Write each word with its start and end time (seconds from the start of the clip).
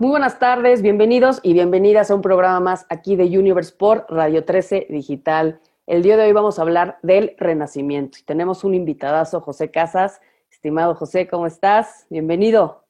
Muy 0.00 0.10
buenas 0.10 0.40
tardes, 0.40 0.82
bienvenidos 0.82 1.38
y 1.44 1.52
bienvenidas 1.52 2.10
a 2.10 2.16
un 2.16 2.20
programa 2.20 2.58
más 2.58 2.84
aquí 2.88 3.14
de 3.14 3.38
Universe 3.38 3.72
por 3.78 4.06
Radio 4.08 4.44
13 4.44 4.88
Digital. 4.90 5.60
El 5.86 6.02
día 6.02 6.16
de 6.16 6.24
hoy 6.24 6.32
vamos 6.32 6.58
a 6.58 6.62
hablar 6.62 6.98
del 7.02 7.36
renacimiento. 7.38 8.18
Tenemos 8.26 8.64
un 8.64 8.74
invitadazo, 8.74 9.40
José 9.40 9.70
Casas. 9.70 10.20
Estimado 10.50 10.96
José, 10.96 11.28
¿cómo 11.28 11.46
estás? 11.46 12.08
Bienvenido. 12.10 12.84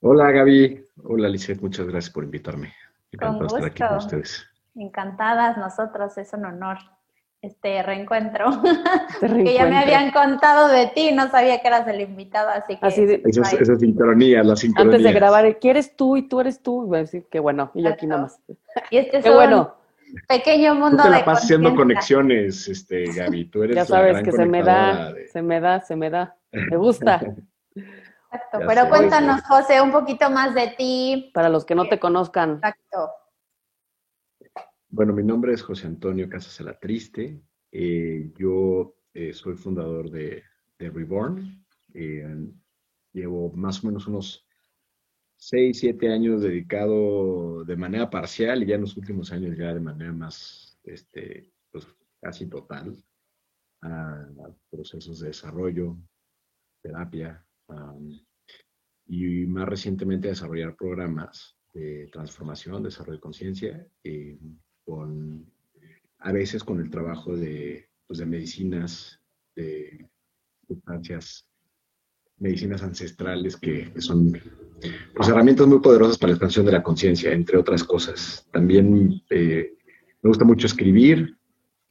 Hola 0.00 0.32
Gaby. 0.32 0.84
Hola 1.04 1.28
Lizeth, 1.28 1.62
muchas 1.62 1.86
gracias 1.86 2.12
por 2.12 2.24
invitarme. 2.24 2.74
Encantado 3.12 3.46
estar 3.46 3.64
aquí 3.64 3.82
con 3.84 3.98
ustedes. 3.98 4.44
Encantadas 4.74 5.56
nosotros, 5.56 6.18
es 6.18 6.32
un 6.32 6.46
honor 6.46 6.78
este 7.42 7.82
reencuentro. 7.82 8.46
Este 9.20 9.44
que 9.44 9.54
ya 9.54 9.66
me 9.66 9.78
habían 9.78 10.10
contado 10.10 10.68
de 10.68 10.88
ti, 10.88 11.12
no 11.12 11.30
sabía 11.30 11.60
que 11.60 11.68
eras 11.68 11.86
el 11.86 12.00
invitado, 12.00 12.48
así 12.48 12.76
que... 12.76 12.86
Así 12.86 13.04
de, 13.04 13.22
esas, 13.24 13.52
esas 13.52 13.78
sincronías, 13.78 14.44
las 14.44 14.60
sincronías. 14.60 14.94
Antes 14.94 15.04
de 15.04 15.12
grabar, 15.12 15.58
¿quién 15.58 15.72
eres 15.72 15.94
tú 15.94 16.16
y 16.16 16.22
tú 16.22 16.40
eres 16.40 16.60
tú? 16.60 16.86
Voy 16.86 16.98
a 16.98 17.00
decir 17.02 17.26
que 17.30 17.38
bueno, 17.38 17.70
y 17.74 17.82
yo 17.82 17.90
aquí 17.90 18.06
nada 18.06 18.22
más. 18.22 18.40
Y 18.90 18.96
este 18.96 19.18
es 19.18 19.24
bueno. 19.34 19.76
pequeño 20.28 20.74
mundo 20.74 20.96
tú 20.96 21.02
te 21.04 21.10
la 21.10 21.24
pasas 21.24 21.44
haciendo 21.44 21.74
conexiones, 21.74 22.68
este, 22.68 23.04
Gaby, 23.12 23.44
tú 23.44 23.62
eres 23.62 23.76
Ya 23.76 23.84
sabes 23.84 24.22
que 24.22 24.32
se 24.32 24.46
me 24.46 24.62
da, 24.62 25.12
se 25.32 25.42
me 25.42 25.60
da, 25.60 25.80
se 25.80 25.94
me 25.94 26.10
da, 26.10 26.36
me 26.52 26.76
gusta. 26.76 27.20
Exacto, 27.74 28.60
pero 28.66 28.88
cuéntanos, 28.88 29.42
José, 29.42 29.80
un 29.80 29.92
poquito 29.92 30.30
más 30.30 30.54
de 30.54 30.74
ti. 30.76 31.30
Para 31.34 31.48
los 31.48 31.64
que 31.64 31.74
no 31.74 31.88
te 31.88 31.98
conozcan. 31.98 32.54
Exacto. 32.54 33.10
Bueno, 34.94 35.14
mi 35.14 35.22
nombre 35.22 35.54
es 35.54 35.62
José 35.62 35.86
Antonio 35.86 36.28
Casas 36.28 36.62
Triste. 36.78 37.40
Eh, 37.70 38.30
yo 38.36 38.94
eh, 39.14 39.32
soy 39.32 39.56
fundador 39.56 40.10
de, 40.10 40.42
Reborn. 40.78 41.64
Eh, 41.94 42.50
llevo 43.10 43.50
más 43.52 43.82
o 43.82 43.86
menos 43.86 44.06
unos 44.06 44.46
6, 45.36 45.78
7 45.78 46.12
años 46.12 46.42
dedicado 46.42 47.64
de 47.64 47.74
manera 47.74 48.10
parcial 48.10 48.62
y 48.62 48.66
ya 48.66 48.74
en 48.74 48.82
los 48.82 48.94
últimos 48.98 49.32
años 49.32 49.56
ya 49.56 49.72
de 49.72 49.80
manera 49.80 50.12
más, 50.12 50.78
este, 50.84 51.50
pues 51.70 51.86
casi 52.20 52.46
total, 52.50 52.94
a, 53.80 54.26
procesos 54.70 55.20
de 55.20 55.28
desarrollo, 55.28 55.96
terapia 56.82 57.42
y 59.06 59.46
más 59.46 59.66
recientemente 59.66 60.28
desarrollar 60.28 60.76
programas 60.76 61.56
de 61.72 62.10
transformación, 62.12 62.82
desarrollo 62.82 63.16
de 63.16 63.20
conciencia 63.20 63.88
con, 64.92 65.46
a 66.18 66.32
veces 66.32 66.62
con 66.62 66.78
el 66.80 66.90
trabajo 66.90 67.34
de, 67.34 67.88
pues, 68.06 68.18
de 68.18 68.26
medicinas, 68.26 69.18
de 69.56 70.06
sustancias, 70.68 71.46
medicinas 72.38 72.82
ancestrales 72.82 73.56
que, 73.56 73.90
son 74.00 74.32
pues, 75.14 75.28
herramientas 75.28 75.66
muy 75.66 75.80
poderosas 75.80 76.18
para 76.18 76.32
la 76.32 76.34
expansión 76.34 76.66
de 76.66 76.72
la 76.72 76.82
conciencia, 76.82 77.32
entre 77.32 77.56
otras 77.56 77.84
cosas. 77.84 78.46
También 78.52 79.22
eh, 79.30 79.72
me 80.20 80.28
gusta 80.28 80.44
mucho 80.44 80.66
escribir 80.66 81.38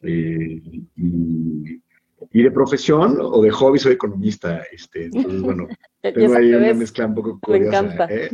eh, 0.02 0.62
y, 0.96 2.44
de 2.44 2.52
profesión 2.52 3.18
o 3.20 3.42
de 3.42 3.50
hobby 3.50 3.80
soy 3.80 3.94
economista. 3.94 4.62
Este, 4.72 5.06
entonces, 5.06 5.42
bueno, 5.42 5.68
tengo 6.02 6.36
ahí 6.36 6.54
una 6.54 6.74
mezcla 6.76 7.08
un 7.08 7.16
poco 7.16 7.40
curiosa. 7.40 7.82
Me 7.82 7.94
encanta. 7.94 8.14
¿eh? 8.14 8.30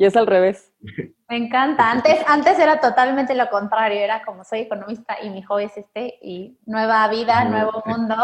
Y 0.00 0.06
es 0.06 0.16
al 0.16 0.26
revés. 0.26 0.72
Me 1.28 1.36
encanta. 1.36 1.90
Antes, 1.90 2.20
antes 2.26 2.58
era 2.58 2.80
totalmente 2.80 3.34
lo 3.34 3.50
contrario. 3.50 4.00
Era 4.00 4.22
como 4.24 4.44
soy 4.44 4.60
economista 4.60 5.18
y 5.22 5.28
mi 5.28 5.42
hobby 5.42 5.64
es 5.64 5.76
este, 5.76 6.14
y 6.22 6.58
nueva 6.64 7.06
vida, 7.08 7.44
nuevo 7.44 7.82
mundo. 7.84 8.16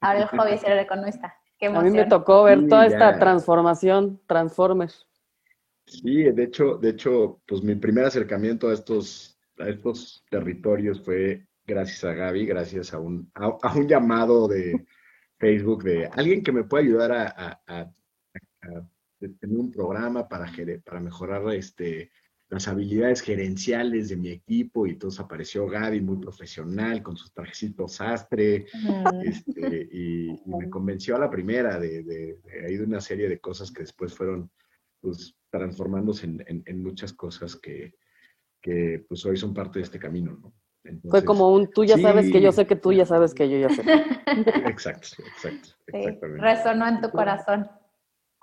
Ahora 0.00 0.20
el 0.20 0.28
hobby 0.28 0.52
es 0.52 0.60
ser 0.60 0.78
economista. 0.78 1.34
Qué 1.58 1.66
A 1.66 1.82
mí 1.82 1.90
me 1.90 2.04
tocó 2.04 2.44
ver 2.44 2.68
toda 2.68 2.86
esta 2.86 3.18
transformación, 3.18 4.20
Transformers. 4.28 5.04
Sí, 5.86 6.22
de 6.30 6.44
hecho, 6.44 6.76
de 6.76 6.90
hecho, 6.90 7.40
pues 7.44 7.60
mi 7.60 7.74
primer 7.74 8.04
acercamiento 8.04 8.68
a 8.68 8.74
estos, 8.74 9.36
a 9.58 9.68
estos 9.68 10.24
territorios 10.30 11.04
fue 11.04 11.44
gracias 11.66 12.04
a 12.04 12.14
Gaby, 12.14 12.46
gracias 12.46 12.94
a 12.94 13.00
un, 13.00 13.28
a, 13.34 13.74
un 13.74 13.88
llamado 13.88 14.46
de 14.46 14.86
Facebook 15.40 15.82
de 15.82 16.06
alguien 16.06 16.44
que 16.44 16.52
me 16.52 16.62
puede 16.62 16.84
ayudar 16.84 17.10
a, 17.10 17.60
a 17.66 17.90
tener 19.18 19.58
un 19.58 19.70
programa 19.70 20.28
para, 20.28 20.52
para 20.84 21.00
mejorar 21.00 21.54
este, 21.54 22.10
las 22.48 22.68
habilidades 22.68 23.22
gerenciales 23.22 24.08
de 24.08 24.16
mi 24.16 24.28
equipo 24.30 24.86
y 24.86 24.90
entonces 24.90 25.20
apareció 25.20 25.66
Gaby 25.66 26.00
muy 26.00 26.18
profesional 26.18 27.02
con 27.02 27.16
sus 27.16 27.32
trajecitos 27.32 27.94
sastre 27.94 28.66
este, 29.24 29.88
y, 29.90 30.40
me 30.46 30.70
convenció 30.70 31.16
a 31.16 31.20
la 31.20 31.30
primera 31.30 31.78
de, 31.78 32.04
de, 32.04 32.38
de, 32.44 32.82
una 32.82 33.00
serie 33.00 33.28
de 33.28 33.40
cosas 33.40 33.72
que 33.72 33.82
después 33.82 34.14
fueron 34.14 34.50
pues, 35.00 35.36
transformándose 35.50 36.26
en, 36.26 36.62
en, 36.64 36.82
muchas 36.82 37.12
cosas 37.12 37.56
que, 37.56 37.94
que, 38.60 39.04
pues 39.08 39.26
hoy 39.26 39.36
son 39.36 39.52
parte 39.52 39.80
de 39.80 39.84
este 39.84 39.98
camino, 39.98 40.38
¿no? 40.40 40.54
Fue 41.10 41.24
como 41.24 41.52
un 41.52 41.68
tú 41.68 41.84
ya 41.84 41.98
sabes 41.98 42.30
que 42.30 42.40
yo 42.40 42.52
sé 42.52 42.64
que 42.64 42.76
tú 42.76 42.92
ya 42.92 43.04
sabes 43.04 43.34
que 43.34 43.50
yo 43.50 43.58
ya 43.58 43.70
sé. 43.70 43.82
Exacto, 44.66 45.08
exacto. 45.18 45.70
resonó 46.36 46.86
en 46.86 47.00
tu 47.00 47.10
corazón. 47.10 47.68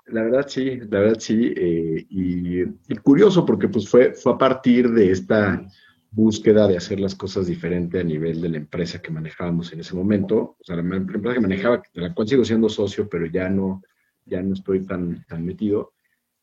La 0.06 0.22
verdad 0.22 0.46
sí, 0.48 0.78
la 0.90 1.00
verdad 1.00 1.18
sí. 1.18 1.52
Eh, 1.56 2.06
y, 2.10 2.64
curioso 3.02 3.44
porque 3.44 3.68
pues 3.68 3.88
fue, 3.88 4.12
fue 4.12 4.32
a 4.34 4.38
partir 4.38 4.90
de 4.90 5.10
esta 5.10 5.66
búsqueda 6.10 6.68
de 6.68 6.76
hacer 6.76 7.00
las 7.00 7.14
cosas 7.14 7.46
diferente 7.46 7.98
a 7.98 8.04
nivel 8.04 8.40
de 8.40 8.48
la 8.48 8.58
empresa 8.58 9.02
que 9.02 9.10
manejábamos 9.10 9.72
en 9.72 9.80
ese 9.80 9.96
momento. 9.96 10.56
O 10.60 10.64
sea, 10.64 10.76
la 10.76 10.82
empresa 10.96 11.34
que 11.34 11.40
manejaba, 11.40 11.82
de 11.92 12.00
la 12.00 12.14
cual 12.14 12.28
sigo 12.28 12.44
siendo 12.44 12.68
socio, 12.68 13.08
pero 13.08 13.26
ya 13.26 13.48
no, 13.48 13.82
ya 14.24 14.42
no 14.42 14.54
estoy 14.54 14.86
tan, 14.86 15.24
tan 15.26 15.44
metido, 15.44 15.94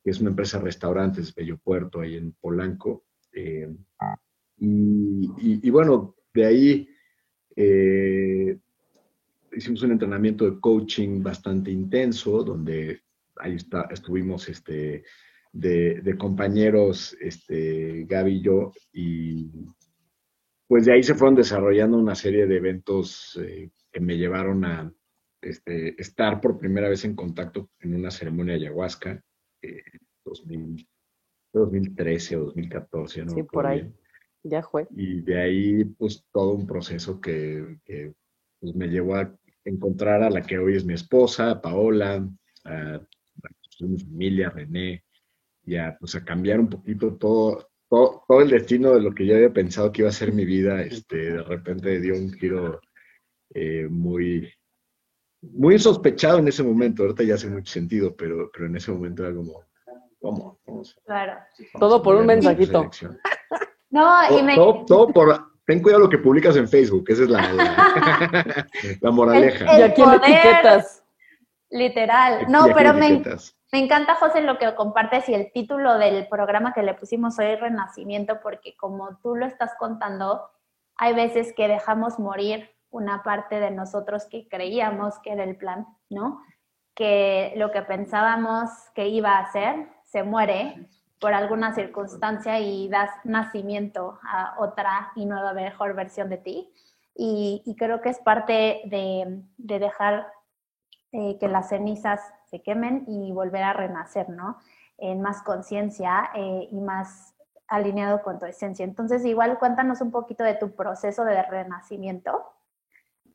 es 0.03 0.19
una 0.19 0.31
empresa 0.31 0.57
de 0.57 0.65
restaurantes, 0.65 1.33
Bello 1.33 1.57
Puerto, 1.57 2.01
ahí 2.01 2.15
en 2.15 2.33
Polanco. 2.33 3.05
Eh, 3.31 3.73
y, 4.57 5.69
bueno, 5.69 6.15
de 6.33 6.45
ahí 6.45 6.89
eh, 7.55 8.57
hicimos 9.53 9.81
un 9.83 9.91
entrenamiento 9.91 10.49
de 10.49 10.59
coaching 10.59 11.23
bastante 11.23 11.71
intenso, 11.71 12.43
donde 12.43 13.01
ahí 13.41 13.55
está, 13.55 13.87
estuvimos 13.91 14.47
este, 14.49 15.03
de, 15.51 16.15
compañeros, 16.17 17.15
este, 17.19 18.05
Gaby 18.07 18.31
y 18.35 18.41
yo, 18.41 18.71
y 18.93 19.51
pues 20.67 20.85
de 20.85 20.93
ahí 20.93 21.03
se 21.03 21.15
fueron 21.15 21.35
desarrollando 21.35 21.97
una 21.97 22.15
serie 22.15 22.47
de 22.47 22.57
eventos 22.57 23.37
eh, 23.41 23.71
que 23.91 23.99
me 23.99 24.17
llevaron 24.17 24.63
a 24.63 24.93
este, 25.41 25.99
estar 26.01 26.39
por 26.39 26.57
primera 26.57 26.87
vez 26.87 27.03
en 27.03 27.15
contacto 27.15 27.69
en 27.79 27.95
una 27.95 28.11
ceremonia 28.11 28.53
de 28.53 28.61
ayahuasca, 28.61 29.21
eh, 29.61 29.83
2013 31.53 32.37
o 32.37 32.45
2014, 32.45 33.25
¿no? 33.25 33.31
Sí, 33.31 33.43
por 33.43 33.67
ahí. 33.67 33.91
Ya 34.43 34.63
fue. 34.63 34.87
Y 34.91 35.21
de 35.21 35.39
ahí, 35.39 35.83
pues, 35.83 36.23
todo 36.31 36.53
un 36.53 36.65
proceso 36.65 37.19
que, 37.19 37.77
pues, 38.59 38.75
me 38.75 38.87
llevó 38.87 39.15
a 39.15 39.35
encontrar 39.65 40.23
a 40.23 40.29
la 40.29 40.41
que 40.41 40.57
hoy 40.57 40.75
es 40.75 40.85
mi 40.85 40.93
esposa, 40.93 41.61
Paola, 41.61 42.27
a 42.65 43.01
mi 43.87 43.99
familia, 43.99 44.49
René, 44.49 45.03
y 45.63 45.75
a, 45.75 45.95
pues, 45.99 46.15
a 46.15 46.23
cambiar 46.23 46.59
un 46.59 46.69
poquito 46.69 47.15
todo, 47.15 47.71
todo, 47.89 48.41
el 48.41 48.49
destino 48.49 48.93
de 48.93 49.01
lo 49.01 49.13
que 49.13 49.25
yo 49.25 49.35
había 49.35 49.51
pensado 49.51 49.91
que 49.91 50.01
iba 50.01 50.09
a 50.09 50.13
ser 50.13 50.31
mi 50.31 50.45
vida, 50.45 50.81
este, 50.81 51.33
de 51.33 51.43
repente 51.43 51.99
dio 51.99 52.15
un 52.15 52.31
giro 52.33 52.79
eh, 53.53 53.87
muy, 53.89 54.51
muy 55.41 55.77
sospechado 55.77 56.39
en 56.39 56.47
ese 56.47 56.63
momento. 56.63 57.03
Ahorita 57.03 57.23
ya 57.23 57.35
hace 57.35 57.49
mucho 57.49 57.71
sentido, 57.71 58.15
pero, 58.15 58.49
pero 58.53 58.67
en 58.67 58.75
ese 58.77 58.91
momento 58.91 59.25
era 59.25 59.35
como, 59.35 59.63
¿cómo? 60.19 60.59
claro. 61.05 61.33
todo 61.79 62.01
por 62.01 62.15
un 62.15 62.25
mensajito. 62.25 62.89
No, 63.93 64.39
y 64.39 64.41
me... 64.41 64.55
todo, 64.55 65.09
por... 65.09 65.51
Ten 65.65 65.81
cuidado 65.81 66.03
lo 66.03 66.09
que 66.09 66.17
publicas 66.17 66.55
en 66.55 66.67
Facebook, 66.67 67.03
esa 67.09 67.23
es 67.23 67.29
la, 67.29 67.53
la, 69.01 69.11
moraleja. 69.11 69.79
y 69.79 69.81
aquí 69.81 70.01
etiquetas. 70.01 71.03
Literal. 71.69 72.45
No, 72.49 72.67
pero 72.73 72.93
me, 72.93 73.21
me 73.71 73.79
encanta, 73.79 74.15
José, 74.15 74.41
lo 74.41 74.57
que 74.57 74.75
compartes 74.75 75.29
y 75.29 75.33
el 75.33 75.51
título 75.53 75.97
del 75.97 76.27
programa 76.27 76.73
que 76.73 76.83
le 76.83 76.93
pusimos 76.93 77.39
hoy, 77.39 77.55
Renacimiento, 77.55 78.41
porque 78.41 78.75
como 78.75 79.17
tú 79.23 79.35
lo 79.35 79.45
estás 79.45 79.71
contando, 79.79 80.49
hay 80.95 81.13
veces 81.13 81.53
que 81.55 81.69
dejamos 81.69 82.19
morir 82.19 82.69
una 82.89 83.23
parte 83.23 83.59
de 83.61 83.71
nosotros 83.71 84.25
que 84.25 84.47
creíamos 84.49 85.17
que 85.19 85.31
era 85.31 85.45
el 85.45 85.55
plan, 85.55 85.87
¿no? 86.09 86.41
Que 86.93 87.53
lo 87.55 87.71
que 87.71 87.81
pensábamos 87.81 88.69
que 88.93 89.07
iba 89.07 89.37
a 89.37 89.51
ser 89.51 89.87
se 90.03 90.23
muere 90.23 90.89
por 91.21 91.33
alguna 91.33 91.73
circunstancia 91.73 92.59
y 92.59 92.89
das 92.89 93.11
nacimiento 93.23 94.19
a 94.23 94.55
otra 94.59 95.11
y 95.15 95.25
nueva 95.25 95.53
mejor 95.53 95.95
versión 95.95 96.29
de 96.29 96.37
ti. 96.37 96.73
Y, 97.15 97.75
creo 97.77 98.01
que 98.01 98.09
es 98.09 98.19
parte 98.19 98.81
de, 98.85 99.43
dejar 99.57 100.27
eh, 101.11 101.37
que 101.39 101.47
las 101.47 101.69
cenizas 101.69 102.19
se 102.51 102.61
quemen 102.61 103.05
y 103.07 103.31
volver 103.31 103.63
a 103.63 103.73
renacer, 103.73 104.29
¿no? 104.29 104.57
En 104.97 105.21
más 105.21 105.41
conciencia 105.41 106.29
eh, 106.35 106.67
y 106.69 106.79
más 106.81 107.33
alineado 107.67 108.21
con 108.21 108.37
tu 108.37 108.45
esencia. 108.45 108.83
Entonces, 108.83 109.25
igual 109.25 109.57
cuéntanos 109.57 110.01
un 110.01 110.11
poquito 110.11 110.43
de 110.43 110.55
tu 110.55 110.75
proceso 110.75 111.23
de 111.23 111.41
renacimiento. 111.43 112.43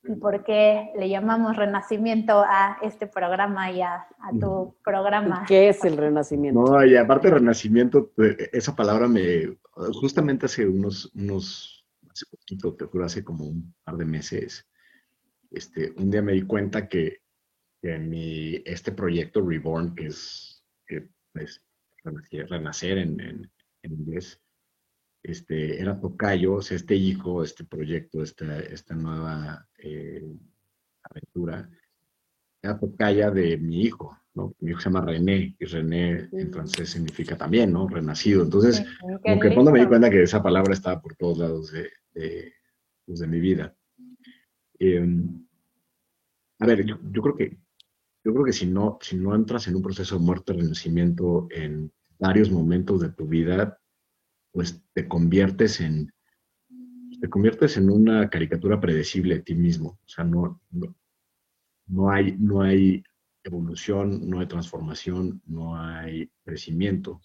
y 0.05 0.15
por 0.17 0.45
qué 0.45 0.93
le 0.97 1.09
llamamos 1.09 1.57
renacimiento 1.57 2.45
a 2.47 2.79
este 2.83 3.09
programa 3.09 3.73
y 3.73 3.81
a, 3.83 4.07
tu 4.39 4.77
programa. 4.85 5.45
¿Qué 5.49 5.71
es 5.71 5.83
el 5.85 5.97
renacimiento? 5.97 6.61
No, 6.61 6.85
y 6.85 6.97
aparte 6.97 7.31
renacimiento, 7.31 8.13
pues, 8.15 8.37
esa 8.53 8.77
palabra 8.77 9.09
me, 9.09 9.57
justamente 10.01 10.47
hace 10.47 10.69
unos, 10.69 11.11
unos, 11.15 11.85
hace 12.09 12.27
poquito, 12.31 12.75
te 12.75 12.85
juro, 12.85 13.07
hace 13.07 13.25
como 13.25 13.47
un 13.47 13.75
par 13.83 13.97
de 13.97 14.05
meses, 14.05 14.69
este, 15.51 15.93
un 15.97 16.11
día 16.11 16.23
me 16.23 16.35
di 16.35 16.43
cuenta 16.43 16.89
que, 16.89 17.26
en 17.83 18.09
mi, 18.09 18.63
este 18.65 18.93
proyecto 18.93 19.41
Reborn, 19.47 19.95
que 19.95 20.07
es, 20.07 20.65
que 20.87 21.09
es 21.35 21.63
renacer, 22.49 22.99
en, 22.99 23.21
en, 23.21 23.51
en 23.83 23.93
inglés, 23.93 24.41
este, 25.27 25.81
era 25.81 25.99
tocayo, 25.99 26.55
o 26.55 26.63
sea, 26.63 26.77
este 26.77 26.95
hijo, 26.95 27.43
este 27.43 27.65
proyecto, 27.65 28.23
esta, 28.23 28.61
esta 28.61 28.95
nueva 28.95 29.69
eh, 29.79 30.25
aventura, 31.03 31.69
era 32.63 32.79
tocaya 32.79 33.31
de 33.31 33.59
mi 33.59 33.83
hijo, 33.83 34.17
¿no? 34.35 34.55
Mi 34.61 34.71
hijo 34.71 34.81
se 34.81 34.89
llama 34.89 35.05
René, 35.05 35.57
y 35.59 35.65
René 35.65 36.29
en 36.33 36.53
francés 36.53 36.91
significa 36.91 37.37
también, 37.37 37.73
¿no? 37.73 37.89
Renacido. 37.89 38.45
Entonces, 38.45 38.85
como 39.23 39.41
que 39.41 39.53
cuando 39.53 39.73
me 39.73 39.81
di 39.81 39.87
cuenta 39.87 40.11
que 40.11 40.23
esa 40.23 40.43
palabra 40.43 40.73
estaba 40.73 41.01
por 41.01 41.17
todos 41.17 41.39
lados 41.39 41.73
de, 41.73 41.91
de, 42.15 42.53
pues, 43.05 43.19
de 43.19 43.27
mi 43.27 43.41
vida. 43.41 43.75
Em, 44.79 45.45
a 46.61 46.67
ver, 46.67 46.85
yo, 46.85 46.99
yo, 47.11 47.23
creo 47.23 47.37
que 47.37 47.57
yo 48.27 48.33
creo 48.33 48.45
que 48.45 48.53
si 48.53 48.67
no, 48.67 48.99
si 49.01 49.17
no 49.17 49.37
entras 49.37 49.69
en 49.69 49.77
un 49.77 49.83
proceso 49.83 50.19
de 50.19 50.25
muerte 50.25 50.53
renacimiento 50.53 51.47
en 51.49 51.93
varios 52.19 52.51
momentos 52.51 53.01
de 53.01 53.11
tu 53.11 53.25
vida, 53.25 53.81
pues 54.51 54.83
te 54.93 55.07
conviertes 55.07 55.81
en, 55.81 56.13
te 57.21 57.31
conviertes 57.31 57.77
en 57.77 57.89
una 57.89 58.29
caricatura 58.29 58.81
predecible 58.81 59.37
de 59.37 59.43
ti 59.43 59.55
mismo. 59.55 60.01
O 60.05 60.09
sea, 60.09 60.25
no, 60.25 60.61
no, 61.87 62.11
hay, 62.11 62.37
no 62.37 62.63
hay 62.63 63.05
evolución, 63.45 64.29
no 64.29 64.41
hay 64.41 64.49
transformación, 64.49 65.41
no 65.47 65.81
hay 65.81 66.29
crecimiento. 66.43 67.21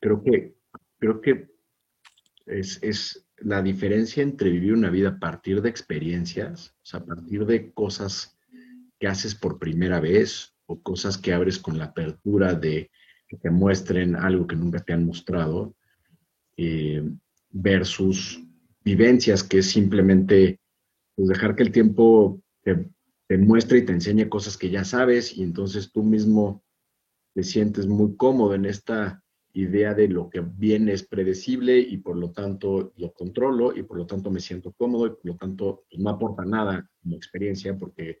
creo 0.00 0.22
que, 0.22 0.54
creo 0.98 1.20
que 1.22 1.48
es, 2.44 2.78
es, 2.82 3.26
la 3.38 3.62
diferencia 3.62 4.22
entre 4.22 4.50
vivir 4.50 4.74
una 4.74 4.90
vida 4.90 5.08
a 5.08 5.18
partir 5.18 5.60
de 5.60 5.68
experiencias, 5.68 6.76
o 6.82 6.86
sea, 6.86 7.00
a 7.00 7.04
partir 7.04 7.46
de 7.46 7.72
cosas 7.72 8.33
haces 9.06 9.34
por 9.34 9.58
primera 9.58 10.00
vez 10.00 10.54
o 10.66 10.80
cosas 10.80 11.18
que 11.18 11.32
abres 11.32 11.58
con 11.58 11.78
la 11.78 11.86
apertura 11.86 12.54
de 12.54 12.90
que 13.28 13.36
te 13.36 13.50
muestren 13.50 14.16
algo 14.16 14.46
que 14.46 14.56
nunca 14.56 14.80
te 14.80 14.92
han 14.92 15.04
mostrado, 15.04 15.74
eh, 16.56 17.02
versus 17.50 18.42
vivencias, 18.84 19.42
que 19.42 19.58
es 19.58 19.70
simplemente 19.70 20.60
pues, 21.14 21.28
dejar 21.28 21.56
que 21.56 21.62
el 21.62 21.72
tiempo 21.72 22.40
te, 22.62 22.90
te, 23.26 23.38
muestre 23.38 23.78
y 23.78 23.84
te 23.84 23.92
enseñe 23.92 24.28
cosas 24.28 24.56
que 24.56 24.70
ya 24.70 24.84
sabes 24.84 25.36
y 25.36 25.42
entonces 25.42 25.90
tú 25.92 26.02
mismo 26.02 26.62
te 27.34 27.42
sientes 27.42 27.86
muy 27.86 28.16
cómodo 28.16 28.54
en 28.54 28.66
esta 28.66 29.22
idea 29.54 29.94
de 29.94 30.08
lo 30.08 30.28
que 30.28 30.40
viene 30.40 30.92
es 30.92 31.06
predecible 31.06 31.78
y 31.78 31.98
por 31.98 32.16
lo 32.16 32.32
tanto 32.32 32.92
lo 32.96 33.12
controlo 33.12 33.74
y 33.76 33.84
por 33.84 33.96
lo 33.96 34.06
tanto 34.06 34.30
me 34.30 34.40
siento 34.40 34.72
cómodo 34.72 35.06
y 35.06 35.10
por 35.10 35.26
lo 35.26 35.36
tanto 35.36 35.84
pues, 35.88 36.02
no 36.02 36.10
aporta 36.10 36.44
nada 36.44 36.88
como 37.00 37.16
experiencia 37.16 37.76
porque 37.78 38.18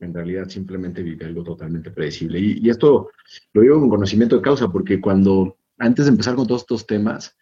en 0.00 0.14
realidad 0.14 0.48
simplemente 0.48 1.02
vive 1.02 1.26
algo 1.26 1.42
totalmente 1.42 1.90
predecible. 1.90 2.38
Y, 2.38 2.68
esto 2.68 3.10
lo 3.52 3.62
digo 3.62 3.80
con 3.80 3.90
conocimiento 3.90 4.36
de 4.36 4.42
causa, 4.42 4.68
porque 4.70 5.00
cuando, 5.00 5.58
antes 5.78 6.06
de 6.06 6.10
empezar 6.10 6.34
con 6.34 6.46
todos 6.46 6.62
estos 6.62 6.86
temas, 6.86 7.36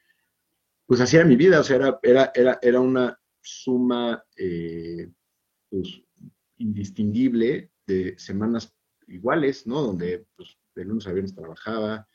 pues 0.86 1.00
hacía 1.00 1.24
mi 1.24 1.36
vida, 1.36 1.60
o 1.60 1.64
sea, 1.64 1.76
era, 1.76 2.00
era, 2.02 2.32
era, 2.34 2.58
era 2.60 2.80
una 2.80 3.18
suma 3.40 4.24
eh, 4.36 5.10
pues, 5.68 6.02
indistinguible 6.58 7.70
de 7.86 8.14
semanas 8.18 8.74
iguales, 9.06 9.66
¿no? 9.66 9.82
Donde 9.82 10.26
pues, 10.36 10.56
de 10.74 10.84
lunes 10.84 11.06
a 11.06 11.12
viernes 11.12 11.34
trabajaba, 11.34 12.06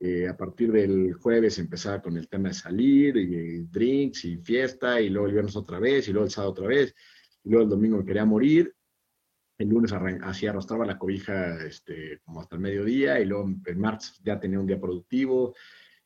eh, 0.00 0.28
a 0.28 0.36
partir 0.36 0.70
del 0.70 1.14
jueves 1.14 1.58
empezaba 1.58 2.00
con 2.00 2.16
el 2.16 2.28
tema 2.28 2.48
de 2.48 2.54
salir, 2.54 3.16
y, 3.16 3.64
drinks 3.64 4.24
y 4.24 4.36
fiesta, 4.38 5.00
y 5.00 5.10
luego 5.10 5.26
el 5.26 5.32
viernes 5.32 5.56
otra 5.56 5.80
vez, 5.80 6.08
y 6.08 6.12
luego 6.12 6.26
el 6.26 6.30
sábado 6.30 6.52
otra 6.52 6.68
vez, 6.68 6.94
y 7.42 7.50
luego 7.50 7.64
el 7.64 7.70
domingo 7.70 7.98
me 7.98 8.04
quería 8.04 8.24
morir, 8.24 8.74
el 9.58 9.68
lunes 9.68 9.92
así 9.92 10.46
arrastraba 10.46 10.86
la 10.86 10.98
cobija 10.98 11.64
este, 11.64 12.20
como 12.24 12.40
hasta 12.40 12.54
el 12.54 12.62
mediodía 12.62 13.20
y 13.20 13.26
luego 13.26 13.50
el 13.66 13.76
martes 13.76 14.20
ya 14.22 14.38
tenía 14.38 14.60
un 14.60 14.66
día 14.66 14.80
productivo, 14.80 15.54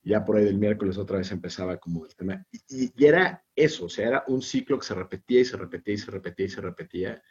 ya 0.02 0.24
por 0.24 0.36
ahí 0.36 0.44
del 0.44 0.58
miércoles 0.58 0.96
otra 0.96 1.18
vez 1.18 1.30
empezaba 1.30 1.76
como 1.76 2.06
el 2.06 2.14
tema. 2.16 2.44
Y, 2.68 2.90
era 3.04 3.44
eso, 3.54 3.84
o 3.84 3.88
sea, 3.90 4.08
era 4.08 4.24
un 4.26 4.40
ciclo 4.40 4.78
que 4.78 4.86
se 4.86 4.94
repetía 4.94 5.40
y 5.40 5.44
se 5.44 5.58
repetía 5.58 5.94
y 5.94 5.98
se 5.98 6.10
repetía 6.10 6.46
y 6.46 6.48
se 6.48 6.60
repetía. 6.62 7.22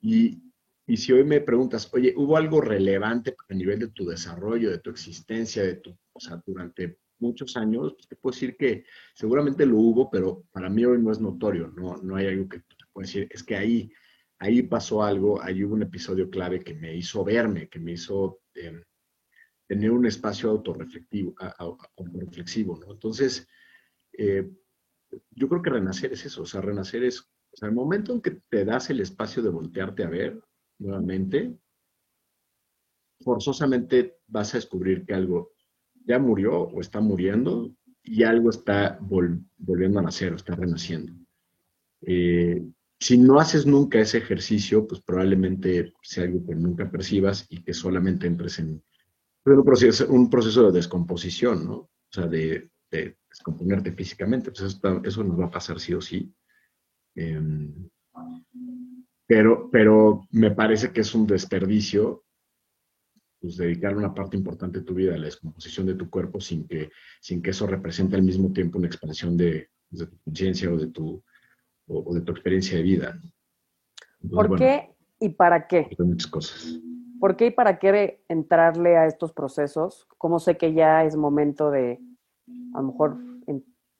Y, 0.00 0.42
y 0.86 0.96
si 0.96 1.12
hoy 1.12 1.24
me 1.24 1.40
preguntas, 1.40 1.90
oye, 1.92 2.14
¿hubo 2.16 2.36
algo 2.36 2.60
relevante 2.60 3.34
a 3.48 3.54
nivel 3.54 3.80
de 3.80 3.88
tu 3.88 4.06
desarrollo, 4.06 4.70
de 4.70 4.78
tu 4.78 4.90
existencia, 4.90 5.64
de 5.64 5.74
tu, 5.74 5.98
o 6.12 6.20
sea, 6.20 6.40
durante 6.46 6.98
muchos 7.18 7.56
años? 7.56 7.94
Pues 7.94 8.06
te 8.06 8.14
puedo 8.14 8.32
decir 8.32 8.56
que 8.56 8.84
seguramente 9.12 9.66
lo 9.66 9.76
hubo, 9.76 10.08
pero 10.08 10.44
para 10.52 10.70
mí 10.70 10.84
hoy 10.84 11.02
no 11.02 11.10
es 11.10 11.20
notorio, 11.20 11.66
no, 11.76 11.96
no 11.96 12.14
hay 12.14 12.28
algo 12.28 12.48
que 12.48 12.60
te 12.60 12.84
pueda 12.92 13.06
decir, 13.06 13.26
es 13.30 13.42
que 13.42 13.56
ahí 13.56 13.90
ahí 14.38 14.62
pasó 14.62 15.02
algo, 15.02 15.42
ahí 15.42 15.64
hubo 15.64 15.74
un 15.74 15.82
episodio 15.82 16.30
clave 16.30 16.62
que 16.62 16.74
me 16.74 16.94
hizo 16.94 17.24
verme, 17.24 17.68
que 17.68 17.78
me 17.78 17.92
hizo 17.92 18.40
em, 18.54 18.82
tener 19.66 19.90
un 19.90 20.06
espacio 20.06 20.50
autorreflexivo, 20.50 21.34
autorreflexivo 21.58 22.78
¿no? 22.78 22.92
Entonces, 22.92 23.46
eh, 24.12 24.48
yo 25.30 25.48
creo 25.48 25.62
que 25.62 25.70
renacer 25.70 26.12
es 26.12 26.24
eso, 26.24 26.42
o 26.42 26.46
sea, 26.46 26.60
renacer 26.60 27.04
es, 27.04 27.20
o 27.20 27.56
sea, 27.56 27.68
el 27.68 27.74
momento 27.74 28.12
en 28.12 28.20
que 28.20 28.42
te 28.48 28.64
das 28.64 28.90
el 28.90 29.00
espacio 29.00 29.42
de 29.42 29.50
voltearte 29.50 30.04
a 30.04 30.08
ver 30.08 30.40
nuevamente, 30.78 31.58
forzosamente 33.20 34.18
vas 34.26 34.54
a 34.54 34.58
descubrir 34.58 35.04
que 35.04 35.14
algo 35.14 35.52
ya 36.04 36.18
murió 36.18 36.62
o 36.62 36.80
está 36.80 37.00
muriendo 37.00 37.74
y 38.02 38.22
algo 38.22 38.50
está 38.50 38.98
volviendo 39.00 39.98
a 39.98 40.02
nacer 40.02 40.32
o 40.32 40.36
está 40.36 40.54
renaciendo. 40.54 41.12
Eh, 42.02 42.62
si 43.00 43.16
no 43.16 43.38
haces 43.38 43.64
nunca 43.64 44.00
ese 44.00 44.18
ejercicio, 44.18 44.86
pues 44.86 45.00
probablemente 45.00 45.92
sea 46.02 46.24
algo 46.24 46.44
que 46.44 46.54
nunca 46.54 46.90
percibas 46.90 47.46
y 47.48 47.62
que 47.62 47.72
solamente 47.72 48.26
entres 48.26 48.58
en 48.58 48.82
un 49.44 49.64
proceso, 49.64 50.08
un 50.08 50.28
proceso 50.28 50.66
de 50.66 50.72
descomposición, 50.72 51.64
¿no? 51.64 51.74
O 51.74 51.90
sea, 52.10 52.26
de, 52.26 52.70
descomponerte 52.90 53.92
físicamente. 53.92 54.50
Pues 54.50 54.80
eso, 55.04 55.24
nos 55.24 55.38
va 55.38 55.46
a 55.46 55.50
pasar 55.50 55.78
sí 55.78 55.94
o 55.94 56.00
sí. 56.00 56.32
Em, 57.14 57.88
pero, 59.26 59.70
pero 59.70 60.26
me 60.30 60.50
parece 60.50 60.92
que 60.92 61.02
es 61.02 61.14
un 61.14 61.26
desperdicio 61.26 62.24
pues, 63.40 63.56
dedicar 63.56 63.96
una 63.96 64.12
parte 64.12 64.36
importante 64.36 64.80
de 64.80 64.84
tu 64.84 64.94
vida 64.94 65.14
a 65.14 65.18
la 65.18 65.26
descomposición 65.26 65.86
de 65.86 65.94
tu 65.94 66.10
cuerpo 66.10 66.40
sin 66.40 66.66
que, 66.66 66.90
sin 67.20 67.42
que 67.42 67.50
eso 67.50 67.66
represente 67.66 68.16
al 68.16 68.22
mismo 68.22 68.52
tiempo 68.52 68.78
una 68.78 68.88
expansión 68.88 69.36
de, 69.36 69.70
de 69.90 70.06
tu 70.06 70.18
conciencia 70.24 70.72
o 70.72 70.76
de 70.76 70.88
tu 70.88 71.22
o, 71.88 72.14
de 72.14 72.20
tu 72.20 72.32
experiencia 72.32 72.76
de 72.76 72.82
vida. 72.82 73.20
¿Por 74.30 74.56
qué 74.56 74.94
y 75.20 75.30
para 75.30 75.66
qué? 75.66 75.88
Muchas 75.98 76.30
cosas. 76.30 76.78
¿Por 77.20 77.36
qué 77.36 77.46
y 77.46 77.50
para 77.50 77.78
qué 77.78 78.22
entrarle 78.28 78.96
a 78.96 79.06
estos 79.06 79.32
procesos? 79.32 80.06
¿Cómo 80.18 80.38
sé 80.38 80.56
que 80.56 80.72
ya 80.72 81.04
es 81.04 81.16
momento 81.16 81.70
de 81.70 82.00
a 82.74 82.80
lo 82.80 82.88
mejor 82.88 83.16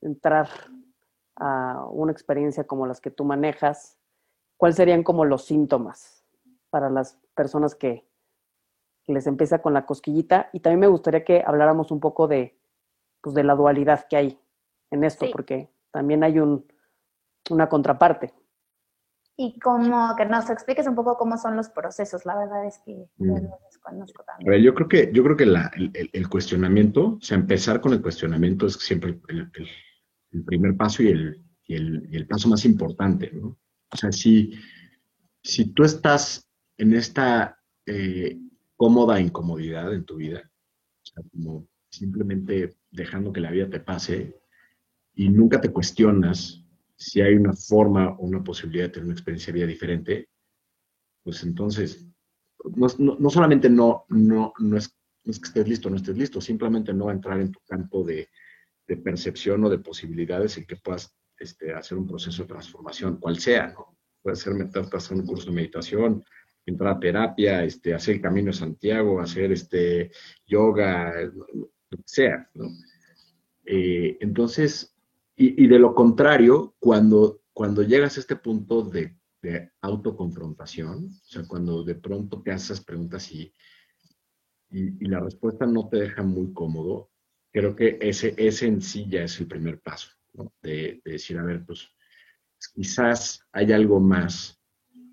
entrar 0.00 0.48
a 1.36 1.86
una 1.90 2.12
experiencia 2.12 2.64
como 2.64 2.86
las 2.86 3.00
que 3.00 3.10
tú 3.10 3.24
manejas? 3.24 3.98
¿Cuáles 4.56 4.76
serían 4.76 5.02
como 5.02 5.24
los 5.24 5.44
síntomas 5.44 6.24
para 6.70 6.90
las 6.90 7.18
personas 7.34 7.74
que, 7.74 8.06
les 9.06 9.26
empieza 9.26 9.62
con 9.62 9.72
la 9.72 9.86
cosquillita? 9.86 10.50
Y 10.52 10.60
también 10.60 10.80
me 10.80 10.86
gustaría 10.86 11.24
que 11.24 11.42
habláramos 11.44 11.90
un 11.90 11.98
poco 11.98 12.28
de, 12.28 12.58
pues, 13.22 13.34
de 13.34 13.42
la 13.42 13.54
dualidad 13.54 14.06
que 14.06 14.16
hay 14.16 14.38
en 14.90 15.02
esto, 15.02 15.26
porque 15.32 15.70
también 15.90 16.22
hay 16.24 16.38
un, 16.40 16.66
una 17.50 17.68
contraparte. 17.68 18.34
Y 19.40 19.58
como 19.60 20.16
que 20.16 20.26
nos 20.26 20.50
expliques 20.50 20.88
un 20.88 20.96
poco 20.96 21.16
cómo 21.16 21.38
son 21.38 21.56
los 21.56 21.68
procesos, 21.68 22.26
la 22.26 22.36
verdad 22.36 22.66
es 22.66 22.78
que 22.84 23.06
mm. 23.18 23.34
desconozco 23.66 24.24
también. 24.24 24.60
yo 24.62 24.74
creo 24.74 24.88
que, 24.88 25.12
yo 25.12 25.22
creo 25.22 25.36
que 25.36 25.44
el, 25.44 26.28
cuestionamiento, 26.28 27.18
o 27.18 27.20
sea, 27.20 27.36
empezar 27.36 27.80
con 27.80 27.92
el 27.92 28.02
cuestionamiento 28.02 28.66
es 28.66 28.74
siempre 28.74 29.20
el, 29.28 30.44
primer 30.44 30.76
paso 30.76 31.04
y 31.04 31.08
el, 31.08 31.44
y 31.66 32.16
el, 32.16 32.26
paso 32.26 32.48
más 32.48 32.64
importante, 32.64 33.30
¿no? 33.32 33.56
O 33.92 33.96
sea, 33.96 34.10
si, 34.10 34.54
si 35.40 35.72
tú 35.72 35.84
estás 35.84 36.50
en 36.76 36.94
esta 36.94 37.60
eh, 37.86 38.36
cómoda 38.74 39.20
incomodidad 39.20 39.94
en 39.94 40.04
tu 40.04 40.16
vida, 40.16 40.42
o 40.44 41.06
sea, 41.06 41.22
como 41.30 41.68
simplemente 41.90 42.76
dejando 42.90 43.32
que 43.32 43.40
la 43.40 43.52
vida 43.52 43.70
te 43.70 43.78
pase 43.78 44.36
y 45.14 45.28
nunca 45.28 45.60
te 45.60 45.70
cuestionas 45.70 46.64
si 46.98 47.20
hay 47.20 47.34
una 47.34 47.52
forma 47.52 48.10
o 48.10 48.26
una 48.26 48.42
posibilidad 48.42 48.86
de 48.86 48.90
tener 48.90 49.04
una 49.04 49.14
experiencia 49.14 49.52
de 49.52 49.58
vida 49.60 49.66
diferente, 49.68 50.28
pues 51.22 51.44
entonces, 51.44 52.04
no, 52.74 53.30
solamente 53.30 53.70
no, 53.70 54.04
no, 54.08 54.52
no, 54.58 54.76
es, 54.76 54.88
que 55.24 55.30
estés 55.30 55.68
listo, 55.68 55.88
no 55.88 55.96
estés 55.96 56.16
listo, 56.18 56.40
simplemente 56.40 56.92
no 56.92 57.10
entrar 57.10 57.40
en 57.40 57.52
tu 57.52 57.60
campo 57.66 58.02
de, 58.02 58.28
percepción 59.04 59.62
o 59.64 59.68
de 59.68 59.78
posibilidades 59.78 60.56
en 60.56 60.66
que 60.66 60.76
puedas 60.76 61.14
este, 61.38 61.74
hacer 61.74 61.98
un 61.98 62.06
proceso 62.06 62.42
de 62.42 62.48
transformación, 62.48 63.18
cual 63.18 63.38
sea, 63.38 63.68
¿no? 63.68 63.98
Puede 64.22 64.36
ser 64.36 64.54
meterte 64.54 64.96
a 64.96 64.98
hacer 64.98 65.18
un 65.18 65.26
curso 65.26 65.50
de 65.50 65.56
meditación, 65.56 66.24
entrar 66.64 66.96
a 66.96 67.00
terapia, 67.00 67.64
este, 67.64 67.94
hacer 67.94 68.16
el 68.16 68.22
camino 68.22 68.46
de 68.46 68.54
Santiago, 68.54 69.20
hacer 69.20 69.52
este, 69.52 70.10
yoga, 70.46 71.12
lo 71.22 71.68
que 71.90 72.02
sea, 72.06 72.48
¿no? 72.54 72.70
Eh, 73.66 74.16
entonces, 74.20 74.97
y, 75.40 75.68
de 75.68 75.78
lo 75.78 75.94
contrario, 75.94 76.74
cuando, 76.80 77.42
cuando 77.52 77.84
llegas 77.84 78.16
a 78.16 78.20
este 78.20 78.34
punto 78.36 78.82
de, 78.82 79.16
autoconfrontación, 79.80 81.06
o 81.06 81.24
sea, 81.24 81.44
cuando 81.46 81.84
de 81.84 81.94
pronto 81.94 82.42
te 82.42 82.50
haces 82.50 82.80
preguntas 82.80 83.30
y, 83.30 83.54
y, 84.70 85.06
la 85.06 85.20
respuesta 85.20 85.64
no 85.64 85.88
te 85.88 85.98
deja 85.98 86.24
muy 86.24 86.52
cómodo, 86.52 87.12
creo 87.52 87.76
que 87.76 87.98
ese, 88.00 88.34
ese 88.36 88.66
en 88.66 88.82
sí 88.82 89.06
ya 89.08 89.22
es 89.22 89.38
el 89.38 89.46
primer 89.46 89.80
paso, 89.80 90.10
de, 90.60 91.00
decir, 91.04 91.38
a 91.38 91.44
ver, 91.44 91.64
pues 91.64 91.88
quizás 92.74 93.40
hay 93.52 93.72
algo 93.72 94.00
más 94.00 94.60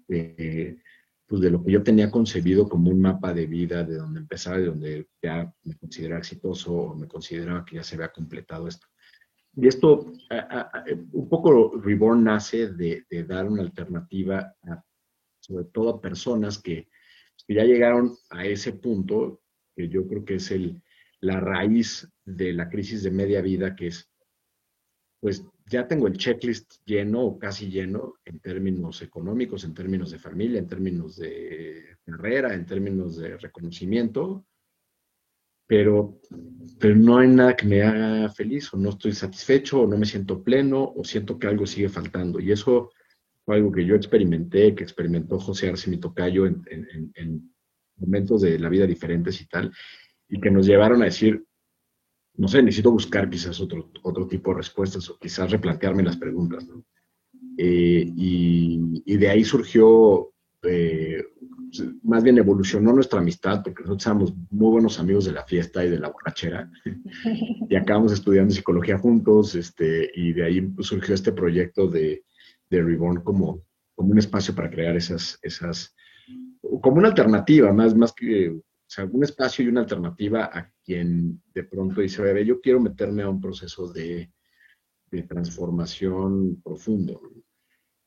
de, 0.08 0.82
pues, 1.27 1.39
de 1.39 1.51
lo 1.51 1.63
que 1.63 1.72
yo 1.72 1.84
tenía 1.84 2.10
concebido 2.10 2.67
como 2.67 2.89
un 2.89 3.00
mapa 3.00 3.32
de 3.32 3.46
vida, 3.46 3.84
de 3.84 3.98
donde 3.98 4.22
empezaba, 4.22 4.58
de 4.58 4.65
donde 4.65 5.08
ya 5.22 5.53
me 5.63 5.75
consideraba 5.75 6.20
exitoso 6.20 6.74
o 6.74 6.96
me 6.96 7.08
consideraba 7.08 7.63
que 7.63 7.75
ya 7.75 7.84
se 7.84 7.94
había 7.94 8.12
completado 8.12 8.67
esto. 8.67 8.88
Y 9.58 9.68
esto, 9.68 10.12
un 11.12 11.30
poco 11.30 11.80
Reborn 11.80 12.24
nace 12.24 12.68
de, 12.68 13.06
dar 13.28 13.48
una 13.48 13.62
alternativa, 13.64 14.54
sobre 15.40 15.66
todo 15.66 15.90
a 15.90 16.02
personas 16.02 16.62
que, 16.62 16.90
ya 17.48 17.64
llegaron 17.64 18.16
a 18.32 18.46
ese 18.46 18.74
punto, 18.74 19.42
que 19.76 19.88
yo 19.88 20.08
creo 20.08 20.26
que 20.26 20.36
es 20.36 20.50
el, 20.52 20.82
la 21.22 21.40
raíz 21.40 22.10
de 22.24 22.54
la 22.54 22.70
crisis 22.70 23.04
de 23.04 23.12
media 23.12 23.42
vida, 23.42 23.76
que 23.76 23.88
es, 23.88 24.10
pues 25.20 25.46
ya 25.68 25.88
tengo 25.88 26.08
el 26.08 26.18
checklist 26.18 26.76
lleno 26.86 27.22
o 27.22 27.40
casi 27.40 27.70
lleno 27.70 28.16
en 28.26 28.40
términos 28.40 29.02
económicos, 29.02 29.64
en 29.64 29.74
términos 29.74 30.12
de 30.12 30.20
familia, 30.20 30.60
en 30.60 30.68
términos 30.68 31.18
de 31.18 31.98
carrera, 32.04 32.54
en 32.54 32.66
términos 32.66 33.18
de 33.18 33.38
reconocimiento, 33.38 34.46
pero, 35.68 36.20
pero 36.80 36.96
no 36.96 37.18
hay 37.18 37.28
nada 37.28 37.56
que 37.56 37.66
me 37.66 37.82
haga 37.82 38.30
feliz 38.30 38.74
o 38.74 38.78
no 38.78 38.92
estoy 38.92 39.14
satisfecho 39.14 39.82
o 39.82 39.88
no 39.88 39.98
me 39.98 40.06
siento 40.06 40.44
pleno 40.44 40.94
o 40.96 41.04
siento 41.04 41.40
que 41.40 41.48
algo 41.48 41.66
sigue 41.66 41.90
faltando. 41.90 42.40
Y 42.40 42.52
eso 42.52 42.92
fue 43.44 43.56
algo 43.56 43.72
que 43.72 43.86
yo 43.86 43.96
experimenté, 43.96 44.76
que 44.76 44.84
experimentó 44.84 45.40
José 45.40 45.70
Arce, 45.70 45.90
mi 45.90 45.98
tocayo, 45.98 46.46
en, 46.46 46.64
en, 46.70 47.52
momentos 47.98 48.42
de 48.42 48.60
la 48.60 48.68
vida 48.68 48.86
diferentes 48.86 49.40
y 49.40 49.48
tal, 49.48 49.72
y 50.28 50.42
que 50.42 50.52
nos 50.52 50.68
llevaron 50.68 51.02
a 51.02 51.06
decir, 51.06 51.46
no 52.36 52.50
sé, 52.50 52.62
necesito 52.62 52.92
buscar 52.92 53.30
quizás 53.30 53.62
otro, 53.62 53.90
otro 54.04 54.28
tipo 54.28 54.52
de 54.52 54.58
respuestas 54.58 55.10
o 55.10 55.18
quizás 55.18 55.50
replantearme 55.50 56.04
las 56.04 56.18
preguntas. 56.18 56.68
¿no? 56.68 56.84
Eh, 57.58 58.06
y, 58.18 59.02
y, 59.06 59.16
de 59.16 59.30
ahí 59.30 59.46
surgió 59.46 60.34
eh, 60.64 61.24
más 62.03 62.24
bien 62.24 62.38
evolucionó 62.38 62.94
nuestra 62.94 63.20
amistad, 63.20 63.62
porque 63.63 63.84
nosotros 63.84 64.05
éramos 64.05 64.34
muy 64.51 64.72
buenos 64.72 65.00
amigos 65.00 65.25
de 65.25 65.32
la 65.32 65.44
fiesta 65.44 65.84
y 65.84 65.89
de 65.89 66.00
la 66.00 66.10
borrachera, 66.10 66.72
y 67.70 67.75
acabamos 67.75 68.12
estudiando 68.12 68.53
psicología 68.53 68.98
juntos, 68.98 69.55
este, 69.55 70.12
y 70.15 70.34
de 70.34 70.44
ahí 70.44 70.74
surgió 70.79 71.13
este 71.13 71.32
proyecto 71.32 71.88
de, 71.88 72.24
de 72.70 72.84
Reborn 72.84 73.22
como, 73.22 73.63
como 73.96 74.12
un 74.12 74.20
espacio 74.20 74.53
para 74.53 74.70
crear 74.70 74.96
esas, 74.96 75.39
esas, 75.41 75.96
como 76.82 76.98
una 76.98 77.10
alternativa, 77.10 77.72
más, 77.74 77.96
más 77.96 78.13
que, 78.13 78.50
o 78.50 78.62
sea, 78.88 79.05
un 79.05 79.24
espacio 79.24 79.65
y 79.65 79.70
una 79.70 79.82
alternativa 79.82 80.46
a 80.46 80.72
quien 80.84 81.41
de 81.53 81.63
pronto 81.63 82.01
dice, 82.01 82.22
bebé, 82.22 82.46
yo 82.46 82.62
quiero 82.62 82.79
meterme 82.79 83.24
a 83.24 83.29
un 83.29 83.41
proceso 83.41 83.91
de, 83.91 84.32
de 85.12 85.24
transformación 85.24 86.62
profundo. 86.63 87.22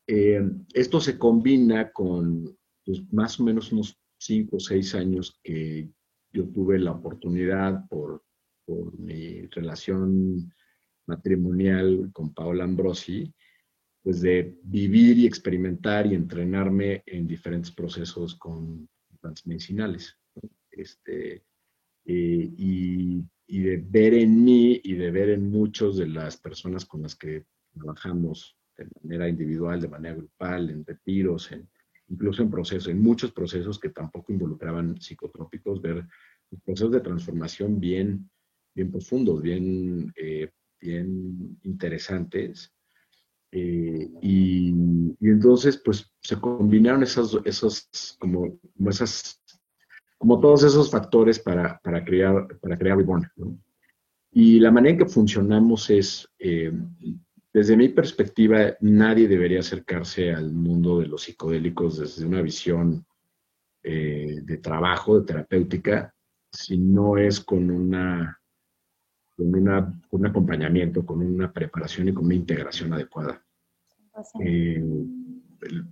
Eh, 0.07 0.43
esto 0.73 1.01
se 1.01 1.19
combina 1.19 1.93
con 1.93 2.58
pues, 2.89 3.03
más 3.13 3.39
o 3.39 3.45
menos 3.45 3.71
unos 3.71 4.01
cinco 4.17 4.57
o 4.57 4.61
seis 4.61 4.95
años 4.95 5.39
que 5.45 5.91
yo 6.33 6.49
tuve 6.49 6.79
la 6.79 6.93
oportunidad 6.93 7.87
por, 7.87 8.25
mi 8.99 9.47
relación 9.47 10.53
matrimonial 11.07 12.11
con 12.13 12.35
Paola 12.35 12.65
Ambrosi, 12.65 13.33
pues 14.03 14.21
de 14.21 14.59
vivir 14.63 15.17
y 15.17 15.27
experimentar 15.27 16.07
y 16.07 16.15
entrenarme 16.15 17.03
en 17.07 17.27
diferentes 17.27 17.71
procesos 17.71 18.35
con 18.35 18.87
plantas 19.23 19.47
medicinales. 19.47 20.15
Este, 20.71 21.45
eh, 22.05 22.51
y, 22.59 23.25
y, 23.47 23.61
de 23.63 23.77
ver 23.79 24.13
en 24.13 24.45
mí 24.45 24.79
y 24.85 24.97
de 24.97 25.11
ver 25.13 25.31
en 25.31 25.51
muchos 25.51 25.97
de 25.97 26.09
las 26.09 26.37
personas 26.37 26.85
con 26.85 27.01
las 27.01 27.17
que 27.17 27.47
trabajamos 27.73 28.55
de 28.77 28.87
manera 29.03 29.31
individual, 29.31 29.81
de 29.81 29.89
manera 29.89 30.15
grupal, 30.15 30.69
en 30.69 30.85
retiros, 30.85 31.53
en, 31.53 31.71
incluso 32.09 32.43
en 32.43 32.51
procesos, 32.51 32.89
en 32.89 33.01
muchos 33.03 33.33
procesos 33.33 33.79
que 33.79 33.91
tampoco 33.91 34.33
involucraban 34.33 35.01
psicotrópicos, 35.01 35.81
ver 35.81 36.07
procesos 36.65 36.93
de 36.93 37.01
transformación 37.01 37.79
bien, 37.79 38.31
bien 38.75 38.91
profundos, 38.91 39.43
bien, 39.43 40.13
eh, 40.17 40.51
bien 40.81 41.59
interesantes. 41.63 42.73
Eh, 43.51 44.11
y, 44.23 44.69
entonces, 45.21 45.81
pues, 45.85 46.11
se 46.21 46.37
combinaron 46.37 47.03
esos, 47.03 47.41
esos 47.45 48.17
como, 48.19 48.59
como, 48.77 48.91
esas, 48.91 49.43
como 50.19 50.41
todos 50.41 50.65
esos 50.65 50.91
factores 50.91 51.39
para, 51.39 51.79
para 51.83 52.05
crear, 52.05 52.59
para 52.61 52.79
crear 52.79 52.97
Reborn. 52.97 53.31
Y 54.33 54.61
la 54.61 54.71
manera 54.71 54.93
en 54.93 54.99
que 54.99 55.07
funcionamos 55.07 55.89
es, 55.91 56.29
eh, 56.39 56.73
desde 57.59 57.77
mi 57.77 57.89
perspectiva, 57.89 58.77
nadie 58.81 59.27
debería 59.27 59.59
acercarse 59.59 60.33
al 60.33 60.53
mundo 60.53 61.01
de 61.01 61.09
los 61.09 61.23
psicodélicos 61.23 61.99
desde 61.99 62.25
una 62.25 62.41
visión 62.41 63.05
eh, 63.83 64.43
de 64.45 64.59
trabajo, 64.59 65.19
de 65.19 65.27
terapéutica, 65.27 66.15
si 66.53 66.79
no 66.79 67.19
es 67.19 67.41
con 67.41 67.69
una 67.69 68.41
con 69.37 69.55
una, 69.55 70.01
un 70.11 70.27
acompañamiento, 70.27 71.05
con 71.05 71.21
una 71.21 71.53
preparación 71.53 72.09
y 72.09 72.13
con 72.15 72.27
una 72.27 72.37
integración 72.37 72.93
adecuada. 72.93 73.45
Eh, 74.41 74.81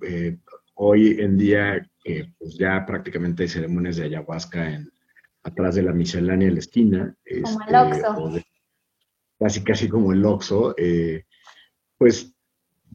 eh, 0.03 0.39
hoy 0.75 1.21
en 1.21 1.37
día, 1.37 1.91
pues 2.39 2.57
ya 2.57 2.87
prácticamente 2.87 3.43
hay 3.43 3.49
ceremonias 3.49 3.97
de 3.97 4.05
ayahuasca 4.05 4.73
en, 4.73 4.89
atrás 5.43 5.75
de 5.75 5.83
la 5.83 5.93
miscelánea 5.93 6.47
de 6.47 6.55
la 6.55 6.61
esquina. 6.61 7.17
Como 7.43 7.61
el 7.63 7.93
este, 7.93 8.07
Oxo. 8.07 8.41
casi, 9.41 9.65
casi 9.65 9.89
como 9.89 10.13
el 10.13 10.25
Oxo. 10.25 10.73
Pues 11.99 12.37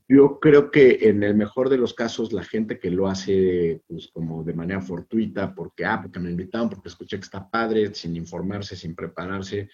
yo 0.08 0.40
creo 0.40 0.72
que 0.72 1.10
en 1.10 1.24
el 1.24 1.36
mejor 1.36 1.70
de 1.70 1.78
los 1.78 1.94
casos 1.94 2.34
la 2.34 2.44
gente 2.44 2.80
que 2.80 2.92
lo 2.92 3.08
hace 3.08 3.82
pues 3.88 4.10
como 4.10 4.44
de 4.44 4.54
manera 4.54 4.82
fortuita, 4.82 5.56
porque, 5.56 5.86
ah, 5.86 6.02
porque 6.02 6.20
me 6.20 6.30
invitaron, 6.30 6.70
porque 6.70 6.90
escuché 6.90 7.18
que 7.18 7.24
está 7.24 7.50
padre, 7.50 7.94
sin 7.94 8.16
informarse, 8.18 8.76
sin 8.76 8.94
prepararse, 8.94 9.70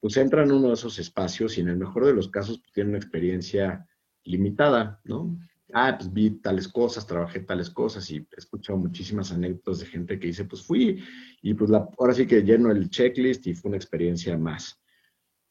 pues 0.00 0.16
entra 0.16 0.42
en 0.42 0.50
uno 0.50 0.68
de 0.68 0.74
esos 0.74 0.98
espacios 0.98 1.56
y 1.56 1.60
en 1.60 1.68
el 1.68 1.76
mejor 1.76 2.04
de 2.04 2.14
los 2.14 2.28
casos 2.28 2.58
pues, 2.58 2.72
tiene 2.72 2.90
una 2.90 2.98
experiencia 2.98 3.86
limitada, 4.24 5.00
¿no? 5.04 5.38
Ah, 5.72 5.94
pues 5.96 6.12
vi 6.12 6.30
tales 6.30 6.66
cosas, 6.66 7.06
trabajé 7.06 7.40
tales 7.40 7.70
cosas 7.70 8.10
y 8.10 8.16
he 8.16 8.26
escuchado 8.36 8.78
muchísimas 8.78 9.32
anécdotas 9.32 9.80
de 9.80 9.86
gente 9.86 10.18
que 10.18 10.28
dice, 10.28 10.44
pues 10.44 10.62
fui 10.62 11.02
y 11.42 11.54
pues 11.54 11.70
la, 11.70 11.88
ahora 11.98 12.12
sí 12.12 12.26
que 12.26 12.42
lleno 12.42 12.70
el 12.70 12.90
checklist 12.90 13.46
y 13.46 13.54
fue 13.54 13.68
una 13.68 13.78
experiencia 13.78 14.36
más. 14.36 14.80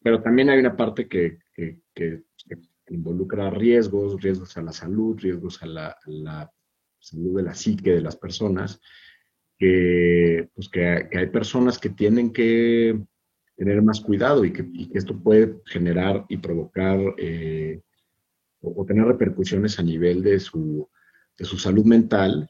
Pero 0.02 0.22
también 0.22 0.50
hay 0.50 0.60
una 0.60 0.76
parte 0.76 1.08
que, 1.08 1.40
que, 1.54 1.80
que 1.94 2.24
involucra 2.90 3.50
riesgos, 3.50 4.22
riesgos 4.22 4.56
a 4.58 4.62
la 4.62 4.72
salud, 4.72 5.18
riesgos 5.20 5.62
a 5.64 5.66
la, 5.66 6.52
salud 7.00 7.38
de 7.38 7.44
la 7.44 7.54
psique 7.54 7.94
de 7.94 8.02
las 8.02 8.16
personas, 8.16 8.80
que, 9.58 10.50
pues 10.54 10.70
que, 10.70 11.08
hay 11.12 11.28
personas 11.28 11.80
que 11.80 11.90
tienen 11.90 12.32
que 12.32 13.00
tener 13.56 13.82
más 13.82 14.02
cuidado 14.02 14.44
y 14.44 14.52
que, 14.52 14.66
esto 14.94 15.18
puede 15.18 15.62
generar 15.66 16.26
y 16.30 16.38
provocar 16.38 17.00
eh, 17.18 17.82
o, 18.62 18.86
tener 18.86 19.06
repercusiones 19.06 19.80
a 19.80 19.84
nivel 19.84 20.24
de 20.24 20.40
su, 20.40 20.90
de 21.38 21.46
su 21.46 21.58
salud 21.58 21.86
mental, 21.86 22.50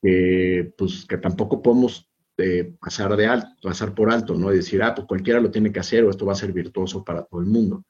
pues, 0.00 1.04
que 1.08 1.18
tampoco 1.18 1.62
podemos 1.62 2.10
eh, 2.38 2.74
pasar, 2.80 3.14
de 3.16 3.26
alto, 3.26 3.48
pasar 3.62 3.94
por 3.94 4.10
alto, 4.10 4.34
¿no? 4.34 4.50
Decir, 4.50 4.82
ah, 4.82 4.94
pues 4.94 5.06
cualquiera 5.06 5.40
lo 5.40 5.50
tiene 5.50 5.70
que 5.70 5.80
hacer 5.80 6.04
o 6.04 6.10
esto 6.10 6.24
va 6.24 6.32
a 6.32 6.36
ser 6.36 6.52
virtuoso 6.52 7.04
para 7.04 7.24
todo 7.24 7.40
el 7.40 7.46
mundo 7.46 7.84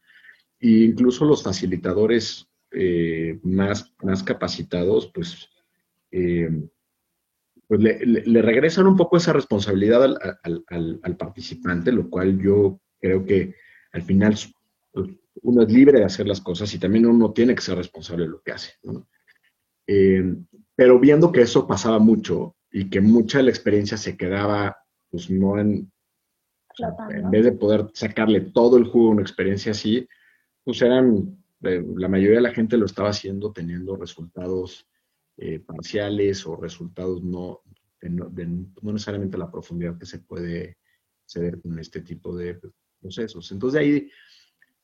incluso 0.62 1.24
los 1.24 1.42
facilitadores 1.42 2.48
eh, 2.70 3.38
más, 3.42 3.92
más 4.02 4.22
capacitados, 4.22 5.10
pues, 5.12 5.48
eh, 6.10 6.48
pues 7.66 7.80
le, 7.80 8.42
regresan 8.42 8.86
un 8.86 8.96
poco 8.96 9.16
esa 9.16 9.32
responsabilidad 9.32 10.04
al, 10.42 11.16
participante, 11.18 11.90
lo 11.90 12.08
cual 12.08 12.38
yo 12.40 12.80
creo 13.00 13.24
que 13.24 13.54
al 13.92 14.02
final 14.02 14.36
uno 15.42 15.62
es 15.62 15.72
libre 15.72 15.98
de 15.98 16.04
hacer 16.04 16.26
las 16.26 16.40
cosas 16.40 16.72
y 16.74 16.78
también 16.78 17.06
uno 17.06 17.32
tiene 17.32 17.54
que 17.54 17.62
ser 17.62 17.76
responsable 17.76 18.24
de 18.24 18.30
lo 18.30 18.42
que 18.42 18.52
hace. 18.52 18.72
Eh, 19.86 20.34
pero 20.76 20.98
viendo 20.98 21.32
que 21.32 21.42
eso 21.42 21.66
pasaba 21.66 21.98
mucho 21.98 22.56
y 22.70 22.88
que 22.88 23.00
mucha 23.00 23.38
de 23.38 23.44
la 23.44 23.50
experiencia 23.50 23.96
se 23.96 24.16
quedaba, 24.16 24.76
pues 25.10 25.28
no 25.28 25.58
en, 25.58 25.90
en 27.10 27.30
vez 27.30 27.44
de 27.44 27.52
poder 27.52 27.86
sacarle 27.94 28.40
todo 28.40 28.76
el 28.78 28.84
jugo 28.84 29.08
a 29.08 29.12
una 29.12 29.22
experiencia 29.22 29.72
así, 29.72 30.08
pues 30.64 30.82
eran 30.82 31.42
eh, 31.62 31.84
la 31.96 32.08
mayoría 32.08 32.36
de 32.36 32.42
la 32.42 32.54
gente 32.54 32.76
lo 32.76 32.86
estaba 32.86 33.10
haciendo 33.10 33.52
teniendo 33.52 33.96
resultados 33.96 34.86
eh, 35.36 35.60
parciales 35.60 36.46
o 36.46 36.56
resultados 36.56 37.22
no, 37.22 37.62
no 38.02 38.92
necesariamente 38.92 39.38
la 39.38 39.50
profundidad 39.50 39.98
que 39.98 40.06
se 40.06 40.18
puede 40.18 40.78
ceder 41.26 41.60
con 41.60 41.78
este 41.78 42.00
tipo 42.00 42.36
de 42.36 42.60
procesos. 43.00 43.50
Entonces 43.52 43.78
de 43.78 43.84
ahí 43.84 44.10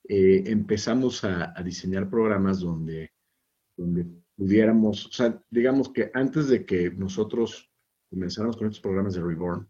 eh, 0.09 0.45
empezamos 0.47 1.23
a, 1.25 1.53
diseñar 1.63 2.09
programas 2.09 2.61
donde, 2.61 3.13
donde 3.77 4.07
pudiéramos, 4.37 5.07
o 5.07 5.13
sea, 5.13 5.43
digamos 5.51 5.93
que 5.93 6.11
antes 6.15 6.49
de 6.49 6.65
que 6.65 6.91
nosotros 6.91 7.71
comenzáramos 8.09 8.57
con 8.57 8.69
estos 8.69 8.81
programas 8.81 9.15
de 9.15 9.23
Reborn, 9.23 9.69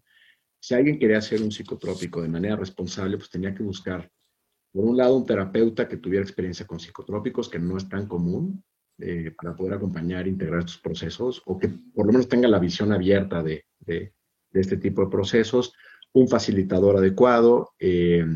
si 0.60 0.74
alguien 0.74 0.98
quería 0.98 1.18
hacer 1.18 1.42
un 1.42 1.50
psicotrópico 1.50 2.22
de 2.22 2.28
manera 2.28 2.56
responsable, 2.56 3.16
pues 3.16 3.30
tenía 3.30 3.54
que 3.54 3.62
buscar, 3.62 4.10
por 4.72 4.84
un 4.84 4.96
lado, 4.96 5.16
un 5.16 5.26
terapeuta 5.26 5.88
que 5.88 5.96
tuviera 5.96 6.24
experiencia 6.24 6.66
con 6.66 6.78
psicotrópicos, 6.78 7.48
que 7.48 7.58
no 7.58 7.76
es 7.76 7.88
tan 7.88 8.06
común, 8.06 8.62
eh, 9.00 9.32
para 9.40 9.54
poder 9.54 9.74
acompañar 9.74 10.26
e 10.26 10.30
integrar 10.30 10.60
estos 10.60 10.78
procesos, 10.78 11.40
o 11.46 11.56
que 11.56 11.68
por 11.68 12.06
lo 12.06 12.12
menos 12.12 12.28
tenga 12.28 12.48
la 12.48 12.58
visión 12.58 12.92
abierta 12.92 13.42
de, 13.42 13.64
de, 13.78 14.12
este 14.52 14.76
tipo 14.76 15.02
de 15.04 15.10
procesos, 15.10 15.72
un 16.14 16.28
facilitador 16.28 16.96
adecuado, 16.96 17.70
eh, 17.78 18.26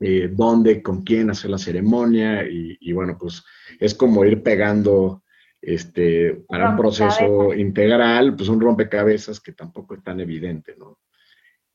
eh, 0.00 0.30
dónde, 0.32 0.82
con 0.82 1.02
quién 1.02 1.30
hacer 1.30 1.50
la 1.50 1.58
ceremonia, 1.58 2.46
y, 2.46 2.92
bueno, 2.92 3.16
pues 3.18 3.42
es 3.78 3.94
como 3.94 4.24
ir 4.24 4.42
pegando 4.42 5.22
este, 5.62 6.42
para 6.46 6.70
un 6.70 6.76
proceso 6.76 7.54
integral, 7.54 8.36
pues 8.36 8.48
un 8.48 8.60
rompecabezas 8.60 9.40
que 9.40 9.52
tampoco 9.52 9.94
es 9.94 10.02
tan 10.02 10.20
evidente, 10.20 10.74
¿no? 10.78 10.98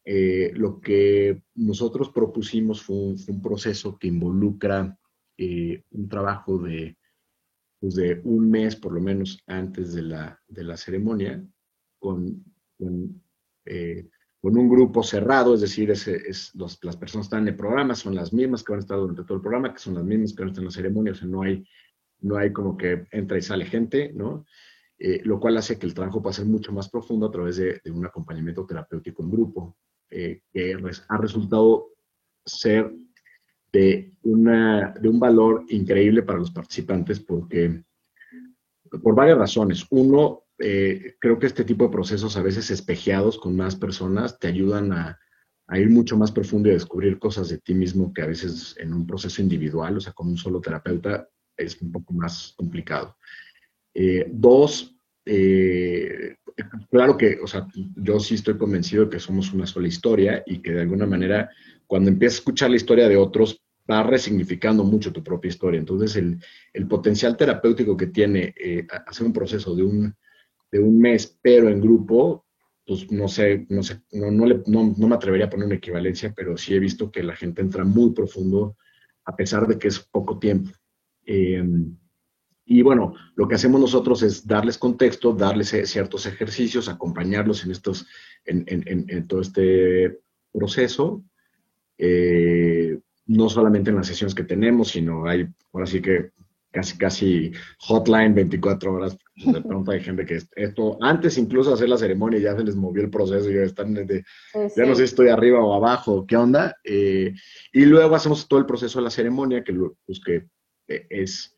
Eh, 0.07 0.51
lo 0.53 0.79
que 0.79 1.41
nosotros 1.55 2.11
propusimos 2.11 2.83
fue 2.83 2.95
un, 2.95 3.41
proceso 3.41 3.97
que 3.97 4.07
involucra 4.07 4.95
eh, 5.35 5.83
un 5.89 6.07
trabajo 6.07 6.59
de, 6.59 6.95
pues 7.79 7.95
de 7.95 8.21
un 8.23 8.51
mes 8.51 8.75
por 8.75 8.93
lo 8.93 9.01
menos 9.01 9.41
antes 9.47 9.93
de 9.95 10.03
la, 10.03 10.39
de 10.47 10.63
la 10.63 10.77
ceremonia 10.77 11.43
con, 11.97 12.45
con, 12.77 13.19
eh, 13.65 14.07
un 14.41 14.69
grupo 14.69 15.01
cerrado, 15.01 15.55
es 15.55 15.61
decir, 15.61 15.89
es, 15.89 16.07
es 16.07 16.53
las 16.53 16.97
personas 16.97 17.25
que 17.25 17.29
están 17.29 17.41
en 17.41 17.47
el 17.47 17.55
programa 17.55 17.95
son 17.95 18.13
las 18.13 18.31
mismas 18.31 18.63
que 18.63 18.73
van 18.73 18.81
a 18.81 18.81
estar 18.81 18.99
durante 18.99 19.23
todo 19.23 19.37
el 19.37 19.41
programa, 19.41 19.73
que 19.73 19.79
son 19.79 19.95
las 19.95 20.03
mismas 20.03 20.33
que 20.33 20.43
van 20.43 20.49
a 20.49 20.51
estar 20.51 20.61
en 20.61 20.65
la 20.65 20.71
ceremonia, 20.71 21.13
o 21.13 21.15
sea, 21.15 21.27
no 21.27 21.41
hay, 21.41 21.65
no 22.19 22.37
hay 22.37 22.53
como 22.53 22.77
que 22.77 23.07
entra 23.09 23.39
y 23.39 23.41
sale 23.41 23.65
gente, 23.65 24.13
¿no? 24.13 24.45
lo 24.99 25.39
cual 25.39 25.57
hace 25.57 25.79
que 25.79 25.87
el 25.87 25.95
trabajo 25.95 26.21
pueda 26.21 26.33
ser 26.33 26.45
mucho 26.45 26.71
más 26.71 26.89
profundo 26.89 27.25
a 27.25 27.31
través 27.31 27.57
de 27.57 27.91
un 27.91 28.05
acompañamiento 28.05 28.67
terapéutico 28.67 29.23
en 29.23 29.31
grupo. 29.31 29.75
Eh, 30.11 30.41
que 30.53 30.77
ha 31.09 31.17
resultado 31.17 31.89
ser 32.45 32.93
de, 33.73 34.13
una, 34.23 34.93
de 35.01 35.09
un 35.09 35.19
valor 35.19 35.65
increíble 35.69 36.23
para 36.23 36.39
los 36.39 36.51
participantes 36.51 37.19
porque, 37.19 37.83
por 39.03 39.15
varias 39.15 39.37
razones. 39.37 39.85
Uno, 39.89 40.43
eh, 40.59 41.15
creo 41.19 41.37
que 41.37 41.47
este 41.47 41.65
tipo 41.65 41.85
de 41.85 41.91
procesos 41.91 42.37
a 42.37 42.41
veces 42.41 42.71
espejeados 42.71 43.37
con 43.37 43.55
más 43.55 43.75
personas 43.75 44.39
te 44.39 44.47
ayudan 44.47 44.93
a, 44.93 45.19
ir 45.73 45.89
mucho 45.89 46.15
más 46.15 46.31
profundo 46.31 46.69
y 46.69 46.71
a 46.71 46.75
descubrir 46.75 47.17
cosas 47.17 47.49
de 47.49 47.57
ti 47.57 47.73
mismo 47.73 48.13
que 48.13 48.21
a 48.21 48.27
veces 48.27 48.75
en 48.77 48.93
un 48.93 49.07
proceso 49.07 49.41
individual, 49.41 49.97
o 49.97 49.99
sea, 49.99 50.13
con 50.13 50.27
un 50.27 50.37
solo 50.37 50.61
terapeuta, 50.61 51.27
es 51.57 51.81
un 51.81 51.91
poco 51.91 52.13
más 52.13 52.53
complicado. 52.55 53.17
Eh, 53.93 54.27
dos, 54.31 54.94
eh, 55.25 56.35
claro 56.89 57.17
que, 57.17 57.39
o 57.41 57.47
sea, 57.47 57.67
yo 57.95 58.19
sí 58.19 58.35
estoy 58.35 58.57
convencido 58.57 59.05
de 59.05 59.11
que 59.11 59.19
somos 59.19 59.51
una 59.53 59.65
sola 59.65 59.87
historia 59.87 60.43
y 60.45 60.59
que 60.59 60.71
de 60.71 60.81
alguna 60.81 61.05
manera, 61.05 61.49
cuando 61.87 62.09
empiezas 62.09 62.37
a 62.37 62.41
escuchar 62.41 62.69
la 62.69 62.75
historia 62.77 63.09
de 63.09 63.17
otros, 63.17 63.61
va 63.89 64.03
resignificando 64.03 64.83
mucho 64.83 65.11
tu 65.11 65.23
propia 65.23 65.49
historia. 65.49 65.79
Entonces, 65.79 66.15
el, 66.15 66.87
potencial 66.87 67.37
terapéutico 67.37 67.95
que 67.95 68.07
tiene 68.07 68.53
eh, 68.57 68.87
hacer 69.05 69.25
un 69.25 69.33
proceso 69.33 69.75
de 69.75 69.83
un, 69.83 70.15
de 70.71 70.79
un 70.79 70.99
mes, 70.99 71.37
pero 71.41 71.69
en 71.69 71.81
grupo, 71.81 72.45
pues 72.85 73.11
no 73.11 73.27
sé, 73.27 73.65
no 73.69 73.83
sé, 73.83 74.01
no, 74.11 74.31
no, 74.31 75.07
me 75.07 75.15
atrevería 75.15 75.47
a 75.47 75.49
poner 75.49 75.67
una 75.67 75.75
equivalencia, 75.75 76.33
pero 76.35 76.57
sí 76.57 76.73
he 76.73 76.79
visto 76.79 77.11
que 77.11 77.23
la 77.23 77.35
gente 77.35 77.61
entra 77.61 77.83
muy 77.83 78.13
profundo 78.13 78.77
a 79.25 79.35
pesar 79.35 79.67
de 79.67 79.77
que 79.77 79.87
es 79.87 79.99
poco 79.99 80.37
tiempo. 80.39 80.71
Eh, 81.25 81.63
y 82.65 82.81
bueno, 82.81 83.13
lo 83.35 83.47
que 83.47 83.55
hacemos 83.55 83.79
nosotros 83.79 84.23
es 84.23 84.47
darles 84.47 84.79
contexto, 84.79 85.33
darles 85.33 85.73
e, 85.73 85.85
ciertos 85.85 86.25
ejercicios, 86.25 86.89
acompañarlos 86.89 87.63
en, 87.63 87.71
estos, 87.71 88.07
en, 88.43 89.27
todo 89.27 89.41
este 89.41 90.19
proceso. 90.51 91.23
Eh, 91.97 92.99
no 93.27 93.49
solamente 93.49 93.91
en 93.91 93.97
las 93.97 94.07
sesiones 94.07 94.33
que 94.33 94.43
tenemos, 94.43 94.89
sino 94.89 95.27
hay, 95.27 95.47
ahora 95.73 95.85
sí 95.85 96.01
que 96.01 96.31
casi, 96.71 96.97
casi 96.97 97.51
hotline 97.79 98.33
24 98.33 98.93
horas. 98.93 99.17
De 99.35 99.61
pronto 99.61 99.91
hay 99.91 100.01
gente 100.01 100.25
que 100.25 100.39
esto, 100.55 100.97
antes 101.01 101.37
incluso 101.37 101.69
de 101.69 101.75
hacer 101.75 101.89
la 101.89 101.97
ceremonia, 101.97 102.39
ya 102.39 102.55
se 102.55 102.63
les 102.63 102.75
movió 102.75 103.03
el 103.03 103.09
proceso, 103.09 103.49
ya 103.49 103.61
están 103.61 103.93
de, 103.93 104.23
ya 104.75 104.85
no 104.85 104.95
sé 104.95 105.01
si 105.01 105.03
estoy 105.03 105.29
arriba 105.29 105.63
o 105.63 105.73
abajo, 105.73 106.25
¿qué 106.27 106.35
onda? 106.35 106.75
Eh, 106.83 107.33
y 107.71 107.85
luego 107.85 108.15
hacemos 108.15 108.47
todo 108.47 108.59
el 108.59 108.65
proceso 108.65 108.99
de 108.99 109.03
la 109.03 109.09
ceremonia, 109.09 109.63
que, 109.63 109.73
pues, 110.05 110.19
que 110.19 110.47
eh, 110.87 111.07
es 111.09 111.54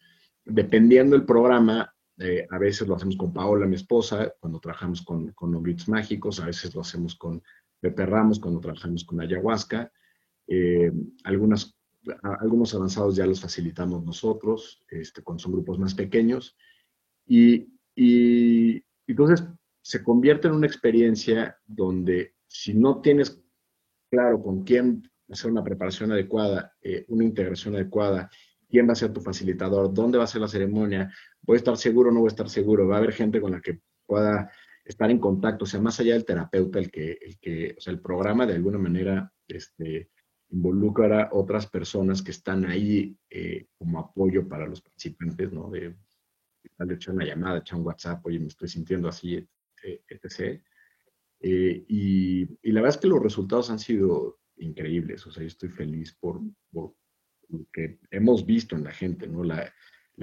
dependiendo 0.47 1.15
del 1.15 1.25
programa, 1.25 1.93
eh, 2.19 2.47
a 2.49 2.57
veces 2.57 2.87
lo 2.87 2.95
hacemos 2.95 3.15
con 3.15 3.33
Paola, 3.33 3.67
mi 3.67 3.75
esposa, 3.75 4.33
cuando 4.39 4.59
trabajamos 4.59 5.03
con, 5.03 5.31
con 5.33 5.63
Mágicos, 5.87 6.39
a 6.39 6.45
veces 6.45 6.73
lo 6.73 6.81
hacemos 6.81 7.15
con 7.15 7.43
Pepe 7.79 8.05
Ramos, 8.05 8.39
cuando 8.39 8.59
trabajamos 8.59 9.03
con 9.03 9.21
Ayahuasca. 9.21 9.91
Eh, 10.47 10.91
algunos 11.23 11.75
avanzados 12.73 13.15
ya 13.15 13.27
los 13.27 13.41
facilitamos 13.41 14.03
nosotros, 14.03 14.83
este, 14.87 15.21
cuando 15.21 15.43
son 15.43 15.51
grupos 15.51 15.77
más 15.77 15.93
pequeños. 15.93 16.57
Y, 17.27 17.67
y 17.95 18.83
entonces 19.05 19.43
se 19.81 20.03
convierte 20.03 20.47
en 20.47 20.53
una 20.53 20.67
experiencia 20.67 21.57
donde 21.65 22.35
si 22.47 22.73
no 22.73 23.01
tienes 23.01 23.41
claro 24.09 24.41
con 24.41 24.63
quién 24.63 25.09
hacer 25.29 25.51
una 25.51 25.63
preparación 25.63 26.11
adecuada, 26.11 26.73
eh, 26.81 27.05
una 27.09 27.23
integración 27.23 27.75
adecuada 27.75 28.29
quién 28.69 28.87
va 28.87 28.93
a 28.93 28.95
ser 28.95 29.13
tu 29.13 29.21
facilitador, 29.21 29.93
dónde 29.93 30.17
va 30.17 30.25
a 30.25 30.27
ser 30.27 30.41
la 30.41 30.47
ceremonia, 30.47 31.11
voy 31.41 31.55
a 31.55 31.57
estar 31.57 31.77
seguro 31.77 32.11
no 32.11 32.19
voy 32.19 32.27
a 32.27 32.35
estar 32.35 32.49
seguro, 32.49 32.87
va 32.87 32.95
a 32.95 32.97
haber 32.99 33.13
gente 33.13 33.39
con 33.41 33.51
la 33.51 33.61
que 33.61 33.79
pueda 34.05 34.51
estar 34.83 35.11
en 35.11 35.19
contacto, 35.19 35.65
o 35.65 35.67
sea, 35.67 35.81
más 35.81 35.99
allá 35.99 36.13
del 36.13 36.25
terapeuta, 36.25 36.79
el 36.79 36.89
que, 36.89 37.17
el 37.21 37.37
que, 37.39 37.75
o 37.77 37.81
sea, 37.81 37.91
el 37.91 37.99
programa 37.99 38.45
de 38.45 38.53
alguna 38.53 38.77
manera 38.77 39.31
este, 39.47 40.09
involucra 40.49 41.23
a 41.23 41.29
otras 41.33 41.67
personas 41.67 42.21
que 42.21 42.31
están 42.31 42.65
ahí 42.65 43.17
eh, 43.29 43.67
como 43.77 43.99
apoyo 43.99 44.47
para 44.47 44.65
los 44.65 44.81
participantes, 44.81 45.51
¿no? 45.51 45.69
De, 45.69 45.95
de 46.77 46.93
echar 46.93 47.15
una 47.15 47.25
llamada, 47.25 47.59
echar 47.59 47.79
un 47.79 47.85
WhatsApp, 47.85 48.25
oye, 48.25 48.39
me 48.39 48.47
estoy 48.47 48.69
sintiendo 48.69 49.09
así, 49.09 49.45
etc. 49.83 50.61
Eh, 51.39 51.85
y, 51.87 52.41
y, 52.61 52.71
la 52.71 52.81
verdad 52.81 52.95
es 52.95 53.01
que 53.01 53.07
los 53.07 53.21
resultados 53.21 53.69
han 53.69 53.79
sido 53.79 54.39
increíbles, 54.57 55.25
o 55.27 55.31
sea, 55.31 55.43
yo 55.43 55.47
estoy 55.47 55.69
feliz 55.69 56.15
por, 56.19 56.41
por 56.71 56.95
que 57.71 57.99
hemos 58.11 58.45
visto 58.45 58.75
en 58.75 58.83
la 58.83 58.91
gente, 58.91 59.27
¿no? 59.27 59.43
La, 59.43 59.71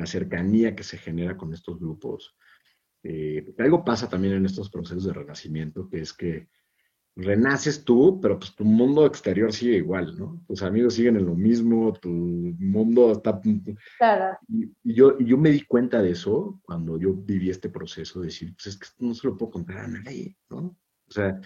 cercanía 0.07 0.75
que 0.75 0.83
se 0.83 0.99
genera 0.99 1.37
con 1.37 1.55
estos 1.55 1.79
grupos. 1.79 2.37
Eh, 3.05 3.55
algo 3.59 3.85
pasa 3.85 4.09
también 4.09 4.35
en 4.35 4.47
estos 4.47 4.69
procesos 4.69 5.05
de 5.05 5.13
renacimiento, 5.13 5.89
que 5.89 6.01
es 6.01 6.13
que 6.13 6.49
renaces 7.17 7.85
tú, 7.85 8.21
pero 8.21 8.39
pues 8.39 8.55
tu 8.57 8.65
mundo 8.65 9.07
exterior 9.07 9.53
sigue 9.53 9.77
igual, 9.77 10.19
¿no? 10.19 10.43
Tus 10.49 10.63
amigos 10.63 10.95
siguen 10.95 11.17
en 11.17 11.27
lo 11.27 11.35
mismo, 11.35 11.93
tu 11.93 12.09
mundo 12.09 13.13
está... 13.13 13.41
Claro. 13.99 14.37
Y, 14.49 14.95
yo, 14.95 15.17
y 15.19 15.27
yo 15.27 15.39
me 15.39 15.51
di 15.51 15.61
cuenta 15.63 16.03
de 16.03 16.11
eso 16.11 16.61
cuando 16.65 16.99
yo 16.99 17.15
viví 17.15 17.51
este 17.51 17.69
proceso, 17.69 18.21
de 18.21 18.27
decir, 18.27 18.55
pues 18.57 18.67
es 18.67 18.79
que 18.79 18.89
no 18.99 19.15
se 19.15 19.29
lo 19.29 19.37
puedo 19.37 19.53
contar 19.53 19.79
a 19.79 19.89
nadie, 19.89 20.37
¿no? 20.51 20.77
O 21.07 21.13
sea, 21.13 21.41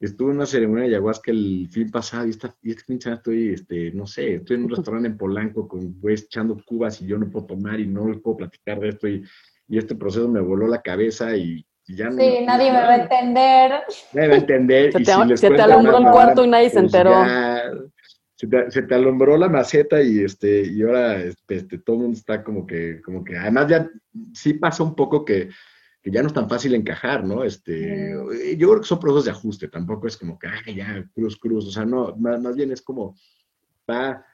Estuve 0.00 0.30
en 0.30 0.36
una 0.36 0.46
ceremonia 0.46 0.84
de 0.84 0.88
ayahuasca 0.90 1.30
el 1.30 1.68
fin 1.70 1.90
pasado 1.90 2.26
y, 2.26 2.30
esta, 2.30 2.56
y 2.62 2.70
este 2.70 2.84
fin 2.84 2.98
estoy, 3.12 3.52
este, 3.52 3.92
no 3.92 4.06
sé, 4.06 4.36
estoy 4.36 4.56
en 4.56 4.64
un 4.64 4.70
restaurante 4.70 5.08
en 5.08 5.18
Polanco 5.18 5.68
con 5.68 6.00
güeyes 6.00 6.24
echando 6.24 6.56
cubas 6.64 7.02
y 7.02 7.06
yo 7.06 7.18
no 7.18 7.28
puedo 7.30 7.44
tomar 7.44 7.78
y 7.78 7.86
no 7.86 8.08
les 8.08 8.18
puedo 8.22 8.38
platicar 8.38 8.80
de 8.80 8.88
esto 8.88 9.06
y, 9.06 9.22
y 9.68 9.76
este 9.76 9.94
proceso 9.94 10.26
me 10.26 10.40
voló 10.40 10.66
la 10.66 10.80
cabeza 10.80 11.36
y, 11.36 11.66
ya 11.86 12.08
no. 12.08 12.16
Sí, 12.16 12.44
nadie 12.46 12.72
me 12.72 12.78
va 12.78 12.90
a 12.90 12.96
entender. 12.96 13.72
Nadie 14.12 14.28
va 14.28 14.34
a 14.34 14.38
entender. 14.38 14.92
Se, 14.92 14.98
te, 14.98 15.36
se 15.36 15.50
te, 15.50 15.62
alumbró 15.62 15.98
el 15.98 16.04
cuarto 16.04 16.44
y 16.44 16.48
nadie 16.48 16.70
se 16.70 16.80
pues 16.80 16.94
enteró. 16.94 17.12
se, 18.36 18.46
te, 18.46 18.70
se 18.70 18.82
te, 18.82 18.94
alumbró 18.94 19.36
la 19.36 19.48
maceta 19.48 20.00
y 20.00 20.20
este 20.20 20.62
y 20.62 20.82
ahora 20.82 21.16
este, 21.16 21.56
este, 21.56 21.78
todo 21.78 21.96
el 21.96 22.02
mundo 22.02 22.16
está 22.16 22.42
como 22.44 22.66
que, 22.66 23.02
como 23.02 23.24
que, 23.24 23.36
además 23.36 23.66
ya 23.68 23.90
sí 24.32 24.54
pasa 24.54 24.82
un 24.82 24.94
poco 24.94 25.24
que 25.24 25.50
que 26.02 26.10
ya 26.10 26.22
no 26.22 26.28
es 26.28 26.34
tan 26.34 26.48
fácil 26.48 26.74
encajar, 26.74 27.24
¿no? 27.24 27.44
Este, 27.44 28.14
mm. 28.14 28.56
yo 28.56 28.68
creo 28.68 28.80
que 28.80 28.86
son 28.86 29.00
procesos 29.00 29.24
de 29.26 29.30
ajuste, 29.32 29.68
tampoco 29.68 30.06
es 30.06 30.16
como 30.16 30.38
que, 30.38 30.46
ah, 30.46 30.62
ya, 30.74 31.08
cruz, 31.14 31.38
cruz, 31.38 31.66
o 31.66 31.70
sea, 31.70 31.84
no, 31.84 32.16
más, 32.16 32.56
bien 32.56 32.72
es 32.72 32.82
como, 32.82 33.16
va, 33.88 34.24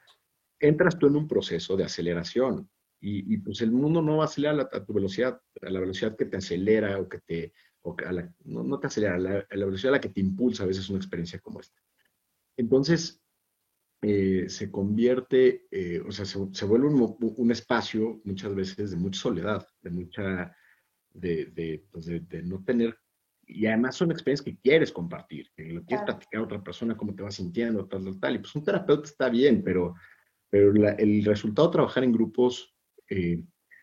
entras 0.61 0.99
tú 0.99 1.07
en 1.07 1.17
un 1.17 1.29
proceso 1.29 1.77
de 1.77 1.85
aceleración 1.85 2.69
y, 3.01 3.35
y 3.35 3.39
pues 3.39 3.61
el 3.61 3.73
mundo 3.73 4.01
no 4.01 4.19
va 4.19 4.25
a 4.25 4.27
acelerar 4.27 4.69
a, 4.73 4.85
tu 4.85 4.93
velocidad, 4.93 5.41
a 5.63 5.71
la 5.71 5.81
velocidad 5.81 6.17
que 6.17 6.27
te 6.27 6.37
acelera 6.37 6.99
o 6.99 7.09
que 7.09 7.19
te, 7.19 7.53
o 7.83 7.97
a 8.07 8.13
la, 8.13 8.33
no, 8.45 8.63
no, 8.63 8.79
te 8.79 8.87
acelera, 8.87 9.17
a 9.17 9.19
la, 9.19 9.47
a 9.51 9.57
la 9.57 9.65
velocidad 9.67 9.95
a 9.95 9.97
la 9.97 10.01
que 10.01 10.09
te 10.09 10.21
impulsa 10.21 10.63
a 10.63 10.67
veces 10.67 10.89
una 10.89 10.99
experiencia 10.99 11.41
como 11.41 11.61
esta. 11.61 11.81
Entonces, 12.57 13.21
eh, 14.03 14.49
se 14.49 14.71
convierte, 14.71 15.67
eh, 15.71 16.01
o 16.07 16.13
sea, 16.13 16.25
se, 16.27 16.65
vuelve 16.65 16.89
un, 16.89 17.51
espacio 17.51 18.21
muchas 18.25 18.55
veces 18.55 18.91
de 18.91 18.97
mucha 18.97 19.21
soledad, 19.21 19.67
de 19.83 19.91
mucha, 19.91 20.57
de, 21.21 21.85
pues 21.91 22.07
de, 22.07 22.43
no 22.43 22.63
tener, 22.65 22.99
y 23.47 23.67
además 23.67 23.95
son 23.97 24.11
experiencias 24.11 24.45
que 24.45 24.61
quieres 24.61 24.93
compartir, 24.93 25.51
que 25.55 25.73
lo 25.73 25.85
quieres 25.85 26.05
platicar 26.05 26.41
a 26.41 26.45
otra 26.45 26.63
persona, 26.63 26.97
cómo 26.97 27.15
te 27.15 27.23
vas 27.23 27.37
sintiendo, 27.37 27.87
tal, 27.87 28.05
tal, 28.05 28.21
tal, 28.21 28.35
y 28.35 28.39
pues 28.39 28.55
un 28.55 28.65
terapeuta 28.65 29.09
está 29.09 29.29
bien, 29.29 29.63
pero, 29.63 29.95
pero 30.51 30.73
el 30.73 31.25
resultado 31.25 31.69
de 31.69 31.73
trabajar 31.73 32.05
en 32.05 32.13
grupos, 32.13 32.75
eh, 33.09 33.43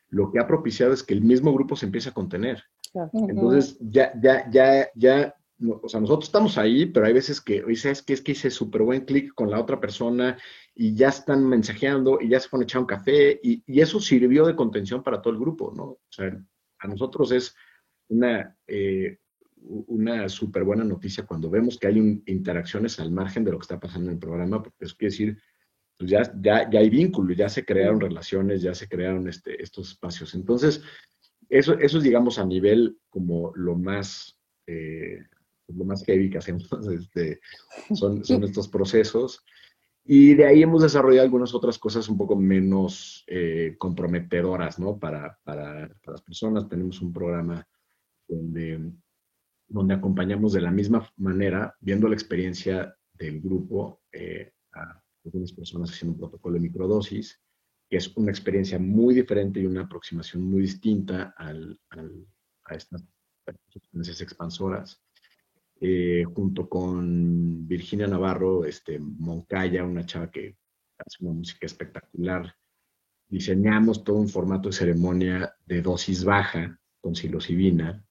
lo 0.09 0.31
que 0.31 0.39
ha 0.39 0.47
propiciado 0.47 0.93
es 0.93 1.03
que 1.03 1.13
el 1.13 1.21
mismo 1.21 1.53
grupo 1.53 1.75
se 1.75 1.85
empieza 1.85 2.11
a 2.11 2.13
contener. 2.13 2.63
Entonces, 3.13 3.77
ya, 3.79 4.13
ya, 4.21 4.49
ya, 4.51 4.89
ya 4.93 5.35
o 5.81 5.87
sea, 5.87 5.99
nosotros 5.99 6.25
estamos 6.25 6.57
ahí, 6.57 6.85
pero 6.87 7.05
hay 7.05 7.13
veces 7.13 7.39
que, 7.39 7.63
oye, 7.63 7.75
¿sabes 7.75 8.01
qué? 8.01 8.13
Es 8.13 8.21
que 8.21 8.33
hice 8.33 8.49
súper 8.49 8.81
buen 8.81 9.05
clic 9.05 9.33
con 9.33 9.49
la 9.49 9.59
otra 9.59 9.79
persona 9.79 10.37
y 10.75 10.93
ya 10.93 11.09
están 11.09 11.47
mensajeando 11.47 12.19
y 12.19 12.29
ya 12.29 12.39
se 12.39 12.49
fueron 12.49 12.63
a 12.63 12.65
echar 12.65 12.81
un 12.81 12.87
café 12.87 13.39
y, 13.41 13.63
eso 13.79 13.99
sirvió 13.99 14.45
de 14.45 14.55
contención 14.55 15.03
para 15.03 15.21
todo 15.21 15.33
el 15.33 15.39
grupo, 15.39 15.73
¿no? 15.75 15.83
O 15.83 16.01
sea, 16.09 16.37
a 16.83 16.87
nosotros 16.87 17.31
es 17.31 17.55
una, 18.09 18.55
eh, 18.67 19.17
una 19.55 20.27
súper 20.29 20.63
buena 20.63 20.83
noticia 20.83 21.25
cuando 21.25 21.49
vemos 21.49 21.79
que 21.79 21.87
hay 21.87 22.21
interacciones 22.25 22.99
al 22.99 23.11
margen 23.11 23.43
de 23.43 23.51
lo 23.51 23.57
que 23.57 23.63
está 23.63 23.79
pasando 23.79 24.09
en 24.09 24.15
el 24.15 24.19
programa, 24.19 24.61
porque 24.61 24.85
eso 24.85 24.95
quiere 24.97 25.11
decir, 25.11 25.37
pues 25.97 26.09
ya, 26.09 26.21
ya, 26.41 26.69
ya 26.69 26.79
hay 26.79 26.89
vínculos, 26.89 27.37
ya 27.37 27.47
se 27.47 27.65
crearon 27.65 28.01
relaciones, 28.01 28.61
ya 28.61 28.73
se 28.73 28.87
crearon 28.87 29.27
este, 29.27 29.61
estos 29.61 29.91
espacios. 29.91 30.35
Entonces, 30.35 30.81
eso, 31.49 31.77
eso 31.79 31.97
es, 31.97 32.03
digamos, 32.03 32.39
a 32.39 32.45
nivel 32.45 32.97
como 33.09 33.51
lo 33.55 33.75
más... 33.75 34.37
Eh, 34.67 35.19
lo 35.67 35.85
más 35.85 36.03
heavy 36.03 36.29
que 36.29 36.37
hacemos 36.37 36.69
este, 36.93 37.39
son, 37.95 38.23
son 38.23 38.43
estos 38.43 38.67
procesos. 38.67 39.43
Y 40.05 40.33
de 40.33 40.45
ahí 40.45 40.61
hemos 40.61 40.81
desarrollado 40.81 41.23
algunas 41.23 41.53
otras 41.53 41.79
cosas 41.79 42.09
un 42.09 42.17
poco 42.17 42.35
menos 42.35 43.23
eh, 43.27 43.75
comprometedoras, 43.77 44.77
¿no? 44.77 44.99
Para, 44.99 45.39
para, 45.43 45.89
las 46.05 46.21
personas. 46.21 46.67
Tenemos 46.67 47.01
un 47.01 47.13
programa 47.13 47.65
donde, 48.27 48.91
donde 49.67 49.93
acompañamos 49.93 50.51
de 50.53 50.61
la 50.61 50.71
misma 50.71 51.09
manera, 51.15 51.73
viendo 51.79 52.09
la 52.09 52.15
experiencia 52.15 52.93
del 53.13 53.39
grupo, 53.39 54.01
eh, 54.11 54.51
a 54.73 55.01
algunas 55.23 55.53
personas 55.53 55.91
haciendo 55.91 56.15
un 56.15 56.19
protocolo 56.19 56.55
de 56.55 56.61
microdosis, 56.61 57.39
que 57.89 57.97
es 57.97 58.15
una 58.17 58.31
experiencia 58.31 58.79
muy 58.79 59.15
diferente 59.15 59.61
y 59.61 59.65
una 59.65 59.83
aproximación 59.83 60.43
muy 60.43 60.61
distinta 60.61 61.33
a 61.37 62.75
estas 62.75 63.05
sustancias 63.69 64.19
expansoras. 64.19 65.01
Eh, 65.85 66.23
junto 66.23 66.69
con 66.69 67.67
Virginia 67.67 68.07
Navarro, 68.07 68.63
este, 68.63 68.99
Moncaya, 68.99 69.83
una 69.83 70.05
chava 70.05 70.31
que 70.31 70.55
hace 70.97 71.25
una 71.25 71.33
música 71.33 71.65
espectacular. 71.65 72.55
Diseñamos 73.27 74.05
todo 74.05 74.15
un 74.15 74.29
formato 74.29 74.69
de 74.69 74.75
ceremonia 74.75 75.53
de 75.65 75.81
dosis 75.81 76.23
baja 76.23 76.79
con 77.01 77.15
psilocibina, 77.15 78.01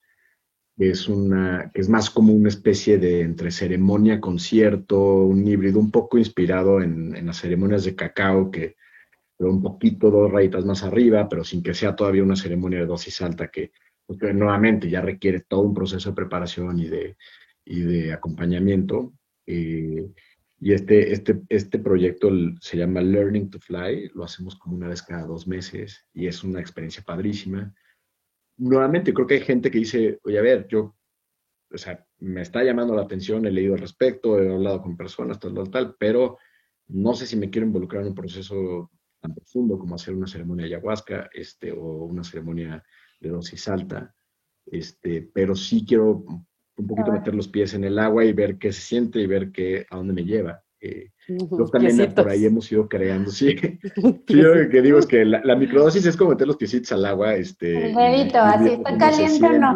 que 0.77 0.91
es, 0.91 1.07
una, 1.07 1.71
que 1.73 1.81
es 1.81 1.89
más 1.89 2.11
como 2.11 2.31
una 2.31 2.49
especie 2.49 2.99
de 2.99 3.21
entre 3.21 3.49
ceremonia, 3.49 4.21
concierto, 4.21 5.23
un 5.23 5.47
híbrido 5.47 5.79
un 5.79 5.89
poco 5.89 6.19
inspirado 6.19 6.79
en, 6.79 7.25
las 7.25 7.37
ceremonias 7.37 7.85
de 7.85 7.95
cacao, 7.95 8.51
que 8.51 8.75
pero 9.35 9.49
un 9.49 9.63
poquito 9.63 10.11
dos 10.11 10.31
rayitas 10.31 10.63
más 10.63 10.83
arriba, 10.83 11.27
pero 11.27 11.43
sin 11.43 11.63
que 11.63 11.73
sea 11.73 11.95
todavía 11.95 12.21
una 12.21 12.35
ceremonia 12.35 12.81
de 12.81 12.85
dosis 12.85 13.19
alta 13.23 13.47
que, 13.47 13.71
que 14.19 14.31
nuevamente 14.31 14.91
ya 14.91 15.01
requiere 15.01 15.39
todo 15.39 15.61
un 15.61 15.73
proceso 15.73 16.11
de 16.11 16.15
preparación 16.15 16.77
y 16.77 16.87
de, 16.87 17.17
y 17.65 17.81
de 17.81 18.13
acompañamiento. 18.13 19.13
Eh, 19.45 20.09
y 20.59 20.73
este, 20.73 21.11
este, 21.11 21.41
este 21.49 21.79
proyecto 21.79 22.29
se 22.61 22.77
llama 22.77 23.01
Learning 23.01 23.49
to 23.49 23.59
Fly, 23.59 24.11
lo 24.13 24.23
hacemos 24.23 24.55
como 24.55 24.77
una 24.77 24.87
vez 24.87 25.01
cada 25.01 25.25
dos 25.25 25.45
meses 25.45 26.07
y 26.13 26.27
es 26.27 26.41
una 26.43 26.61
experiencia 26.61 27.03
padrísima. 27.03 27.73
Nuevamente, 28.57 29.13
creo 29.13 29.27
que 29.27 29.33
hay 29.33 29.41
gente 29.41 29.69
que 29.69 29.79
dice, 29.79 30.19
oye, 30.23 30.39
a 30.39 30.41
ver, 30.41 30.67
yo, 30.69 30.95
o 31.69 31.77
sea, 31.77 32.05
me 32.19 32.41
está 32.41 32.63
llamando 32.63 32.95
la 32.95 33.01
atención, 33.01 33.45
he 33.45 33.51
leído 33.51 33.73
al 33.73 33.81
respecto, 33.81 34.39
he 34.39 34.53
hablado 34.53 34.81
con 34.81 34.95
personas, 34.95 35.37
tal, 35.37 35.53
tal, 35.53 35.69
tal, 35.69 35.95
pero 35.99 36.37
no 36.87 37.13
sé 37.13 37.25
si 37.25 37.35
me 37.35 37.49
quiero 37.49 37.67
involucrar 37.67 38.03
en 38.03 38.09
un 38.09 38.15
proceso 38.15 38.89
tan 39.19 39.33
profundo 39.33 39.77
como 39.77 39.95
hacer 39.95 40.13
una 40.13 40.27
ceremonia 40.27 40.65
ayahuasca 40.65 41.29
este, 41.33 41.71
o 41.71 42.05
una 42.05 42.23
ceremonia 42.23 42.83
de 43.19 43.29
dosis 43.29 43.67
alta, 43.67 44.15
este, 44.65 45.29
pero 45.33 45.55
sí 45.55 45.85
quiero 45.85 46.23
un 46.77 46.87
poquito 46.87 47.11
meter 47.11 47.35
los 47.35 47.47
pies 47.47 47.73
en 47.73 47.83
el 47.83 47.99
agua 47.99 48.25
y 48.25 48.33
ver 48.33 48.57
qué 48.57 48.71
se 48.71 48.81
siente 48.81 49.19
y 49.19 49.27
ver 49.27 49.51
qué, 49.51 49.85
a 49.89 49.97
dónde 49.97 50.13
me 50.13 50.25
lleva. 50.25 50.63
Eh, 50.81 51.11
también 51.71 52.13
por 52.13 52.27
ahí 52.27 52.45
hemos 52.45 52.69
ido 52.71 52.89
creando, 52.89 53.31
sí. 53.31 53.55
yo 54.27 54.55
lo 54.55 54.69
que 54.69 54.81
digo 54.81 54.99
es 54.99 55.05
que 55.05 55.23
la, 55.23 55.55
microdosis 55.55 56.05
es 56.05 56.17
como 56.17 56.31
meter 56.31 56.47
los 56.47 56.57
piecitos 56.57 56.91
al 56.91 57.05
agua. 57.05 57.35
Este, 57.35 57.93
así 57.93 58.69
está 58.69 58.97
caliente 58.97 59.45
o 59.45 59.59
no. 59.59 59.75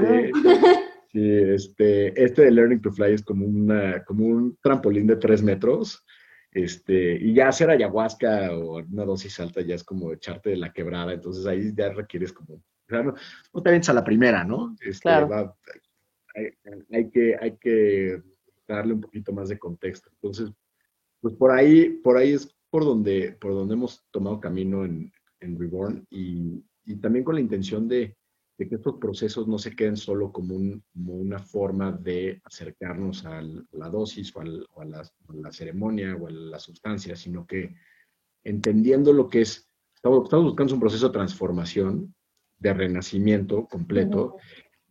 Sí, 1.09 1.31
este, 1.31 2.21
este 2.21 2.41
de 2.43 2.51
Learning 2.51 2.81
to 2.81 2.91
Fly 2.91 3.13
es 3.13 3.23
como, 3.23 3.45
una, 3.45 4.03
como 4.03 4.25
un 4.25 4.57
trampolín 4.61 5.07
de 5.07 5.15
tres 5.15 5.41
metros. 5.41 6.03
Este, 6.51 7.17
y 7.21 7.33
ya 7.33 7.49
hacer 7.49 7.69
ayahuasca 7.69 8.51
o 8.53 8.79
una 8.79 9.05
dosis 9.05 9.39
alta 9.39 9.61
ya 9.61 9.75
es 9.75 9.83
como 9.83 10.11
echarte 10.11 10.49
de 10.51 10.57
la 10.57 10.73
quebrada, 10.73 11.13
entonces 11.13 11.45
ahí 11.45 11.71
ya 11.75 11.89
requieres 11.89 12.33
como, 12.33 12.55
o 12.55 12.61
sea, 12.87 13.03
no, 13.03 13.13
te 13.61 13.69
vienes 13.69 13.89
a 13.89 13.93
la 13.93 14.03
primera, 14.03 14.43
¿no? 14.43 14.75
Este, 14.81 15.01
claro 15.01 15.55
hay, 16.91 17.09
que, 17.09 17.35
hay 17.39 17.57
que 17.57 18.21
darle 18.67 18.93
un 18.93 19.01
poquito 19.01 19.33
más 19.33 19.49
de 19.49 19.57
contexto. 19.57 20.09
Entonces, 20.13 20.51
pues 21.21 21.33
por 21.35 21.51
ahí, 21.51 21.89
por 22.03 22.17
ahí 22.17 22.33
es 22.33 22.55
por 22.69 22.83
donde, 22.83 23.37
por 23.39 23.53
donde 23.53 23.73
hemos 23.73 24.05
tomado 24.11 24.39
camino 24.39 24.85
en, 24.85 25.11
en 25.39 25.59
Reborn 25.59 26.05
y, 26.09 26.63
y, 26.85 26.95
también 26.97 27.23
con 27.23 27.35
la 27.35 27.41
intención 27.41 27.87
de, 27.87 28.15
de, 28.57 28.67
que 28.67 28.75
estos 28.75 28.97
procesos 28.97 29.47
no 29.47 29.57
se 29.57 29.75
queden 29.75 29.97
solo 29.97 30.31
como, 30.31 30.55
un, 30.55 30.83
como 30.93 31.15
una 31.15 31.39
forma 31.39 31.91
de 31.91 32.41
acercarnos 32.43 33.25
a 33.25 33.41
la 33.41 33.89
dosis 33.89 34.35
o, 34.35 34.41
a, 34.41 34.85
la, 34.85 35.09
la, 35.33 35.51
ceremonia 35.51 36.15
o 36.15 36.27
a 36.27 36.31
la 36.31 36.59
sustancia, 36.59 37.15
sino 37.15 37.45
que 37.47 37.75
entendiendo 38.43 39.13
lo 39.13 39.29
que 39.29 39.41
es, 39.41 39.69
estamos, 39.95 40.25
estamos 40.25 40.45
buscando 40.45 40.73
un 40.73 40.79
proceso 40.79 41.07
de 41.07 41.13
transformación, 41.13 42.13
de 42.59 42.73
renacimiento 42.73 43.67
completo, 43.67 44.37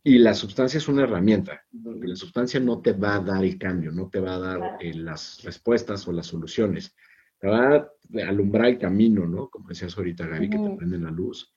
y 0.07 0.19
la 0.19 0.33
sustancia 0.33 0.77
es 0.77 0.87
una 0.87 1.03
herramienta, 1.03 1.65
porque 1.83 2.07
la 2.07 2.15
sustancia 2.15 2.61
no 2.61 2.79
te 2.79 2.93
va 2.93 3.15
a 3.15 3.19
dar 3.19 3.43
el 3.43 3.57
cambio, 3.57 3.91
no 3.91 4.07
te 4.07 4.21
va 4.21 4.35
a 4.35 4.39
dar 4.39 4.77
eh, 4.79 4.93
las 4.93 5.43
respuestas 5.43 6.07
o 6.07 6.13
las 6.13 6.27
soluciones. 6.27 6.95
Te 7.37 7.49
va 7.49 7.75
a 7.75 7.91
alumbrar 8.25 8.67
el 8.67 8.77
camino, 8.77 9.25
¿no? 9.27 9.49
Como 9.49 9.67
decías 9.67 9.97
ahorita, 9.97 10.25
Gaby, 10.25 10.49
que 10.49 10.59
te 10.59 10.77
prenden 10.77 11.03
la 11.03 11.11
luz. 11.11 11.53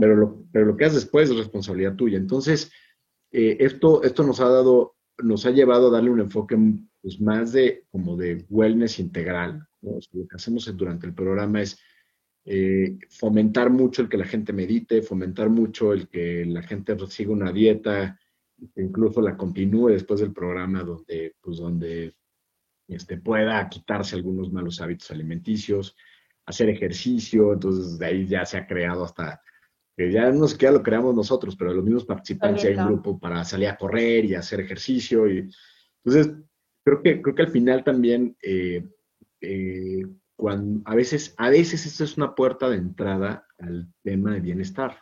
Pero 0.00 0.16
lo, 0.16 0.44
pero 0.50 0.66
lo 0.66 0.76
que 0.76 0.86
haces 0.86 1.02
después 1.02 1.30
es 1.30 1.36
responsabilidad 1.36 1.94
tuya. 1.94 2.18
Entonces, 2.18 2.72
eh, 3.30 3.58
esto, 3.60 4.02
esto 4.02 4.24
nos 4.24 4.40
ha 4.40 4.48
dado, 4.48 4.96
nos 5.22 5.46
ha 5.46 5.52
llevado 5.52 5.86
a 5.86 5.92
darle 5.92 6.10
un 6.10 6.22
enfoque 6.22 6.58
pues, 7.00 7.20
más 7.20 7.52
de 7.52 7.86
como 7.92 8.16
de 8.16 8.44
wellness 8.50 8.98
integral. 8.98 9.64
lo 9.80 10.26
que 10.26 10.34
hacemos 10.34 10.76
durante 10.76 11.06
el 11.06 11.14
programa 11.14 11.62
es 11.62 11.78
eh, 12.44 12.98
fomentar 13.08 13.70
mucho 13.70 14.02
el 14.02 14.08
que 14.08 14.16
la 14.16 14.24
gente 14.24 14.52
medite, 14.52 15.02
fomentar 15.02 15.48
mucho 15.48 15.92
el 15.92 16.08
que 16.08 16.44
la 16.44 16.62
gente 16.62 16.96
siga 17.08 17.32
una 17.32 17.52
dieta, 17.52 18.18
incluso 18.76 19.20
la 19.20 19.36
continúe 19.36 19.88
después 19.90 20.20
del 20.20 20.32
programa 20.32 20.82
donde, 20.82 21.36
pues, 21.40 21.58
donde 21.58 22.14
este, 22.88 23.18
pueda 23.18 23.68
quitarse 23.68 24.16
algunos 24.16 24.52
malos 24.52 24.80
hábitos 24.80 25.10
alimenticios, 25.10 25.96
hacer 26.46 26.68
ejercicio, 26.68 27.52
entonces 27.52 27.98
de 27.98 28.06
ahí 28.06 28.26
ya 28.26 28.44
se 28.44 28.58
ha 28.58 28.66
creado 28.66 29.04
hasta, 29.04 29.40
que 29.96 30.10
ya 30.10 30.30
no 30.32 30.48
sé 30.48 30.58
qué 30.58 30.70
lo 30.70 30.82
creamos 30.82 31.14
nosotros, 31.14 31.54
pero 31.56 31.72
los 31.72 31.84
mismos 31.84 32.04
participantes 32.04 32.64
hay 32.64 32.74
un 32.74 32.86
grupo 32.86 33.18
para 33.18 33.44
salir 33.44 33.68
a 33.68 33.76
correr 33.76 34.24
y 34.24 34.34
hacer 34.34 34.60
ejercicio. 34.60 35.28
Y, 35.30 35.48
entonces, 36.04 36.34
creo 36.84 37.02
que, 37.02 37.22
creo 37.22 37.34
que 37.34 37.42
al 37.42 37.50
final 37.50 37.84
también 37.84 38.36
eh, 38.42 38.84
eh, 39.40 40.02
cuando 40.36 40.88
a 40.90 40.94
veces, 40.94 41.34
a 41.38 41.50
veces 41.50 41.86
esto 41.86 42.04
es 42.04 42.16
una 42.16 42.34
puerta 42.34 42.68
de 42.68 42.76
entrada 42.76 43.46
al 43.58 43.92
tema 44.02 44.32
de 44.32 44.40
bienestar. 44.40 44.98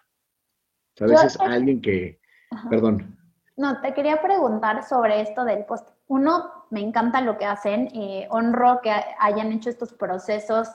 a 1.01 1.07
veces 1.07 1.39
alguien 1.41 1.81
que, 1.81 2.21
perdón. 2.69 3.17
No, 3.57 3.81
te 3.81 3.95
quería 3.95 4.23
preguntar 4.23 4.83
sobre 4.87 5.21
esto 5.21 5.45
del 5.45 5.65
post. 5.65 5.89
Uno, 6.07 6.67
me 6.71 6.81
encanta 6.81 7.21
lo 7.21 7.39
que 7.39 7.45
hacen, 7.45 7.89
eh, 7.95 8.27
honro 8.31 8.81
que 8.83 8.93
hayan 9.19 9.53
hecho 9.53 9.71
estos 9.71 9.93
procesos 9.93 10.69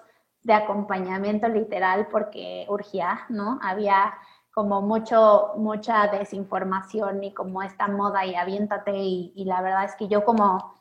de 0.44 0.54
acompañamiento 0.54 1.48
literal 1.48 2.08
porque 2.12 2.65
urgía, 2.70 3.22
¿no? 3.30 3.60
Había 3.62 4.13
como 4.54 4.82
mucho, 4.82 5.54
mucha 5.58 6.08
desinformación 6.08 7.24
y 7.24 7.34
como 7.34 7.62
esta 7.62 7.88
moda 7.88 8.26
y 8.26 8.36
aviéntate 8.36 8.96
y, 8.96 9.34
y 9.36 9.46
la 9.46 9.62
verdad 9.62 9.86
es 9.86 9.96
que 9.96 10.08
yo 10.08 10.24
como 10.24 10.74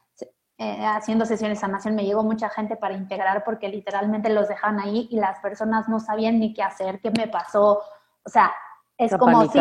eh, 0.58 0.86
haciendo 0.86 1.26
sesiones 1.26 1.58
de 1.58 1.60
sanación 1.60 1.96
me 1.96 2.04
llegó 2.04 2.22
mucha 2.22 2.48
gente 2.48 2.76
para 2.76 2.94
integrar 2.94 3.42
porque 3.42 3.68
literalmente 3.68 4.30
los 4.30 4.48
dejan 4.48 4.78
ahí 4.78 5.08
y 5.10 5.16
las 5.16 5.40
personas 5.40 5.88
no 5.88 5.98
sabían 5.98 6.38
ni 6.38 6.54
qué 6.54 6.62
hacer, 6.62 7.00
qué 7.00 7.10
me 7.10 7.26
pasó. 7.26 7.82
O 8.24 8.28
sea, 8.28 8.52
es 8.96 9.16
como 9.16 9.46
si 9.48 9.58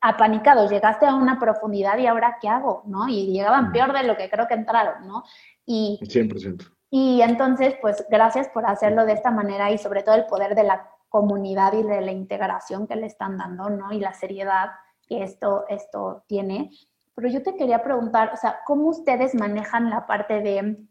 apanicados, 0.00 0.70
llegaste 0.70 1.06
a 1.06 1.14
una 1.14 1.38
profundidad 1.38 1.98
y 1.98 2.06
ahora 2.06 2.38
qué 2.40 2.48
hago, 2.48 2.82
¿no? 2.86 3.08
Y 3.08 3.26
llegaban 3.32 3.72
peor 3.72 3.92
de 3.92 4.04
lo 4.04 4.16
que 4.16 4.30
creo 4.30 4.46
que 4.46 4.54
entraron, 4.54 5.06
¿no? 5.06 5.24
Y, 5.66 5.98
100%. 6.02 6.72
Y 6.90 7.22
entonces, 7.22 7.74
pues 7.80 8.04
gracias 8.08 8.48
por 8.48 8.66
hacerlo 8.66 9.06
de 9.06 9.12
esta 9.12 9.30
manera 9.30 9.70
y 9.70 9.78
sobre 9.78 10.02
todo 10.02 10.14
el 10.14 10.26
poder 10.26 10.54
de 10.54 10.64
la 10.64 10.90
comunidad 11.08 11.72
y 11.74 11.82
de 11.82 12.00
la 12.00 12.12
integración 12.12 12.86
que 12.86 12.96
le 12.96 13.06
están 13.06 13.36
dando, 13.36 13.68
¿no? 13.68 13.92
Y 13.92 14.00
la 14.00 14.14
seriedad 14.14 14.70
que 15.06 15.22
esto, 15.22 15.64
esto 15.68 16.24
tiene. 16.26 16.70
Pero 17.14 17.28
yo 17.28 17.42
te 17.42 17.56
quería 17.56 17.82
preguntar, 17.82 18.30
o 18.32 18.36
sea, 18.36 18.60
¿cómo 18.66 18.88
ustedes 18.88 19.34
manejan 19.34 19.90
la 19.90 20.06
parte 20.06 20.40
de 20.40 20.86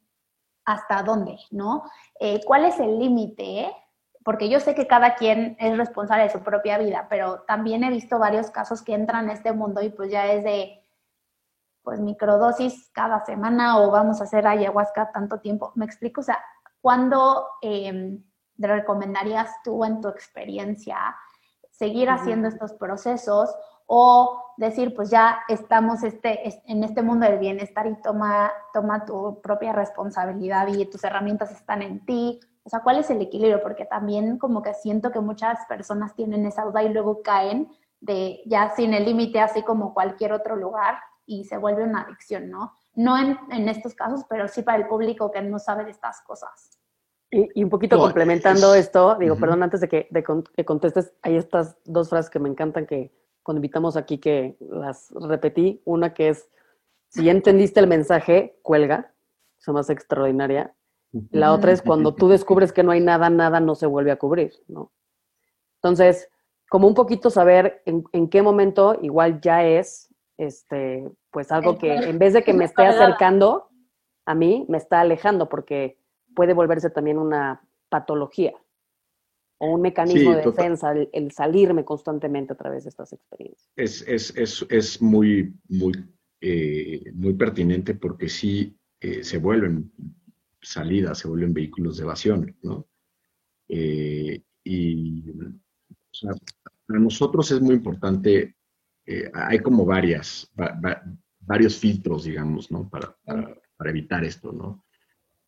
hasta 0.65 1.01
dónde, 1.03 1.37
¿no? 1.51 1.83
Eh, 2.19 2.41
¿Cuál 2.45 2.65
es 2.65 2.79
el 2.79 2.99
límite? 2.99 3.71
Porque 4.23 4.49
yo 4.49 4.59
sé 4.59 4.75
que 4.75 4.87
cada 4.87 5.15
quien 5.15 5.55
es 5.59 5.77
responsable 5.77 6.23
de 6.23 6.29
su 6.29 6.41
propia 6.41 6.77
vida, 6.77 7.07
pero 7.09 7.41
también 7.41 7.83
he 7.83 7.89
visto 7.89 8.19
varios 8.19 8.51
casos 8.51 8.83
que 8.83 8.93
entran 8.93 9.29
a 9.29 9.33
este 9.33 9.53
mundo 9.53 9.81
y 9.81 9.89
pues 9.89 10.11
ya 10.11 10.27
es 10.27 10.43
de, 10.43 10.83
pues 11.81 11.99
microdosis 11.99 12.89
cada 12.93 13.25
semana 13.25 13.79
o 13.79 13.89
vamos 13.89 14.21
a 14.21 14.25
hacer 14.25 14.45
ayahuasca 14.45 15.11
tanto 15.11 15.39
tiempo. 15.39 15.71
¿Me 15.75 15.85
explico? 15.85 16.21
O 16.21 16.23
sea, 16.23 16.37
¿cuándo 16.81 17.47
eh, 17.61 18.19
recomendarías 18.57 19.51
tú 19.63 19.83
en 19.83 20.01
tu 20.01 20.09
experiencia 20.09 21.15
seguir 21.71 22.09
haciendo 22.09 22.49
estos 22.49 22.73
procesos 22.73 23.55
o 23.91 24.53
decir, 24.55 24.93
pues 24.93 25.09
ya 25.09 25.39
estamos 25.47 26.03
este, 26.03 26.61
en 26.71 26.83
este 26.83 27.01
mundo 27.01 27.25
del 27.25 27.39
bienestar 27.39 27.87
y 27.87 27.99
toma, 28.03 28.51
toma 28.71 29.03
tu 29.03 29.41
propia 29.41 29.73
responsabilidad 29.73 30.67
y 30.67 30.85
tus 30.85 31.03
herramientas 31.03 31.51
están 31.51 31.81
en 31.81 32.05
ti. 32.05 32.39
O 32.63 32.69
sea, 32.69 32.81
¿cuál 32.81 32.99
es 32.99 33.09
el 33.09 33.19
equilibrio? 33.19 33.63
Porque 33.63 33.85
también 33.85 34.37
como 34.37 34.61
que 34.61 34.75
siento 34.75 35.11
que 35.11 35.19
muchas 35.21 35.57
personas 35.67 36.13
tienen 36.13 36.45
esa 36.45 36.65
duda 36.65 36.83
y 36.83 36.93
luego 36.93 37.23
caen 37.23 37.67
de 37.99 38.41
ya 38.45 38.69
sin 38.75 38.93
el 38.93 39.05
límite, 39.05 39.39
así 39.39 39.63
como 39.63 39.95
cualquier 39.95 40.33
otro 40.33 40.55
lugar, 40.55 40.99
y 41.25 41.45
se 41.45 41.57
vuelve 41.57 41.83
una 41.83 42.01
adicción, 42.03 42.51
¿no? 42.51 42.73
No 42.93 43.17
en, 43.17 43.39
en 43.49 43.69
estos 43.69 43.95
casos, 43.95 44.23
pero 44.29 44.47
sí 44.47 44.61
para 44.61 44.77
el 44.77 44.87
público 44.87 45.31
que 45.31 45.41
no 45.41 45.57
sabe 45.57 45.85
de 45.85 45.91
estas 45.91 46.21
cosas. 46.21 46.77
Y, 47.31 47.63
un 47.63 47.71
poquito 47.71 47.97
complementando 47.97 48.75
esto, 48.75 49.15
digo, 49.15 49.35
perdón, 49.35 49.63
antes 49.63 49.81
de 49.81 49.87
que, 49.87 50.07
de 50.11 50.23
que 50.55 50.65
contestes, 50.65 51.13
hay 51.23 51.37
estas 51.37 51.77
dos 51.85 52.09
frases 52.09 52.29
que 52.29 52.39
me 52.39 52.49
encantan 52.49 52.85
que 52.85 53.11
cuando 53.49 53.61
invitamos 53.61 53.97
aquí 53.97 54.19
que 54.19 54.55
las 54.59 55.09
repetí. 55.09 55.81
Una 55.83 56.13
que 56.13 56.29
es, 56.29 56.47
si 57.07 57.23
ya 57.23 57.31
entendiste 57.31 57.79
el 57.79 57.87
mensaje, 57.87 58.59
cuelga, 58.61 59.11
eso 59.59 59.73
más 59.73 59.89
extraordinaria. 59.89 60.75
La 61.31 61.51
otra 61.51 61.71
es 61.71 61.81
cuando 61.81 62.13
tú 62.13 62.29
descubres 62.29 62.71
que 62.71 62.83
no 62.83 62.91
hay 62.91 63.01
nada, 63.01 63.31
nada 63.31 63.59
no 63.59 63.73
se 63.73 63.87
vuelve 63.87 64.11
a 64.11 64.17
cubrir, 64.17 64.53
¿no? 64.67 64.91
Entonces, 65.77 66.29
como 66.69 66.87
un 66.87 66.93
poquito 66.93 67.31
saber 67.31 67.81
en, 67.85 68.29
qué 68.29 68.43
momento 68.43 68.99
igual 69.01 69.41
ya 69.41 69.65
es, 69.65 70.13
este, 70.37 71.09
pues 71.31 71.51
algo 71.51 71.79
que 71.79 71.91
en 71.91 72.19
vez 72.19 72.33
de 72.33 72.43
que 72.43 72.53
me 72.53 72.65
esté 72.65 72.85
acercando 72.85 73.69
a 74.27 74.35
mí, 74.35 74.67
me 74.69 74.77
está 74.77 74.99
alejando, 74.99 75.49
porque 75.49 75.97
puede 76.35 76.53
volverse 76.53 76.91
también 76.91 77.17
una 77.17 77.67
patología 77.89 78.53
o 79.59 79.73
un 79.75 79.81
mecanismo 79.81 80.33
de 80.33 80.41
defensa, 80.41 80.93
el, 80.93 81.31
salirme 81.31 81.83
constantemente 81.83 82.53
a 82.53 82.55
través 82.55 82.85
de 82.85 82.89
estas 82.89 83.11
experiencias. 83.11 83.69
Es, 83.75 84.01
es, 84.07 84.35
es, 84.37 84.65
es 84.69 85.01
muy, 85.01 85.53
muy, 85.67 85.93
eh, 86.39 87.11
muy 87.13 87.33
pertinente 87.33 87.93
porque 87.93 88.29
sí 88.29 88.77
eh, 89.01 89.21
se 89.23 89.37
vuelven 89.37 89.91
salidas, 90.61 91.19
se 91.19 91.27
vuelven 91.27 91.53
vehículos 91.53 91.97
de 91.97 92.03
evasión, 92.03 92.55
¿no? 92.63 92.87
Eh, 93.67 94.41
y 94.63 95.23
para 96.87 96.99
nosotros 96.99 97.51
es 97.51 97.61
muy 97.61 97.75
importante, 97.75 98.55
hay 99.33 99.59
como 99.59 99.85
varias, 99.85 100.51
varios 101.39 101.77
filtros, 101.77 102.25
digamos, 102.25 102.71
¿no? 102.71 102.89
Para, 102.89 103.15
para, 103.23 103.57
para 103.75 103.89
evitar 103.89 104.23
esto, 104.23 104.51
¿no? 104.51 104.85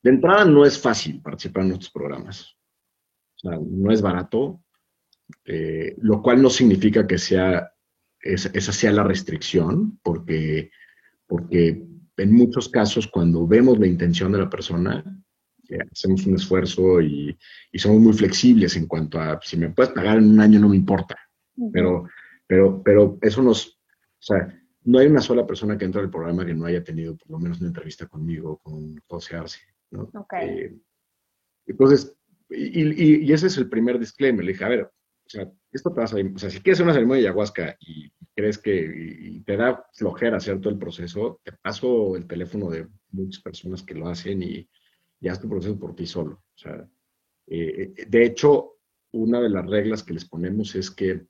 De 0.04 0.10
entrada 0.10 0.46
no 0.46 0.66
es 0.66 0.80
fácil 0.80 1.22
participar 1.22 1.64
en 1.64 1.70
nuestros 1.70 1.92
programas 1.92 2.58
no 3.44 3.92
es 3.92 4.02
barato, 4.02 4.64
eh, 5.46 5.96
lo 6.00 6.22
cual 6.22 6.42
no 6.42 6.50
significa 6.50 7.08
que 7.08 7.18
sea, 7.18 7.72
esa 8.20 8.72
sea 8.72 8.92
la 8.92 9.04
restricción, 9.04 10.00
porque, 10.04 10.72
porque 11.26 11.84
en 12.18 12.34
muchos 12.34 12.70
casos 12.70 13.08
cuando 13.08 13.48
vemos 13.48 13.80
la 13.80 13.88
intención 13.88 14.32
de 14.32 14.40
la 14.40 14.50
persona, 14.50 15.04
eh, 15.70 15.80
hacemos 15.92 16.26
un 16.26 16.36
esfuerzo 16.36 17.02
y, 17.02 17.38
somos 17.76 18.00
muy 18.00 18.14
flexibles 18.14 18.76
en 18.76 18.88
cuanto 18.88 19.20
a 19.20 19.40
si 19.42 19.58
me 19.58 19.70
puedes 19.70 19.94
pagar 19.94 20.18
en 20.18 20.30
un 20.30 20.40
año 20.40 20.60
no 20.60 20.70
me 20.70 20.76
importa, 20.76 21.18
pero, 21.72 22.08
pero, 22.46 22.82
pero 22.84 23.18
eso 23.22 23.42
nos, 23.42 23.68
o 23.68 24.24
sea, 24.24 24.62
no 24.84 25.00
hay 25.00 25.08
una 25.08 25.22
sola 25.22 25.46
persona 25.46 25.78
que 25.78 25.86
entra 25.86 26.02
al 26.02 26.10
programa 26.10 26.46
que 26.46 26.54
no 26.54 26.66
haya 26.66 26.84
tenido 26.84 27.16
por 27.16 27.30
lo 27.32 27.40
menos 27.40 27.60
una 27.60 27.70
entrevista 27.70 28.08
conmigo, 28.08 28.60
con 28.64 28.98
José 29.08 29.36
Arce, 29.36 29.60
¿no? 29.92 30.12
Eh, 30.42 30.76
entonces, 31.66 32.16
y, 32.52 33.32
ese 33.32 33.48
es 33.48 33.58
el 33.58 33.70
primer 33.70 34.00
disclaimer. 34.00 34.44
Le 34.44 34.52
dije, 34.54 34.66
a 34.66 34.70
ver, 34.70 34.84
o 34.84 35.30
sea, 35.30 35.50
esto 35.72 35.92
te 35.92 36.02
va 36.02 36.06
a 36.06 36.36
o 36.36 36.40
sea, 36.40 36.50
si 36.50 36.60
quieres 36.60 36.78
hacer 36.78 36.86
una 36.86 36.94
ceremonia 36.94 37.24
de 37.24 37.28
ayahuasca 37.30 37.78
y 37.80 38.12
crees 38.36 38.58
que 38.58 39.42
te 39.46 39.58
da 39.58 39.86
flojera 39.94 40.38
hacer 40.38 40.60
todo 40.60 40.74
el 40.74 40.80
proceso, 40.80 41.40
te 41.44 41.54
paso 41.54 42.16
el 42.16 42.28
teléfono 42.28 42.70
de 42.70 42.88
muchas 43.12 43.42
personas 43.42 43.84
que 43.84 43.96
lo 43.96 44.08
hacen 44.08 44.44
y, 44.44 44.68
y 45.22 45.28
haz 45.30 45.40
tu 45.40 45.48
proceso 45.48 45.80
por 45.80 45.96
ti 45.96 46.06
solo. 46.06 46.34
O 46.34 46.58
sea, 46.58 46.88
eh, 47.48 47.94
eh, 47.96 48.06
de 48.08 48.26
hecho, 48.26 48.78
una 49.12 49.40
de 49.40 49.50
las 49.50 49.66
reglas 49.66 50.04
que 50.04 50.14
les 50.14 50.26
ponemos 50.26 50.76
es 50.76 50.92
que 50.92 51.26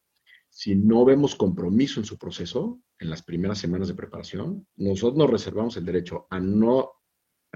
si 0.49 0.75
no 0.75 1.05
vemos 1.05 1.35
compromiso 1.35 1.99
en 1.99 2.05
su 2.05 2.17
proceso, 2.17 2.81
en 2.99 3.09
las 3.09 3.23
primeras 3.23 3.57
semanas 3.57 3.87
de 3.87 3.95
preparación, 3.95 4.67
nosotros 4.75 5.17
nos 5.17 5.29
reservamos 5.29 5.77
el 5.77 5.85
derecho 5.85 6.27
a 6.29 6.39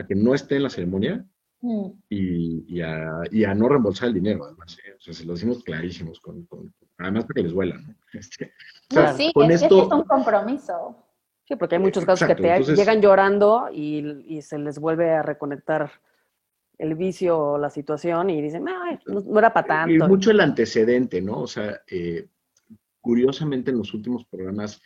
que 0.07 0.15
no 0.15 0.33
esté 0.33 0.55
en 0.55 0.63
la 0.63 0.69
ceremonia 0.69 1.25
Mm. 1.65 1.87
y, 2.09 2.81
a, 2.81 3.55
no 3.55 3.67
reembolsar 3.67 4.09
el 4.09 4.13
dinero, 4.13 4.45
además. 4.45 4.77
¿eh? 4.85 4.93
O 4.95 5.01
sea, 5.01 5.13
se 5.15 5.25
lo 5.25 5.33
decimos 5.33 5.63
clarísimos, 5.63 6.19
con, 6.19 6.47
además 6.99 7.25
porque 7.25 7.41
les 7.41 7.53
vuelan. 7.53 7.97
Este, 8.13 8.53
sí, 9.17 9.31
con 9.33 9.49
es, 9.51 9.63
esto, 9.63 9.87
es 9.87 9.91
un 9.91 10.03
compromiso. 10.03 10.95
Sí, 11.47 11.55
porque 11.55 11.75
hay 11.75 11.81
muchos 11.81 12.05
casos 12.05 12.27
que 12.27 12.35
te 12.35 12.63
llegan 12.75 13.01
llorando 13.01 13.69
y, 13.73 14.41
se 14.43 14.59
les 14.59 14.77
vuelve 14.77 15.09
a 15.09 15.23
reconectar 15.23 15.91
el 16.77 16.93
vicio 16.93 17.37
o 17.39 17.57
la 17.57 17.71
situación 17.71 18.29
y 18.29 18.41
dicen, 18.41 18.65
no, 18.65 19.39
era 19.39 19.51
para 19.51 19.67
tanto. 19.67 19.93
Y 19.93 19.97
mucho 20.07 20.29
el 20.29 20.41
antecedente, 20.41 21.19
¿no? 21.19 21.41
O 21.41 21.47
sea, 21.47 21.81
eh, 21.87 22.27
curiosamente 23.01 23.71
en 23.71 23.79
los 23.79 23.91
últimos 23.93 24.23
programas 24.25 24.81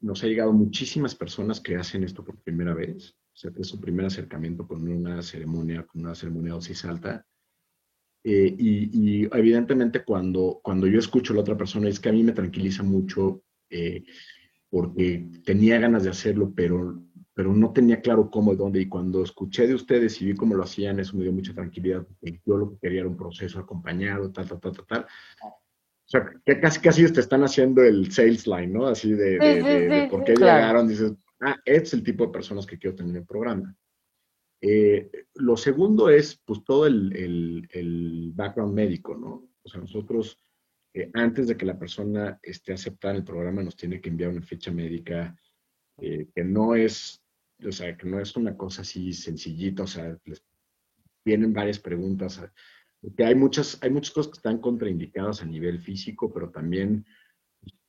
nos 0.00 0.22
ha 0.22 0.26
llegado 0.26 0.52
muchísimas 0.52 1.14
personas 1.14 1.60
que 1.60 1.76
hacen 1.76 2.04
esto 2.04 2.22
por 2.22 2.36
primera 2.36 2.74
vez 2.74 3.16
es 3.34 3.66
su 3.66 3.80
primer 3.80 4.06
acercamiento 4.06 4.66
con 4.66 4.86
una 4.86 5.22
ceremonia, 5.22 5.84
con 5.84 6.02
una 6.02 6.14
ceremonia 6.14 6.52
dosis 6.52 6.84
alta. 6.84 7.26
Eh, 8.24 8.54
y, 8.56 9.24
evidentemente 9.36 10.04
cuando, 10.04 10.60
cuando 10.62 10.86
yo 10.86 11.00
escucho 11.00 11.32
a 11.32 11.36
la 11.36 11.42
otra 11.42 11.56
persona 11.56 11.88
es 11.88 11.98
que 11.98 12.08
a 12.08 12.12
mí 12.12 12.22
me 12.22 12.32
tranquiliza 12.32 12.84
mucho 12.84 13.42
eh, 13.68 14.04
porque 14.70 15.26
tenía 15.44 15.80
ganas 15.80 16.04
de 16.04 16.10
hacerlo, 16.10 16.52
pero, 16.54 17.02
pero 17.34 17.52
no 17.52 17.72
tenía 17.72 18.00
claro 18.00 18.30
cómo 18.30 18.52
y 18.52 18.56
dónde. 18.56 18.80
Y 18.80 18.88
cuando 18.88 19.22
escuché 19.22 19.66
de 19.66 19.74
ustedes 19.74 20.20
y 20.22 20.26
vi 20.26 20.34
cómo 20.34 20.54
lo 20.54 20.62
hacían, 20.62 21.00
eso 21.00 21.16
me 21.16 21.24
dio 21.24 21.32
mucha 21.32 21.52
tranquilidad. 21.52 22.06
Yo 22.46 22.56
lo 22.56 22.70
que 22.70 22.78
quería 22.78 23.00
era 23.00 23.08
un 23.08 23.16
proceso 23.16 23.58
acompañado, 23.58 24.30
tal, 24.30 24.48
tal, 24.48 24.60
tal, 24.60 24.72
tal, 24.72 24.86
tal. 24.86 25.06
O 25.42 26.08
sea, 26.08 26.30
que 26.44 26.60
casi, 26.60 26.80
casi 26.80 27.12
te 27.12 27.20
están 27.20 27.42
haciendo 27.42 27.82
el 27.82 28.10
sales 28.12 28.46
line, 28.46 28.68
¿no? 28.68 28.86
Así 28.86 29.12
de, 29.12 30.08
por 30.10 30.24
qué 30.24 30.34
llegaron, 30.34 30.88
dices, 30.88 31.12
ah, 31.42 31.60
es 31.64 31.92
el 31.92 32.02
tipo 32.02 32.26
de 32.26 32.32
personas 32.32 32.66
que 32.66 32.78
quiero 32.78 32.96
tener 32.96 33.10
en 33.10 33.16
el 33.22 33.26
programa. 33.26 33.76
Eh, 34.60 35.10
lo 35.34 35.56
segundo 35.56 36.08
es, 36.08 36.40
pues, 36.44 36.62
todo 36.64 36.86
el, 36.86 37.68
el, 37.72 38.32
background 38.32 38.72
médico, 38.72 39.16
¿no? 39.16 39.48
O 39.62 39.68
sea, 39.68 39.80
nosotros, 39.80 40.38
eh, 40.94 41.10
antes 41.14 41.48
de 41.48 41.56
que 41.56 41.66
la 41.66 41.78
persona 41.78 42.38
esté 42.42 42.72
aceptada 42.72 43.14
en 43.14 43.20
el 43.20 43.24
programa, 43.24 43.62
nos 43.62 43.76
tiene 43.76 44.00
que 44.00 44.08
enviar 44.08 44.30
una 44.30 44.42
ficha 44.42 44.70
médica 44.70 45.36
eh, 45.98 46.28
que 46.32 46.44
no 46.44 46.76
es, 46.76 47.20
o 47.64 47.72
sea, 47.72 47.96
que 47.96 48.06
no 48.06 48.20
es 48.20 48.36
una 48.36 48.56
cosa 48.56 48.82
así 48.82 49.12
sencillita, 49.12 49.82
o 49.82 49.86
sea, 49.88 50.16
les 50.24 50.44
vienen 51.24 51.52
varias 51.52 51.80
preguntas, 51.80 52.40
porque 53.00 53.24
hay 53.24 53.34
muchas, 53.34 53.78
hay 53.82 53.90
muchas 53.90 54.12
cosas 54.12 54.32
que 54.32 54.38
están 54.38 54.58
contraindicadas 54.58 55.42
a 55.42 55.46
nivel 55.46 55.80
físico, 55.80 56.32
pero 56.32 56.50
también 56.50 57.04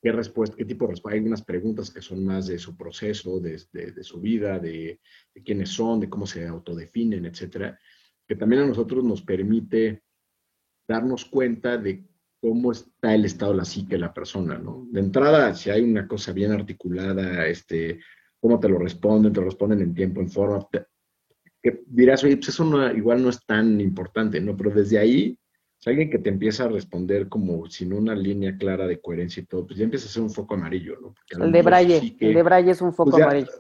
qué 0.03 0.11
respuesta, 0.11 0.57
qué 0.57 0.65
tipo 0.65 0.85
de 0.85 0.91
respuesta. 0.91 1.17
Hay 1.17 1.25
unas 1.25 1.43
preguntas 1.43 1.89
que 1.89 2.01
son 2.01 2.25
más 2.25 2.47
de 2.47 2.59
su 2.59 2.75
proceso, 2.75 3.39
de, 3.39 3.57
su 4.03 4.19
vida, 4.19 4.59
de, 4.59 4.99
quiénes 5.45 5.69
son, 5.69 6.01
de 6.01 6.09
cómo 6.09 6.27
se 6.27 6.45
autodefinen, 6.45 7.25
etcétera, 7.25 7.79
que 8.27 8.35
también 8.35 8.63
a 8.63 8.67
nosotros 8.67 9.01
nos 9.01 9.21
permite 9.21 10.03
darnos 10.85 11.23
cuenta 11.23 11.77
de 11.77 12.05
cómo 12.41 12.73
está 12.73 13.15
el 13.15 13.23
estado 13.23 13.53
de 13.53 13.59
la 13.59 13.65
psique 13.65 13.95
de 13.95 13.99
la 13.99 14.13
persona, 14.13 14.57
¿no? 14.57 14.85
De 14.91 14.99
entrada, 14.99 15.55
si 15.55 15.69
hay 15.69 15.81
una 15.81 16.05
cosa 16.05 16.33
bien 16.33 16.51
articulada, 16.51 17.47
este, 17.47 18.01
cómo 18.41 18.59
te 18.59 18.67
lo 18.67 18.79
responden, 18.79 19.31
te 19.31 19.39
lo 19.39 19.45
responden 19.45 19.79
en 19.79 19.93
tiempo, 19.93 20.19
en 20.19 20.29
forma, 20.29 20.67
que 21.61 21.81
dirás, 21.87 22.25
oye, 22.25 22.35
pues 22.35 22.49
eso 22.49 22.91
igual 22.91 23.23
no 23.23 23.29
es 23.29 23.39
tan 23.45 23.79
importante, 23.79 24.41
¿no? 24.41 24.57
Pero 24.57 24.71
desde 24.71 24.97
ahí 24.97 25.39
alguien 25.88 26.10
que 26.10 26.19
te 26.19 26.30
empieza 26.30 26.65
a 26.65 26.69
responder 26.69 27.28
como 27.28 27.69
sin 27.69 27.93
una 27.93 28.15
línea 28.15 28.58
clara 28.58 28.88
de 28.88 29.02
coherencia 29.02 29.41
y 29.41 29.46
todo, 29.46 29.65
pues 29.65 29.78
ya 29.78 29.84
empieza 29.84 30.08
a 30.08 30.10
ser 30.10 30.24
un 30.24 30.30
foco 30.30 30.56
amarillo, 30.56 30.98
¿no? 31.02 31.15
el 31.43 31.52
de 31.52 31.62
Braille, 31.62 32.15
el 32.19 32.34
de 32.34 32.43
Braille 32.43 32.72
es 32.72 32.82
un 32.82 32.93
foco 32.93 33.12
pues 33.12 33.24
amarillo. 33.24 33.52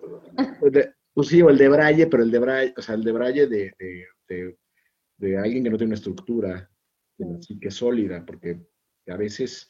Pues, 0.59 0.89
pues, 1.13 1.27
sí, 1.27 1.41
o 1.41 1.49
el 1.49 1.57
de 1.57 1.69
Braille, 1.69 2.07
pero 2.07 2.23
el 2.23 2.31
de 2.31 2.39
Braille, 2.39 2.73
o 2.77 2.81
sea, 2.81 2.95
el 2.95 3.03
de 3.03 3.11
Braille 3.11 3.47
de, 3.47 3.73
de, 4.27 4.57
de, 5.17 5.37
alguien 5.37 5.63
que 5.63 5.69
no 5.69 5.77
tiene 5.77 5.89
una 5.89 5.95
estructura, 5.95 6.69
así 7.37 7.59
que 7.59 7.69
sólida, 7.69 8.25
porque 8.25 8.59
a 9.07 9.17
veces 9.17 9.69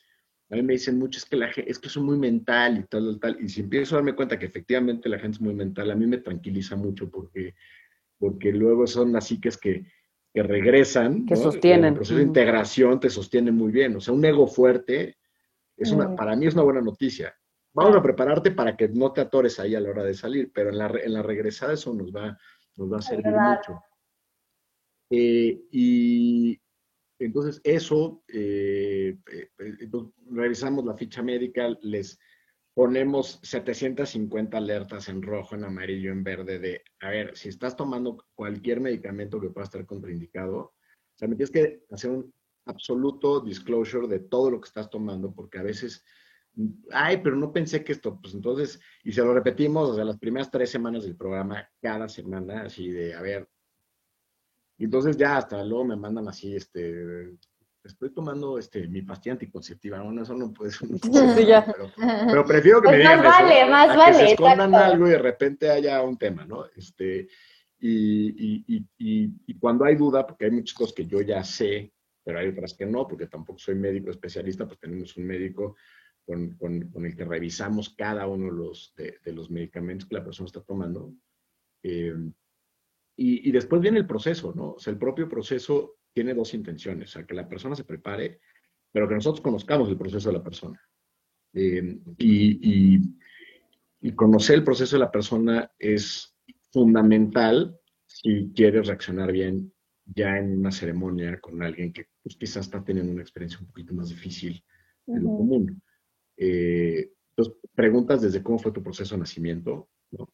a 0.50 0.56
mí 0.56 0.62
me 0.62 0.74
dicen 0.74 1.00
mucho, 1.00 1.18
es 1.18 1.26
que, 1.26 1.36
la, 1.36 1.48
es 1.48 1.80
que 1.80 1.89
soy 1.89 2.04
muy 2.04 2.18
mental 2.20 2.78
y 2.78 2.84
tal, 2.84 3.20
tal, 3.20 3.38
y 3.42 3.50
si 3.50 3.62
empiezo 3.62 3.96
a 3.96 3.98
darme 3.98 4.16
cuenta 4.16 4.38
que 4.38 4.46
efectivamente 4.46 5.10
la 5.10 5.18
gente 5.18 5.38
es 5.38 5.42
muy 5.42 5.54
mental, 5.54 5.89
a 5.89 5.96
mí 5.96 6.06
me 6.06 6.20
tranquiliza 6.20 6.76
mucho 6.76 7.10
porque, 7.10 7.56
porque 8.20 8.52
luego 8.52 8.86
son 8.86 9.12
las 9.12 9.28
psiques 9.28 9.58
que, 9.58 9.86
que 10.34 10.43
regresan. 10.43 11.26
Que 11.26 11.36
sostienen. 11.36 11.89
El 11.89 11.93
proceso 11.96 12.17
de 12.17 12.24
integración 12.24 13.00
te 13.00 13.10
sostiene 13.10 13.52
muy 13.52 13.72
bien. 13.72 13.96
O 13.96 14.02
sea, 14.02 14.13
un 14.13 14.26
ego 14.26 14.48
fuerte, 14.48 15.17
es 15.78 15.91
una, 15.91 16.15
para 16.15 16.36
mí 16.36 16.48
es 16.48 16.56
una 16.56 16.63
buena 16.63 16.82
noticia. 16.82 17.36
Vamos 17.74 17.96
a 17.96 18.02
prepararte 18.02 18.52
para 18.52 18.76
que 18.76 18.88
no 18.89 19.12
te 19.13 19.22
atores 19.22 19.60
ahí 19.60 19.76
a 19.76 19.80
la 19.80 19.89
hora 19.89 20.04
de 20.04 20.13
salir, 20.13 20.52
pero 20.54 20.69
en 20.69 20.78
la, 20.78 20.88
en 20.88 21.13
la 21.13 21.24
regresada 21.24 21.74
eso 21.74 21.93
nos 21.93 22.12
va, 22.12 22.38
nos 22.76 22.91
va 22.91 22.98
a 22.98 23.02
servir 23.02 23.34
mucho. 23.34 23.82
Eh, 25.10 25.62
y, 25.72 26.60
entonces, 27.19 27.62
eso, 27.63 28.24
eh, 28.28 29.17
eh, 29.32 29.50
eh 29.60 29.89
revisamos 30.32 30.84
la 30.86 30.96
ficha 30.96 31.22
médica, 31.22 31.69
les 31.82 32.19
ponemos 32.73 33.39
750 33.43 34.57
alertas 34.57 35.07
en 35.07 35.21
rojo, 35.21 35.55
en 35.55 35.63
amarillo, 35.63 36.12
en 36.12 36.23
verde 36.23 36.59
de, 36.59 36.83
a 37.01 37.09
ver, 37.09 37.38
si 37.38 37.49
estás 37.49 37.75
tomando 37.75 38.25
cualquier 38.33 38.79
medicamento 38.79 39.39
que 39.39 39.49
pueda 39.49 39.65
estar 39.65 39.86
contraindicado, 39.86 40.57
o 40.57 40.73
sea, 41.15 41.27
me 41.27 41.36
tienes 41.36 41.51
que 41.51 41.83
hacer 41.91 42.12
un 42.12 42.33
absoluto 42.65 43.41
disclosure 43.41 44.07
de 44.07 44.19
todo 44.19 44.49
lo 44.49 44.59
que 44.62 44.67
estás 44.67 44.89
tomando, 44.89 45.33
porque 45.33 45.59
a 45.59 45.63
veces, 45.63 46.03
ay, 46.91 47.21
pero 47.23 47.36
no 47.36 47.53
pensé 47.53 47.83
que 47.83 47.91
esto, 47.91 48.19
pues 48.19 48.33
entonces, 48.33 48.79
y 49.03 49.12
se 49.12 49.21
lo 49.21 49.33
repetimos, 49.33 49.89
o 49.89 49.95
sea, 49.95 50.05
las 50.05 50.17
primeras 50.17 50.49
tres 50.49 50.71
semanas 50.71 51.03
del 51.03 51.15
programa, 51.15 51.69
cada 51.79 52.09
semana, 52.09 52.63
así 52.63 52.89
de, 52.89 53.13
a 53.13 53.21
ver, 53.21 53.47
entonces 54.79 55.15
ya 55.15 55.38
hasta 55.38 55.63
luego 55.63 55.86
me 55.86 55.95
mandan 55.95 56.27
así, 56.27 56.55
este, 56.55 57.38
estoy 57.84 58.12
tomando 58.12 58.58
este, 58.58 58.88
mi 58.88 59.02
pastilla 59.02 59.34
anticonceptiva. 59.34 60.02
Bueno, 60.02 60.24
eso 60.24 60.34
no 60.36 60.52
puede 60.54 60.72
ser. 60.72 60.88
Sí. 61.04 61.48
Pero, 62.28 62.46
prefiero 62.46 62.82
que 62.82 62.88
me 62.88 62.93
pues 62.93 63.00
digan 63.00 63.24
más 63.24 63.41
vale, 63.41 63.69
más 63.69 63.89
a 63.89 63.96
vale, 63.96 64.12
que 64.12 64.26
se 64.26 64.32
escondan 64.34 64.76
algo 64.76 65.08
y 65.08 65.12
de 65.12 65.17
repente 65.17 65.69
haya 65.69 66.02
un 66.02 66.17
tema, 66.17 66.46
¿no? 66.46 66.65
Este, 66.76 67.28
y, 67.80 68.63
y, 68.67 68.88
y, 68.98 69.30
y, 69.46 69.60
cuando 69.60 69.86
hay 69.86 69.96
duda, 69.96 70.26
porque 70.26 70.46
hay 70.46 70.52
muchas 70.52 70.74
cosas 70.74 70.93
que 70.93 71.06
yo 71.06 71.22
ya 71.22 71.43
sé, 71.43 71.93
pero 72.24 72.39
hay 72.39 72.48
otras 72.48 72.74
que 72.74 72.86
no, 72.86 73.08
porque 73.08 73.28
tampoco 73.28 73.60
soy 73.60 73.76
médico 73.76 74.10
especialista, 74.10 74.65
pues 74.65 74.80
tenemos 74.80 75.15
un 75.17 75.26
médico 75.26 75.76
con, 76.26 76.56
con, 76.56 76.89
con 76.89 77.06
el 77.06 77.15
que 77.15 77.26
revisamos 77.26 77.89
cada 77.89 78.26
uno 78.28 78.46
de 78.46 78.58
los, 78.58 78.93
de, 78.96 79.17
de, 79.24 79.34
los 79.34 79.52
medicamentos 79.52 80.08
que 80.08 80.15
la 80.15 80.24
persona 80.24 80.48
está 80.48 80.62
tomando. 80.62 81.13
Eh, 81.84 82.15
y, 83.17 83.50
y, 83.50 83.52
después 83.52 83.82
viene 83.82 84.00
el 84.00 84.08
proceso, 84.08 84.54
¿no? 84.56 84.72
O 84.72 84.80
sea, 84.80 84.91
el 84.91 84.98
propio 84.98 85.28
proceso 85.28 85.98
tiene 86.13 86.34
dos 86.34 86.54
intenciones, 86.54 87.10
o 87.10 87.13
sea, 87.13 87.26
que 87.26 87.34
la 87.34 87.47
persona 87.47 87.76
se 87.76 87.84
prepare, 87.84 88.39
pero 88.91 89.08
que 89.08 89.15
nosotros 89.15 89.41
conozcamos 89.41 89.89
el 89.89 89.97
proceso 89.97 90.30
de 90.30 90.38
la 90.38 90.43
persona. 90.43 90.80
Eh, 91.54 91.99
y, 92.17 92.95
y, 92.95 92.99
y, 94.02 94.12
conocer 94.13 94.56
el 94.56 94.63
proceso 94.63 94.95
de 94.95 95.02
la 95.02 95.12
persona 95.12 95.71
es 95.78 96.36
fundamental 96.71 97.80
si 98.06 98.52
quieres 98.56 98.88
reaccionar 98.88 99.32
bien 99.32 99.71
ya 100.06 100.38
en 100.38 100.60
una 100.60 100.71
ceremonia 100.71 101.39
con 101.39 101.62
alguien 101.62 101.93
que 101.93 102.08
pues, 102.21 102.36
quizás 102.36 102.65
está 102.65 102.84
teniendo 102.84 103.12
una 103.12 103.21
experiencia 103.21 103.60
un 103.60 103.67
poquito 103.67 103.93
más 103.93 104.10
difícil 104.10 104.63
de 105.06 105.19
lo 105.19 105.28
común. 105.38 105.82
Eh, 106.38 107.12
entonces, 107.30 107.56
preguntas 107.73 108.21
desde 108.21 108.43
cómo 108.43 108.60
fue 108.60 108.71
tu 108.71 108.84
proceso 108.84 109.15
de 109.15 109.19
nacimiento, 109.19 109.89
¿no? 110.12 110.32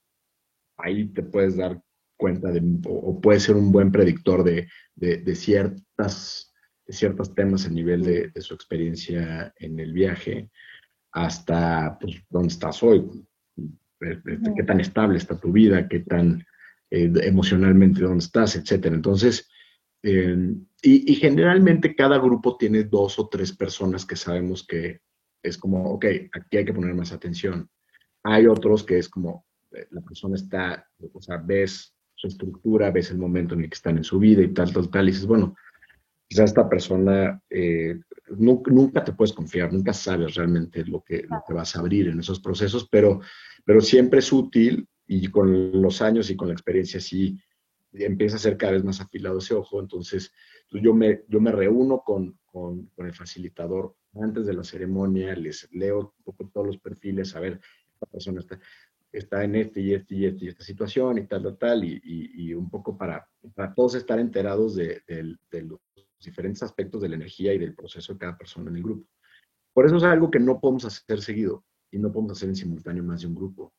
Ahí 0.78 1.10
te 1.10 1.24
puedes 1.24 1.58
dar 1.58 1.82
cuenta 2.20 2.52
de, 2.52 2.62
o, 2.86 3.20
puede 3.20 3.40
ser 3.40 3.56
un 3.56 3.72
buen 3.72 3.92
predictor 3.92 4.44
de, 4.44 4.68
de, 4.96 5.36
ciertas, 5.36 6.54
de 6.86 6.94
ciertos 6.94 7.34
temas 7.34 7.66
a 7.66 7.70
nivel 7.70 8.04
de, 8.04 8.42
su 8.42 8.54
experiencia 8.54 9.54
en 9.58 9.80
el 9.80 9.94
viaje, 9.94 10.50
hasta 11.14 11.98
pues, 12.00 12.18
dónde 12.30 12.50
estás 12.50 12.84
hoy, 12.84 13.10
eh, 13.58 14.22
eh, 14.28 14.40
qué 14.56 14.64
tan 14.64 14.82
estable 14.82 15.18
está 15.18 15.40
tu 15.40 15.54
vida, 15.54 15.88
qué 15.88 16.02
tan 16.02 16.46
eh, 16.92 17.12
emocionalmente 17.24 18.02
dónde 18.02 18.26
estás, 18.26 18.58
etcétera. 18.58 18.96
Entonces, 18.96 19.50
y, 20.02 21.12
y, 21.12 21.16
generalmente 21.16 21.94
cada 21.94 22.18
grupo 22.20 22.56
tiene 22.56 22.84
dos 22.84 23.20
o 23.20 23.28
tres 23.28 23.52
personas 23.52 24.06
que 24.06 24.16
sabemos 24.16 24.66
que 24.66 25.02
es 25.44 25.58
como, 25.58 25.92
ok, 25.92 26.06
aquí 26.32 26.58
hay 26.58 26.66
que 26.66 26.74
poner 26.74 26.94
más 26.96 27.12
atención. 27.12 27.70
Hay 28.24 28.48
otros 28.48 28.84
que 28.84 28.98
es 28.98 29.10
como, 29.10 29.46
la 29.92 30.02
persona 30.02 30.36
está, 30.36 30.88
o 31.14 31.22
sea, 31.22 31.38
ves 31.38 31.94
su 32.20 32.28
estructura, 32.28 32.92
ves 32.92 33.12
el 33.12 33.18
momento 33.18 33.56
en 33.56 33.62
el 33.62 33.70
que 33.70 33.76
están 33.76 33.98
en 33.98 34.04
su 34.04 34.20
vida 34.20 34.42
y 34.42 34.50
tal, 34.50 34.74
tal, 34.74 34.90
tal, 34.90 35.08
y 35.08 35.12
dices, 35.12 35.26
bueno, 35.26 35.56
quizás 36.28 36.50
esta 36.50 36.68
persona, 36.68 37.42
eh, 37.50 37.98
nunca, 38.38 39.06
te 39.06 39.14
puedes 39.14 39.32
confiar, 39.32 39.72
nunca 39.72 39.94
sabes 39.94 40.36
realmente 40.36 40.84
lo 40.84 41.02
que, 41.02 41.24
lo 41.30 41.42
que 41.48 41.54
vas 41.54 41.76
a 41.76 41.80
abrir 41.80 42.10
en 42.10 42.20
esos 42.20 42.42
procesos, 42.42 42.90
pero, 42.92 43.22
pero 43.64 43.80
siempre 43.80 44.20
es 44.20 44.34
útil 44.34 44.86
y 45.08 45.30
con 45.30 45.82
los 45.82 46.02
años 46.02 46.30
y 46.30 46.36
con 46.36 46.50
la 46.50 46.54
experiencia 46.54 47.00
sí 47.00 47.40
empieza 47.94 48.36
a 48.36 48.40
ser 48.40 48.58
cada 48.58 48.74
vez 48.74 48.84
más 48.84 49.00
afilado 49.00 49.40
ese 49.40 49.54
ojo, 49.54 49.80
entonces 49.80 50.34
pues 50.70 50.84
yo 50.84 50.94
me, 50.94 51.22
yo 51.30 51.40
me 51.40 51.54
reúno 51.54 52.04
con, 52.06 52.38
con, 52.46 52.88
con 52.88 53.06
el 53.06 53.14
facilitador 53.14 53.96
antes 54.22 54.46
de 54.46 54.54
la 54.54 54.66
ceremonia, 54.66 55.34
les 55.36 55.70
leo 55.72 56.14
un 56.18 56.24
poco 56.26 56.50
todos 56.54 56.68
los 56.68 56.78
perfiles, 56.80 57.34
a 57.34 57.40
ver, 57.40 57.62
esta 57.94 58.06
persona 58.08 58.42
está, 58.42 58.60
está 59.12 59.43
en 59.43 59.56
este 59.56 59.82
y 59.82 59.93
este 59.93 60.15
y 60.15 60.26
este 60.26 60.45
y 60.45 60.48
esta 60.50 60.63
situación 60.63 61.17
y 61.17 61.26
tal, 61.26 61.43
tal, 61.43 61.58
tal, 61.58 61.84
y, 61.84 62.00
y, 62.04 62.54
un 62.54 62.69
poco 62.69 62.98
para, 62.98 63.28
para, 63.56 63.74
todos 63.74 63.95
estar 63.95 64.19
enterados 64.19 64.76
de, 64.76 65.02
de, 65.08 65.62
los 65.63 65.80
diferentes 66.19 66.62
aspectos 66.63 67.02
de 67.02 67.10
la 67.10 67.15
energía 67.15 67.54
y 67.54 67.58
del 67.58 67.76
proceso 67.76 68.13
de 68.13 68.19
cada 68.19 68.38
persona 68.38 68.69
en 68.69 68.78
el 68.78 68.84
grupo. 68.84 69.08
Por 69.74 69.86
eso 69.86 69.98
es 69.98 70.04
algo 70.04 70.30
que 70.30 70.39
no 70.39 70.60
podemos 70.60 70.86
hacer 70.86 71.22
seguido 71.22 71.63
y 71.91 71.98
no 71.98 72.12
podemos 72.12 72.34
hacer 72.34 72.50
en 72.50 72.56
simultáneo 72.56 73.04
más 73.04 73.22
de 73.22 73.28
un 73.28 73.36
grupo, 73.36 73.74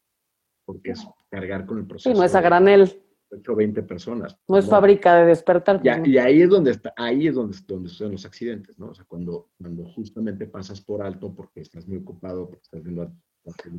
porque 0.64 0.92
es 0.92 1.06
cargar 1.30 1.66
con 1.66 1.78
el 1.78 1.86
proceso. 1.86 2.10
Sí, 2.10 2.18
no 2.18 2.24
es 2.24 2.34
a 2.34 2.40
granel. 2.40 3.02
8 3.32 3.52
o 3.52 3.54
20 3.54 3.84
personas. 3.84 4.36
No 4.48 4.58
es 4.58 4.68
fábrica 4.68 5.14
de 5.14 5.26
despertar. 5.26 5.80
Ya, 5.84 6.02
y 6.04 6.18
ahí 6.18 6.42
es 6.42 6.50
donde 6.50 6.72
está, 6.72 6.92
ahí 6.96 7.28
es 7.28 7.34
donde, 7.36 7.56
donde 7.68 7.88
suceden 7.88 8.10
los 8.10 8.24
accidentes, 8.24 8.76
¿no? 8.76 8.88
O 8.88 8.94
sea, 8.94 9.04
cuando, 9.04 9.50
cuando 9.56 9.84
justamente 9.84 10.48
pasas 10.48 10.80
por 10.80 11.00
alto 11.00 11.32
porque 11.32 11.60
estás 11.60 11.86
muy 11.86 11.98
ocupado, 11.98 12.48
porque 12.48 12.62
estás 12.64 12.82
viendo... 12.82 13.12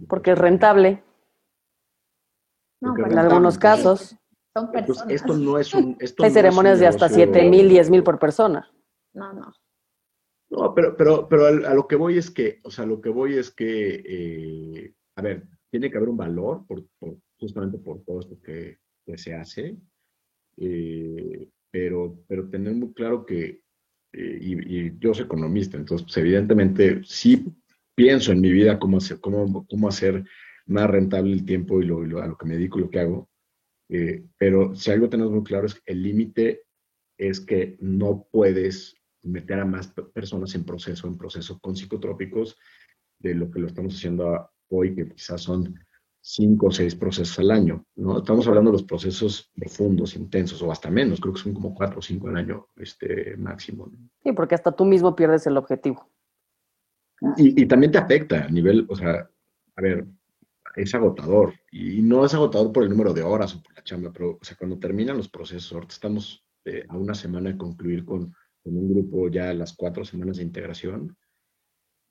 Porque 0.07 0.31
es 0.31 0.37
rentable 0.37 1.03
en 2.81 3.17
algunos 3.17 3.57
casos. 3.57 4.15
Son 4.53 4.71
personas. 4.71 5.09
esto 5.09 5.37
no 5.37 5.57
es 5.57 5.73
un. 5.73 5.97
Hay 6.19 6.31
ceremonias 6.31 6.79
de 6.79 6.87
hasta 6.87 7.07
7 7.07 7.49
mil, 7.49 7.69
10 7.69 7.89
mil 7.89 8.03
por 8.03 8.19
persona. 8.19 8.69
No, 9.13 9.31
no. 9.33 9.53
No, 10.49 10.73
pero, 10.75 10.97
pero, 10.97 11.29
pero 11.29 11.45
a, 11.47 11.73
lo 11.73 11.87
que 11.87 11.95
voy 11.95 12.17
es 12.17 12.29
que, 12.29 12.59
o 12.63 12.71
sea, 12.71 12.85
lo 12.85 12.99
que 12.99 13.09
voy 13.09 13.35
es 13.35 13.51
que, 13.51 14.03
eh, 14.05 14.93
a 15.15 15.21
ver, 15.21 15.47
tiene 15.69 15.89
que 15.89 15.95
haber 15.95 16.09
un 16.09 16.17
valor 16.17 16.65
por, 16.67 16.83
justamente 17.39 17.77
por 17.77 18.03
todo 18.03 18.19
esto 18.19 18.37
que, 18.41 18.77
se 19.15 19.33
hace, 19.33 19.77
eh, 20.57 21.49
pero, 21.69 22.23
pero 22.27 22.49
tener 22.49 22.73
muy 22.73 22.93
claro 22.93 23.25
que, 23.25 23.61
eh, 24.13 24.39
y, 24.41 24.99
yo 24.99 25.13
soy 25.13 25.25
economista, 25.25 25.77
entonces, 25.77 26.05
pues, 26.05 26.17
evidentemente, 26.17 27.01
sí 27.03 27.45
pienso 27.95 28.31
en 28.31 28.41
mi 28.41 28.51
vida 28.51 28.79
cómo 28.79 28.97
hacer, 28.97 29.19
cómo, 29.19 29.65
cómo 29.67 29.87
hacer 29.87 30.23
más 30.71 30.89
rentable 30.89 31.34
el 31.34 31.45
tiempo 31.45 31.81
y, 31.81 31.86
lo, 31.86 32.21
a 32.21 32.27
lo 32.27 32.38
que 32.38 32.45
me 32.45 32.55
dedico, 32.55 32.79
lo 32.79 32.89
que 32.89 32.99
hago. 32.99 33.29
Eh, 33.89 34.25
pero 34.38 34.73
si 34.73 34.89
algo 34.89 35.10
tenemos 35.10 35.31
muy 35.31 35.43
claro 35.43 35.67
es 35.67 35.75
que 35.75 35.91
el 35.91 36.01
límite 36.01 36.63
es 37.17 37.41
que 37.41 37.77
no 37.81 38.25
puedes 38.31 38.95
meter 39.23 39.60
a 39.60 39.65
más 39.65 39.93
personas 40.13 40.55
en 40.55 40.63
proceso, 40.63 41.07
en 41.07 41.17
proceso 41.17 41.60
con 41.60 41.75
psicotrópicos 41.75 42.57
de 43.19 43.36
lo 43.36 43.51
que 43.51 43.60
lo 43.60 43.67
estamos 43.67 43.95
haciendo 43.95 44.49
hoy, 44.69 44.95
que 44.95 45.10
quizás 45.10 45.41
son 45.41 45.75
cinco 46.21 46.67
o 46.67 46.71
seis 46.71 46.95
procesos 46.95 47.38
al 47.39 47.51
año, 47.51 47.86
¿no? 47.95 48.19
Estamos 48.19 48.47
hablando 48.47 48.71
de 48.71 48.77
los 48.77 48.84
procesos 48.84 49.51
profundos, 49.55 50.15
intensos, 50.15 50.62
o 50.62 50.71
hasta 50.71 50.89
menos, 50.89 51.19
creo 51.19 51.34
que 51.34 51.41
son 51.41 51.53
como 51.53 51.75
cuatro 51.75 51.99
o 51.99 52.01
cinco 52.01 52.29
al 52.29 52.38
año 52.38 52.67
este, 52.77 53.36
máximo. 53.38 53.91
Sí, 54.23 54.31
porque 54.31 54.55
hasta 54.55 54.71
tú 54.71 54.86
mismo 54.86 55.15
pierdes 55.15 55.45
el 55.47 55.57
objetivo. 55.57 56.10
Y, 57.38 57.62
y, 57.62 57.65
también 57.67 57.91
te 57.91 57.99
afecta 57.99 58.45
a 58.45 58.49
nivel, 58.49 58.88
o 58.89 58.95
sea, 58.95 59.29
a 59.75 59.81
ver, 59.81 60.07
es 60.76 60.93
agotador. 60.95 61.53
Y 61.72 62.01
no 62.01 62.26
es 62.26 62.34
agotador 62.34 62.72
por 62.72 62.84
el 62.84 62.89
número 62.89 63.13
de 63.13 63.24
horas 63.24 63.55
o 63.55 63.61
por 63.61 63.76
la 63.76 63.84
chamba, 63.84 64.11
pero 64.11 64.38
o 64.41 64.43
sea, 64.43 64.57
cuando 64.57 64.80
terminan 64.80 65.17
los 65.17 65.30
procesos, 65.30 65.72
ahorita 65.74 65.93
estamos 65.93 66.45
eh, 66.65 66.86
a 66.88 66.97
una 66.97 67.13
semana 67.13 67.51
de 67.51 67.57
concluir 67.57 68.05
con, 68.05 68.34
con, 68.63 68.78
un 68.78 68.93
grupo 68.93 69.30
ya 69.30 69.53
las 69.53 69.74
cuatro 69.74 70.05
semanas 70.05 70.38
de 70.38 70.43
integración. 70.43 71.15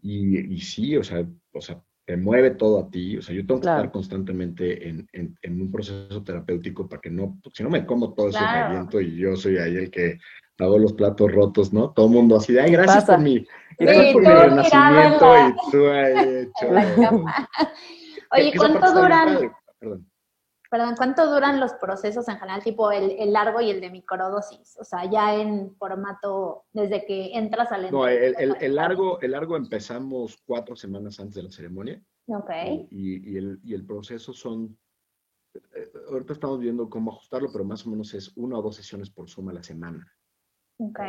Y, 0.03 0.55
y, 0.55 0.61
sí, 0.61 0.97
o 0.97 1.05
sea, 1.05 1.27
o 1.53 1.61
sea, 1.61 1.83
te 2.07 2.17
mueve 2.17 2.53
todo 2.53 2.81
a 2.81 2.91
ti. 2.91 3.19
O 3.19 3.23
sea, 3.23 3.35
yo 3.35 3.47
tengo 3.47 3.61
que 3.61 3.69
estar 3.69 3.91
constantemente 3.93 4.89
en, 4.89 5.07
en, 5.13 5.37
en, 5.43 5.61
un 5.61 5.71
proceso 5.71 6.23
terapéutico 6.23 6.89
para 6.89 7.01
que 7.01 7.11
no, 7.11 7.39
si 7.53 7.63
no 7.63 7.71
me 7.71 7.85
como 7.85 8.15
todo 8.15 8.29
ese 8.29 8.39
claro. 8.39 9.01
y 9.01 9.17
yo 9.17 9.37
soy 9.37 9.59
ahí 9.59 9.77
el 9.77 9.91
que 9.91 10.19
hago 10.59 10.79
los 10.79 10.93
platos 10.93 11.31
rotos, 11.33 11.73
¿no? 11.73 11.91
Todo 11.91 12.07
el 12.07 12.13
mundo 12.13 12.37
así 12.37 12.53
de, 12.53 12.61
ay, 12.61 12.73
gracias 12.73 13.05
por 13.05 13.19
mi, 13.21 13.47
gracias 13.79 14.13
por 14.13 14.23
mi 14.23 14.29
renacimiento 14.29 15.35
y 15.37 15.71
tú 15.71 15.87
ahí 15.89 16.47
hecho. 16.61 17.25
Oye, 18.33 18.53
¿cuánto 18.57 18.93
duran? 18.93 19.53
perdón, 20.71 20.95
¿cuánto 20.97 21.29
duran 21.29 21.59
los 21.59 21.73
procesos 21.75 22.29
en 22.29 22.37
general, 22.37 22.63
tipo 22.63 22.93
el, 22.93 23.33
largo 23.33 23.61
y 23.61 23.71
el 23.71 23.81
de 23.81 23.91
microdosis? 23.91 24.79
O 24.79 24.85
sea, 24.85 25.11
ya 25.11 25.35
en 25.35 25.75
formato, 25.75 26.65
desde 26.73 27.05
que 27.05 27.37
entras 27.37 27.73
al... 27.73 27.91
No, 27.91 28.07
el, 28.07 28.75
largo, 28.77 29.21
el 29.21 29.33
largo 29.33 29.57
empezamos 29.57 30.39
cuatro 30.47 30.77
semanas 30.77 31.19
antes 31.19 31.35
de 31.35 31.43
la 31.43 31.51
ceremonia. 31.51 32.01
Ok. 32.29 32.51
Y, 32.91 33.37
el, 33.37 33.85
proceso 33.85 34.33
son, 34.33 34.79
eh, 35.55 35.93
ahorita 36.09 36.35
estamos 36.35 36.61
viendo 36.61 36.89
cómo 36.89 37.11
ajustarlo, 37.11 37.51
pero 37.53 37.65
más 37.65 37.85
o 37.85 37.91
menos 37.91 38.15
es 38.15 38.31
una 38.37 38.57
o 38.59 38.63
dos 38.63 38.77
sesiones 38.77 39.11
por 39.11 39.29
suma 39.29 39.51
a 39.51 39.55
la 39.55 39.63
semana. 39.65 40.07
Ok. 40.79 41.01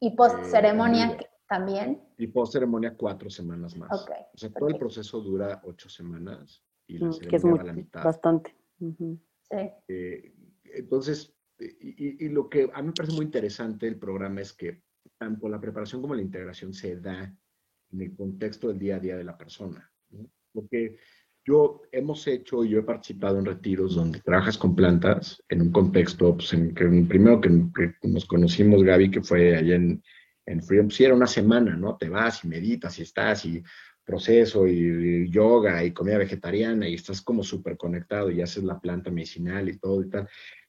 ¿Y 0.00 0.16
post 0.16 0.42
ceremonia 0.44 1.10
eh, 1.10 1.28
también? 1.52 2.00
Y 2.16 2.28
post 2.28 2.54
ceremonia 2.54 2.96
cuatro 2.96 3.28
semanas 3.28 3.76
más. 3.76 4.02
Ok. 4.02 4.10
O 4.34 4.38
sea, 4.38 4.50
todo 4.50 4.68
el 4.68 4.78
proceso 4.78 5.20
dura 5.20 5.60
ocho 5.64 5.88
semanas 5.88 6.64
y 6.86 6.98
la 6.98 7.08
mm, 7.08 7.12
ceremonia 7.12 7.56
va 7.56 7.62
a 7.62 7.64
la 7.66 7.72
mitad. 7.72 8.04
Bastante. 8.04 8.56
Eh, 9.88 10.34
entonces, 10.64 11.36
y, 11.58 12.28
lo 12.30 12.48
que 12.48 12.70
a 12.72 12.80
mí 12.80 12.88
me 12.88 12.94
parece 12.94 13.14
muy 13.14 13.26
interesante 13.26 13.86
del 13.86 13.98
programa 13.98 14.40
es 14.40 14.54
que 14.54 14.82
tanto 15.18 15.48
la 15.48 15.60
preparación 15.60 16.00
como 16.00 16.14
la 16.14 16.22
integración 16.22 16.72
se 16.72 16.96
da 16.96 17.22
en 17.92 18.00
el 18.00 18.16
contexto 18.16 18.68
del 18.68 18.78
día 18.78 18.96
a 18.96 19.00
día 19.00 19.16
de 19.16 19.24
la 19.24 19.36
persona. 19.36 19.92
Porque 20.52 20.96
yo 21.44 21.82
hemos 21.92 22.26
hecho, 22.26 22.64
yo 22.64 22.78
he 22.78 22.82
participado 22.82 23.38
en 23.38 23.44
retiros 23.44 23.94
donde 23.94 24.20
trabajas 24.20 24.56
con 24.56 24.74
plantas 24.74 25.42
en 25.50 25.60
un 25.60 25.70
contexto, 25.70 26.34
pues 26.34 26.54
en 26.54 26.74
que 26.74 26.86
primero 27.08 27.40
que, 27.42 27.50
nos 28.04 28.24
conocimos, 28.24 28.82
Gaby, 28.82 29.10
que 29.10 29.22
fue 29.22 29.54
allá 29.56 29.74
en, 29.76 30.02
en 30.46 30.62
Freedom, 30.62 30.88
pues 30.88 31.00
era 31.00 31.14
una 31.14 31.26
semana, 31.26 31.76
¿no? 31.76 31.96
Te 31.96 32.08
vas 32.08 32.44
y 32.44 32.48
meditas 32.48 32.98
y 32.98 33.02
estás 33.02 33.44
y 33.44 33.62
proceso 34.04 34.66
y, 34.66 35.30
yoga 35.30 35.84
y 35.84 35.92
comida 35.92 36.18
vegetariana 36.18 36.88
y 36.88 36.94
estás 36.94 37.22
como 37.22 37.42
súper 37.42 37.76
conectado 37.76 38.30
y 38.30 38.42
haces 38.42 38.64
la 38.64 38.80
planta 38.80 39.10
medicinal 39.10 39.68
y 39.68 39.78
todo 39.78 40.02
y 40.02 40.10
tal. 40.10 40.28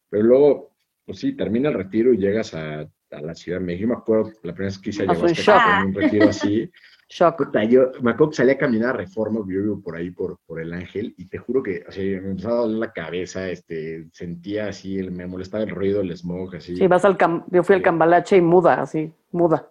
Pero 0.10 0.24
luego, 0.24 0.76
pues 1.06 1.20
sí, 1.20 1.34
termina 1.34 1.70
el 1.70 1.76
retiro 1.76 2.14
y 2.14 2.18
llegas 2.18 2.54
a, 2.54 2.82
a 2.82 3.22
la 3.22 3.36
Ciudad 3.36 3.60
de 3.60 3.66
México. 3.66 3.88
me 3.90 3.96
acuerdo 3.96 4.32
la 4.44 4.54
primera 4.54 4.66
vez 4.66 4.80
que 4.80 4.90
hice 4.92 5.06
a 5.06 5.84
un 5.84 5.94
retiro 5.94 6.30
así. 6.30 6.70
Shock. 7.14 7.51
yo 7.70 7.91
me 8.01 8.09
acuerdo 8.09 8.32
que 8.32 8.38
salía 8.38 8.53
a 8.53 8.57
caminar 8.57 8.89
a 8.89 8.97
Reforma, 8.97 9.41
yo 9.41 9.61
vivo 9.61 9.82
por 9.84 9.95
ahí, 9.95 10.09
por, 10.09 10.39
por 10.47 10.59
el 10.59 10.74
Ángel, 10.74 11.14
y 11.16 11.26
te 11.28 11.38
juro 11.38 11.61
que 11.61 11.84
así, 11.88 12.01
me 12.01 12.32
empezaba 12.32 12.55
a 12.55 12.61
doler 12.61 12.78
la 12.80 12.91
cabeza, 12.91 13.47
este, 13.49 14.07
sentía 14.11 14.70
así, 14.70 14.97
me 15.11 15.28
molestaba 15.28 15.64
el 15.64 15.70
ruido, 15.70 16.01
el 16.01 16.09
smog, 16.18 16.55
así. 16.55 16.76
Sí, 16.76 16.88
vas 16.88 17.05
al 17.05 17.16
yo 17.51 17.64
fui 17.64 17.76
al 17.76 17.84
Cambalache 17.84 18.38
y 18.38 18.41
muda, 18.41 18.82
así, 18.82 19.14
muda. 19.32 19.70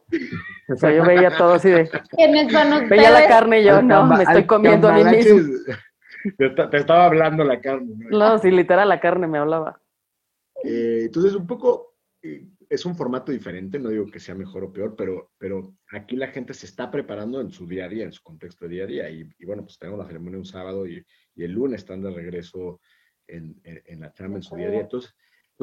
o 0.69 0.77
sea, 0.77 0.93
yo 0.93 1.05
veía 1.05 1.37
todo 1.37 1.55
así 1.55 1.69
de... 1.69 1.91
¿Quiénes 2.17 2.53
son 2.53 2.89
Veía 2.89 3.11
la 3.11 3.27
carne 3.27 3.61
y 3.61 3.65
yo, 3.65 3.83
no, 3.83 4.07
me 4.07 4.23
estoy 4.23 4.47
comiendo 4.47 4.89
a 4.89 4.93
mí 4.93 5.05
mismo. 5.05 5.41
Te, 6.39 6.77
estaba 6.77 7.07
hablando 7.07 7.43
la 7.43 7.61
carne. 7.61 7.93
¿no? 8.09 8.19
no, 8.19 8.39
sí, 8.39 8.53
literal 8.53 8.89
la 8.89 9.01
carne 9.01 9.27
me 9.27 9.39
hablaba. 9.39 9.81
Eh, 10.63 11.01
entonces, 11.07 11.35
un 11.35 11.49
poco... 11.49 11.97
Eh, 12.23 12.47
es 12.73 12.87
un 12.87 12.97
formato 12.97 13.31
diferente, 13.31 13.79
no 13.79 13.91
digo 13.91 14.07
que 14.07 14.19
sea 14.19 14.35
mejor 14.35 14.65
o 14.65 14.73
peor, 14.73 14.97
pero, 14.97 15.33
pero 15.37 15.77
aquí 15.91 16.17
la 16.17 16.29
gente 16.29 16.55
se 16.55 16.65
está 16.65 16.91
preparando 16.91 17.39
en 17.43 17.51
su 17.51 17.67
día 17.67 17.85
a 17.85 17.89
día, 17.89 18.05
en 18.05 18.13
su 18.13 18.23
contexto 18.23 18.65
de 18.65 18.71
día 18.71 18.85
a 18.85 18.87
día. 18.87 19.11
Y, 19.11 19.45
bueno, 19.45 19.63
pues 19.63 19.79
tenemos 19.79 19.99
la 20.01 20.07
ceremonia 20.07 20.39
un 20.39 20.47
sábado 20.47 20.87
y, 20.87 21.05
y 21.35 21.45
el 21.45 21.53
lunes 21.53 21.83
están 21.83 22.01
de 22.01 22.11
regreso 22.11 22.81
en, 23.27 23.61
en, 23.63 24.01
la 24.01 24.11
chamba, 24.15 24.39
en 24.39 24.43
su 24.43 24.57
día 24.57 24.69
a 24.69 24.71
día. 24.71 24.81
Entonces, 24.81 25.15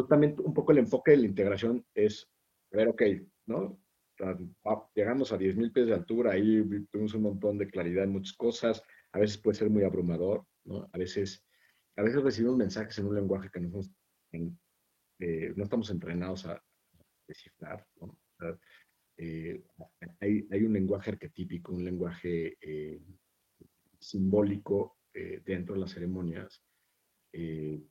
también 0.08 0.36
un 0.38 0.54
poco 0.54 0.72
el 0.72 0.78
enfoque 0.78 1.12
de 1.12 1.18
la 1.18 1.26
integración 1.26 1.84
es, 1.96 2.30
a 2.72 2.78
ver, 2.78 2.90
ok, 2.90 3.02
¿no? 3.48 3.82
Llegamos 4.94 5.32
a 5.32 5.38
10 5.38 5.56
mil 5.56 5.72
pies 5.72 5.88
de 5.88 5.96
altura, 5.96 6.34
ahí 6.34 6.64
tuvimos 6.92 7.16
un 7.16 7.24
montón 7.24 7.58
de 7.58 7.68
claridad 7.68 8.04
en 8.04 8.12
muchas 8.12 8.38
cosas, 8.38 8.84
a 9.14 9.18
veces 9.18 9.40
puede 9.40 9.58
ser 9.58 9.72
muy 9.72 9.84
abrumador, 9.84 10.46
¿no? 10.64 10.88
A 10.94 10.98
veces, 11.00 11.44
a 11.96 12.04
veces 12.04 12.22
recibimos 12.22 12.56
mensajes 12.56 13.00
en 13.00 13.08
un 13.08 13.16
lenguaje 13.16 13.50
que 13.52 13.62
no, 13.62 13.80
eh, 15.22 15.54
no 15.56 15.64
estamos 15.64 15.90
entrenados 15.90 16.46
a, 16.46 16.62
descifrar. 17.30 17.86
Eh, 19.18 19.62
hay, 20.20 20.64
un 20.64 20.74
lenguaje 20.74 21.12
arquetípico, 21.12 21.74
un 21.74 21.84
lenguaje 21.84 22.58
eh, 22.62 23.00
simbólico 24.00 24.98
eh, 25.14 25.42
dentro 25.46 25.76
de 25.76 25.82
las 25.82 25.92
ceremonias 25.92 26.64
que, 27.32 27.82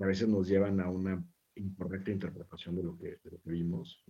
a 0.00 0.06
veces 0.06 0.28
nos 0.28 0.46
llevan 0.46 0.80
a 0.80 0.90
una 0.90 1.24
incorrecta 1.54 2.10
interpretación 2.10 2.76
de 2.76 2.82
lo 2.82 2.98
que, 2.98 3.18
vimos. 3.44 4.04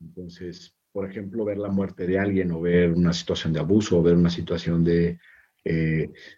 Entonces, 0.00 0.76
por 0.92 1.08
ejemplo, 1.08 1.44
ver 1.44 1.58
la 1.58 1.68
muerte 1.68 2.06
de 2.06 2.18
alguien 2.18 2.50
o 2.52 2.60
ver 2.60 2.92
una 2.92 3.12
situación 3.12 3.52
de 3.52 3.60
abuso 3.60 3.98
o 3.98 4.02
ver 4.02 4.14
una 4.14 4.30
situación 4.30 4.82
de, 4.82 5.18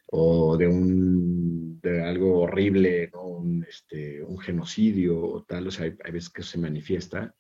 o 0.07 0.57
de 0.57 0.67
un 0.67 1.81
de 1.81 2.03
algo 2.03 2.41
horrible, 2.41 3.11
un, 3.47 3.65
este, 3.69 4.23
un 4.23 4.39
genocidio 4.39 5.19
o 5.21 5.43
tal, 5.45 5.69
o 5.69 5.71
sea, 5.71 5.85
hay, 5.85 6.13
veces 6.13 6.31
que 6.31 6.43
se 6.43 6.59
manifiesta 6.59 7.35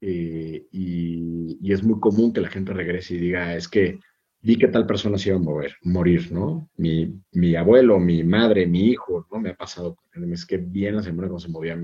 eh, 0.00 0.66
y, 0.72 1.72
es 1.72 1.82
muy 1.82 2.00
común 2.00 2.32
que 2.32 2.40
la 2.40 2.48
gente 2.48 2.72
regrese 2.72 3.14
y 3.14 3.18
diga, 3.18 3.54
es 3.54 3.68
que 3.68 3.98
vi 4.40 4.56
que 4.56 4.68
tal 4.68 4.86
persona 4.86 5.18
se 5.18 5.30
iba 5.30 5.38
a 5.38 5.42
mover, 5.42 5.76
morir, 5.82 6.32
¿no? 6.32 6.70
Mi, 6.76 7.12
mi 7.32 7.54
abuelo, 7.56 7.98
mi 7.98 8.24
madre, 8.24 8.66
mi 8.66 8.90
hijo, 8.90 9.26
¿no? 9.30 9.40
Me 9.40 9.50
ha 9.50 9.56
pasado, 9.56 9.96
es 10.32 10.46
que 10.46 10.58
bien 10.58 10.96
la 10.96 11.02
semana 11.02 11.28
cuando 11.28 11.40
se 11.40 11.48
movía, 11.48 11.78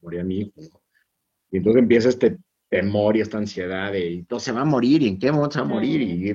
moría 0.00 0.24
mi 0.24 0.40
hijo, 0.40 0.52
¿no? 0.56 0.82
Y 1.50 1.58
entonces 1.58 1.82
empieza 1.82 2.08
este 2.08 2.38
temor 2.68 3.16
y 3.16 3.20
esta 3.20 3.38
ansiedad 3.38 3.92
de, 3.92 4.14
entonces 4.14 4.46
se 4.46 4.52
va 4.52 4.62
a 4.62 4.64
morir, 4.64 5.02
¿y 5.02 5.08
en 5.08 5.18
qué 5.18 5.30
momento 5.30 5.54
se 5.54 5.60
va 5.60 5.66
a 5.66 5.68
morir? 5.68 6.00
Y, 6.00 6.30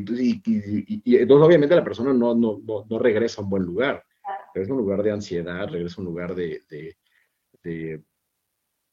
y, 1.03 1.17
entonces 1.17 1.45
obviamente 1.45 1.75
la 1.75 1.83
persona 1.83 2.13
no, 2.13 2.35
no, 2.35 2.59
no, 2.65 2.85
no 2.89 2.99
regresa 2.99 3.41
a 3.41 3.43
un 3.43 3.49
buen 3.49 3.63
lugar 3.63 4.03
regresa 4.53 4.73
a 4.73 4.75
un 4.75 4.81
lugar 4.81 5.03
de 5.03 5.11
ansiedad, 5.11 5.67
regresa 5.67 5.95
a 5.97 6.01
un 6.01 6.05
lugar 6.05 6.35
de, 6.35 6.61
de, 7.61 8.03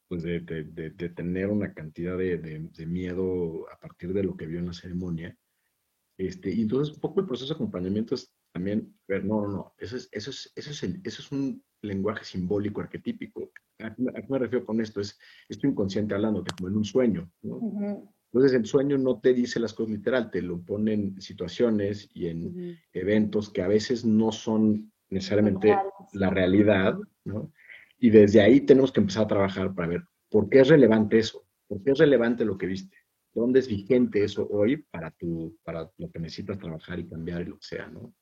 pues 0.07 0.23
de, 0.23 0.39
de, 0.39 1.09
tener 1.09 1.49
una 1.49 1.73
cantidad 1.73 2.17
de, 2.17 2.85
miedo 2.85 3.69
a 3.71 3.79
partir 3.79 4.13
de 4.13 4.23
lo 4.23 4.35
que 4.35 4.47
vio 4.47 4.59
en 4.59 4.67
la 4.67 4.73
ceremonia. 4.73 5.37
Este, 6.17 6.51
y 6.51 6.61
entonces 6.61 6.95
un 6.95 7.01
poco 7.01 7.19
el 7.19 7.27
proceso 7.27 7.53
de 7.53 7.55
acompañamiento 7.55 8.15
es 8.15 8.33
también 8.51 8.97
ver, 9.07 9.23
no, 9.23 9.41
no, 9.41 9.47
no, 9.49 9.73
eso 9.77 9.97
es, 9.97 10.09
eso 10.11 10.31
es, 10.31 10.51
eso 10.55 10.71
es, 10.71 10.83
eso 10.83 11.21
es 11.21 11.31
un 11.31 11.63
lenguaje 11.81 12.25
simbólico, 12.25 12.81
arquetípico. 12.81 13.51
¿A 13.79 13.93
qué, 13.93 14.25
me 14.27 14.39
refiero 14.39 14.65
con 14.65 14.81
esto? 14.81 14.99
Es 14.99 15.19
esto 15.47 15.67
inconsciente 15.67 16.15
hablándote, 16.15 16.51
como 16.57 16.69
en 16.69 16.77
un 16.77 16.85
sueño, 16.85 17.31
¿no? 17.43 18.11
Entonces 18.31 18.53
el 18.59 18.65
sueño 18.65 18.97
no 18.97 19.19
te 19.19 19.33
dice 19.33 19.59
las 19.59 19.73
cosas 19.73 19.91
literal, 19.91 20.29
te 20.29 20.41
lo 20.41 20.59
pone 20.61 20.93
en 20.93 21.21
situaciones 21.21 22.09
y 22.13 22.27
en 22.27 22.77
eventos 22.93 23.49
que 23.49 23.61
a 23.61 23.67
veces 23.67 24.03
no 24.03 24.31
son 24.31 24.91
necesariamente 25.09 25.75
la 26.13 26.29
realidad, 26.29 26.97
¿no? 27.23 27.51
Y 27.99 28.09
desde 28.09 28.41
ahí 28.41 28.61
tenemos 28.61 28.91
que 28.91 28.99
empezar 28.99 29.23
a 29.23 29.27
trabajar 29.27 29.73
para 29.73 29.87
ver 29.87 30.01
por 30.29 30.49
qué 30.49 30.61
es 30.61 30.67
relevante 30.67 31.17
eso, 31.17 31.45
por 31.67 31.81
qué 31.83 31.91
es 31.91 31.97
relevante 31.97 32.45
lo 32.45 32.57
que 32.57 32.67
viste, 32.67 32.97
dónde 33.33 33.59
es 33.59 33.67
vigente 33.67 34.23
eso 34.23 34.47
hoy 34.51 34.77
para, 34.77 35.11
tu, 35.11 35.57
para 35.63 35.89
lo 35.97 36.11
que 36.11 36.19
necesitas 36.19 36.57
trabajar 36.57 36.99
y 36.99 37.07
cambiar 37.07 37.41
y 37.41 37.45
lo 37.45 37.55
que 37.55 37.65
sea, 37.65 37.87
¿no? 37.87 38.13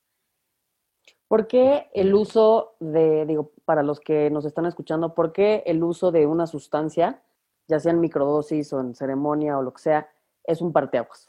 ¿Por 1.27 1.47
qué 1.47 1.87
el 1.93 2.13
uso 2.13 2.75
de, 2.79 3.25
digo, 3.25 3.51
para 3.65 3.81
los 3.81 3.99
que 3.99 4.29
nos 4.29 4.45
están 4.45 4.65
escuchando, 4.65 5.15
por 5.15 5.33
qué 5.33 5.63
el 5.65 5.83
uso 5.83 6.11
de 6.11 6.27
una 6.27 6.45
sustancia, 6.45 7.23
ya 7.67 7.79
sea 7.79 7.91
en 7.91 7.99
microdosis 7.99 8.71
o 8.73 8.79
en 8.79 8.93
ceremonia 8.93 9.57
o 9.57 9.63
lo 9.63 9.73
que 9.73 9.81
sea, 9.81 10.09
es 10.43 10.61
un 10.61 10.71
parteaguas? 10.71 11.27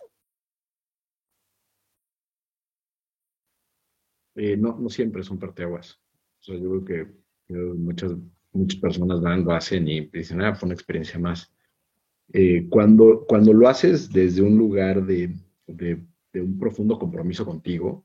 Eh, 4.37 4.57
no, 4.57 4.79
no 4.79 4.89
siempre 4.91 5.23
son 5.23 5.39
parteaguas. 5.39 5.99
O 6.41 6.45
sea, 6.45 6.57
yo 6.57 6.83
creo 6.83 6.85
que 6.85 7.07
muchas, 7.49 8.13
muchas 8.53 8.81
personas 8.81 9.21
van, 9.21 9.45
lo 9.45 9.53
hacen 9.53 9.89
y 9.89 10.01
dicen, 10.07 10.43
ah, 10.43 10.55
fue 10.55 10.67
una 10.67 10.75
experiencia 10.75 11.19
más. 11.19 11.53
Eh, 12.33 12.67
cuando, 12.69 13.25
cuando 13.27 13.53
lo 13.53 13.69
haces 13.69 14.11
desde 14.11 14.43
un 14.43 14.59
lugar 14.59 15.05
de, 15.05 15.35
de, 15.67 16.01
un 16.35 16.59
profundo 16.59 16.99
compromiso 16.99 17.47
contigo, 17.47 18.05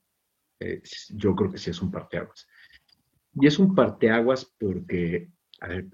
eh, 0.59 0.81
yo 1.09 1.35
creo 1.35 1.51
que 1.51 1.57
sí 1.57 1.69
es 1.69 1.81
un 1.81 1.91
parteaguas. 1.91 2.47
Y 3.33 3.47
es 3.47 3.59
un 3.59 3.75
parteaguas 3.75 4.45
porque, 4.57 5.29
a 5.59 5.67
ver, 5.67 5.87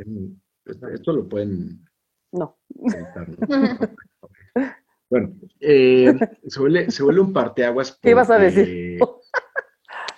esto 0.94 1.14
lo 1.14 1.28
pueden... 1.28 1.84
No. 2.32 2.60
bueno, 5.10 5.34
se, 5.60 6.60
vuelve, 6.60 6.92
se 6.92 7.02
vuelve 7.02 7.22
un 7.22 7.34
parteaguas. 7.34 7.92
Porque, 7.92 8.02
¿Qué 8.04 8.12
ibas 8.12 8.30
a 8.30 8.38
decir? 8.38 9.00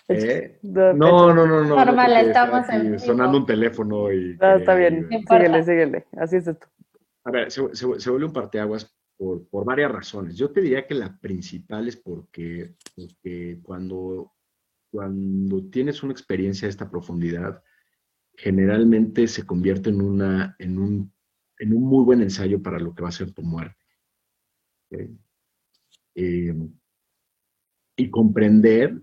¿Eh? 0.10 0.60
No, 0.64 0.93
no, 0.93 1.34
no, 1.34 1.64
no. 1.64 1.76
Normal, 1.76 2.28
estamos 2.28 2.68
en 2.70 2.99
sonando 2.99 3.38
un 3.38 3.45
teléfono 3.45 4.12
y. 4.12 4.32
está 4.32 4.76
bien, 4.76 5.07
síguele, 5.28 5.64
síguele. 5.64 6.05
Así 6.18 6.38
es 6.38 6.47
esto. 6.47 6.68
A 7.24 7.32
ver, 7.32 7.51
se, 7.51 7.62
se, 7.76 8.10
vuelve 8.10 8.26
un 8.26 8.34
parteaguas 8.34 8.91
por, 9.16 9.47
por, 9.49 9.66
varias 9.66 9.91
razones. 9.91 10.36
Yo 10.36 10.51
te 10.51 10.62
diría 10.62 10.88
que 10.88 10.95
la 10.95 11.18
principal 11.20 11.88
es 11.88 11.97
porque, 11.97 12.76
porque 12.95 13.60
cuando, 13.62 14.34
cuando 14.91 15.70
tienes 15.70 16.01
una 16.01 16.14
experiencia 16.14 16.66
de 16.66 16.72
esta 16.72 16.89
profundidad, 16.89 17.62
generalmente 18.34 19.28
se 19.28 19.45
convierte 19.45 19.89
en, 19.89 20.01
una, 20.01 20.55
en, 20.57 20.80
un, 20.80 21.14
en 21.60 21.74
un 21.74 21.84
muy 21.84 22.03
buen 22.03 22.22
ensayo 22.22 22.62
para 22.64 22.80
lo 22.80 22.95
que 22.95 23.03
va 23.03 23.10
a 23.10 23.12
ser 23.14 23.32
tu 23.32 23.43
muerte. 23.43 23.76
Eh, 26.16 26.55
y 27.95 28.10
comprender 28.10 29.01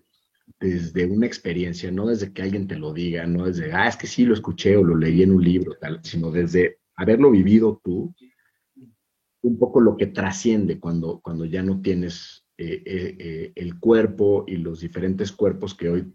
desde 0.60 1.06
una 1.06 1.26
experiencia, 1.26 1.90
no 1.90 2.06
desde 2.06 2.32
que 2.32 2.42
alguien 2.42 2.66
te 2.66 2.76
lo 2.76 2.92
diga, 2.92 3.26
no 3.26 3.46
desde, 3.46 3.72
ah, 3.72 3.88
es 3.88 3.96
que 3.96 4.06
sí 4.06 4.24
lo 4.24 4.34
escuché 4.34 4.76
o 4.76 4.84
lo 4.84 4.96
leí 4.96 5.22
en 5.22 5.32
un 5.32 5.42
libro, 5.42 5.76
tal, 5.80 6.00
sino 6.02 6.30
desde 6.30 6.78
haberlo 6.96 7.30
vivido 7.30 7.80
tú, 7.84 8.14
un 9.42 9.58
poco 9.58 9.80
lo 9.80 9.96
que 9.96 10.06
trasciende 10.06 10.80
cuando, 10.80 11.20
cuando 11.20 11.44
ya 11.44 11.62
no 11.62 11.80
tienes 11.80 12.44
eh, 12.58 12.82
eh, 12.84 13.16
eh, 13.18 13.52
el 13.54 13.78
cuerpo 13.78 14.44
y 14.46 14.56
los 14.56 14.80
diferentes 14.80 15.30
cuerpos 15.30 15.74
que 15.74 15.88
hoy 15.88 16.12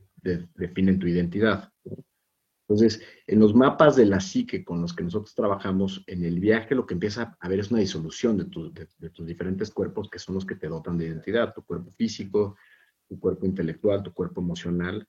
definen 0.55 0.99
tu 0.99 1.07
identidad. 1.07 1.71
Entonces, 2.67 3.01
en 3.27 3.39
los 3.39 3.53
mapas 3.53 3.95
de 3.95 4.05
la 4.05 4.19
psique 4.19 4.63
con 4.63 4.81
los 4.81 4.93
que 4.93 5.03
nosotros 5.03 5.35
trabajamos, 5.35 6.03
en 6.07 6.23
el 6.23 6.39
viaje 6.39 6.73
lo 6.73 6.85
que 6.85 6.93
empieza 6.93 7.37
a 7.39 7.49
ver 7.49 7.59
es 7.59 7.69
una 7.69 7.81
disolución 7.81 8.37
de, 8.37 8.87
de, 8.97 9.09
tus 9.09 9.25
diferentes 9.25 9.71
cuerpos 9.71 10.09
que 10.09 10.19
son 10.19 10.35
los 10.35 10.45
que 10.45 10.55
te 10.55 10.67
dotan 10.67 10.97
de 10.97 11.07
identidad, 11.07 11.53
tu 11.53 11.63
cuerpo 11.63 11.91
físico, 11.91 12.55
tu 13.11 13.19
cuerpo 13.19 13.45
intelectual, 13.45 14.03
tu 14.03 14.13
cuerpo 14.13 14.39
emocional. 14.39 15.05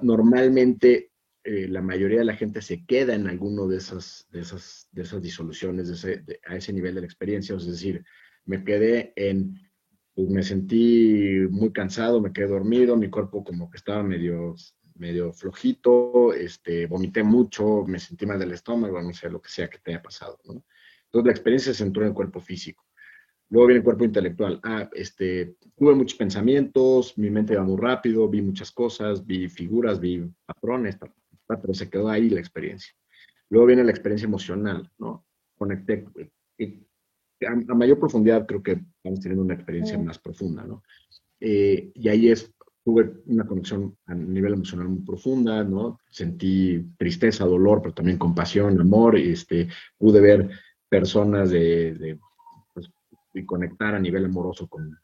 Normalmente 0.00 1.12
la 1.44 1.82
mayoría 1.82 2.20
de 2.20 2.24
la 2.24 2.36
gente 2.36 2.62
se 2.62 2.86
queda 2.86 3.14
en 3.14 3.26
alguno 3.26 3.68
de 3.68 3.76
esas, 3.76 4.26
de 4.30 4.40
esas, 4.40 4.88
de 4.92 5.02
esas 5.02 5.20
disoluciones 5.20 6.02
a 6.46 6.56
ese 6.56 6.72
nivel 6.72 6.94
de 6.94 7.02
la 7.02 7.06
experiencia, 7.06 7.54
es 7.54 7.66
decir, 7.66 8.02
me 8.46 8.64
quedé 8.64 9.12
en 9.16 9.60
pues 10.14 10.30
me 10.30 10.42
sentí 10.42 11.46
muy 11.50 11.70
cansado, 11.70 12.22
me 12.22 12.32
quedé 12.32 12.46
dormido, 12.46 12.96
mi 12.96 13.10
cuerpo 13.10 13.44
como 13.44 13.70
que 13.70 13.76
estaba 13.76 14.02
medio, 14.02 14.56
medio 14.94 15.32
flojito, 15.32 16.32
este, 16.32 16.86
vomité 16.86 17.22
mucho, 17.22 17.84
me 17.86 18.00
sentí 18.00 18.24
mal 18.24 18.38
del 18.38 18.52
estómago, 18.52 19.00
no 19.00 19.12
sé, 19.12 19.28
lo 19.30 19.42
que 19.42 19.50
sea 19.50 19.68
que 19.68 19.78
te 19.78 19.92
haya 19.92 20.02
pasado. 20.02 20.38
Entonces 20.44 21.24
la 21.24 21.30
experiencia 21.30 21.72
se 21.72 21.84
centró 21.84 22.02
en 22.02 22.08
el 22.08 22.14
cuerpo 22.14 22.40
físico. 22.40 22.87
Luego 23.50 23.66
viene 23.68 23.78
el 23.78 23.84
cuerpo 23.84 24.04
intelectual. 24.04 24.60
Ah, 24.62 24.88
este, 24.92 25.56
tuve 25.76 25.94
muchos 25.94 26.18
pensamientos, 26.18 27.16
mi 27.16 27.30
mente 27.30 27.54
iba 27.54 27.62
muy 27.62 27.76
rápido, 27.76 28.28
vi 28.28 28.42
muchas 28.42 28.70
cosas, 28.70 29.24
vi 29.24 29.48
figuras, 29.48 29.98
vi 30.00 30.22
patrones, 30.44 30.98
pero 31.46 31.72
se 31.72 31.88
quedó 31.88 32.08
ahí 32.08 32.28
la 32.28 32.40
experiencia. 32.40 32.92
Luego 33.50 33.66
viene 33.66 33.84
la 33.84 33.90
experiencia 33.90 34.26
emocional, 34.26 34.90
¿no? 34.98 35.24
Conecté, 35.56 36.06
a, 37.46 37.74
mayor 37.74 37.98
profundidad 37.98 38.46
creo 38.46 38.62
que 38.62 38.80
vamos 39.02 39.20
teniendo 39.20 39.44
una 39.44 39.54
experiencia 39.54 39.98
más 39.98 40.18
profunda, 40.18 40.64
¿no? 40.64 40.82
Eh, 41.40 41.90
y 41.94 42.08
ahí 42.08 42.28
es, 42.28 42.52
tuve 42.84 43.22
una 43.26 43.46
conexión 43.46 43.96
a 44.06 44.14
nivel 44.14 44.54
emocional 44.54 44.88
muy 44.88 45.00
profunda, 45.00 45.64
¿no? 45.64 45.98
Sentí 46.10 46.84
tristeza, 46.98 47.44
dolor, 47.44 47.80
pero 47.80 47.94
también 47.94 48.18
compasión, 48.18 48.80
amor, 48.80 49.16
este, 49.16 49.68
pude 49.96 50.20
ver 50.20 50.50
personas 50.88 51.50
de, 51.50 52.18
pues, 52.18 52.27
y 53.38 53.46
conectar 53.46 53.94
a 53.94 53.98
nivel 53.98 54.24
amoroso 54.24 54.68
con, 54.68 54.98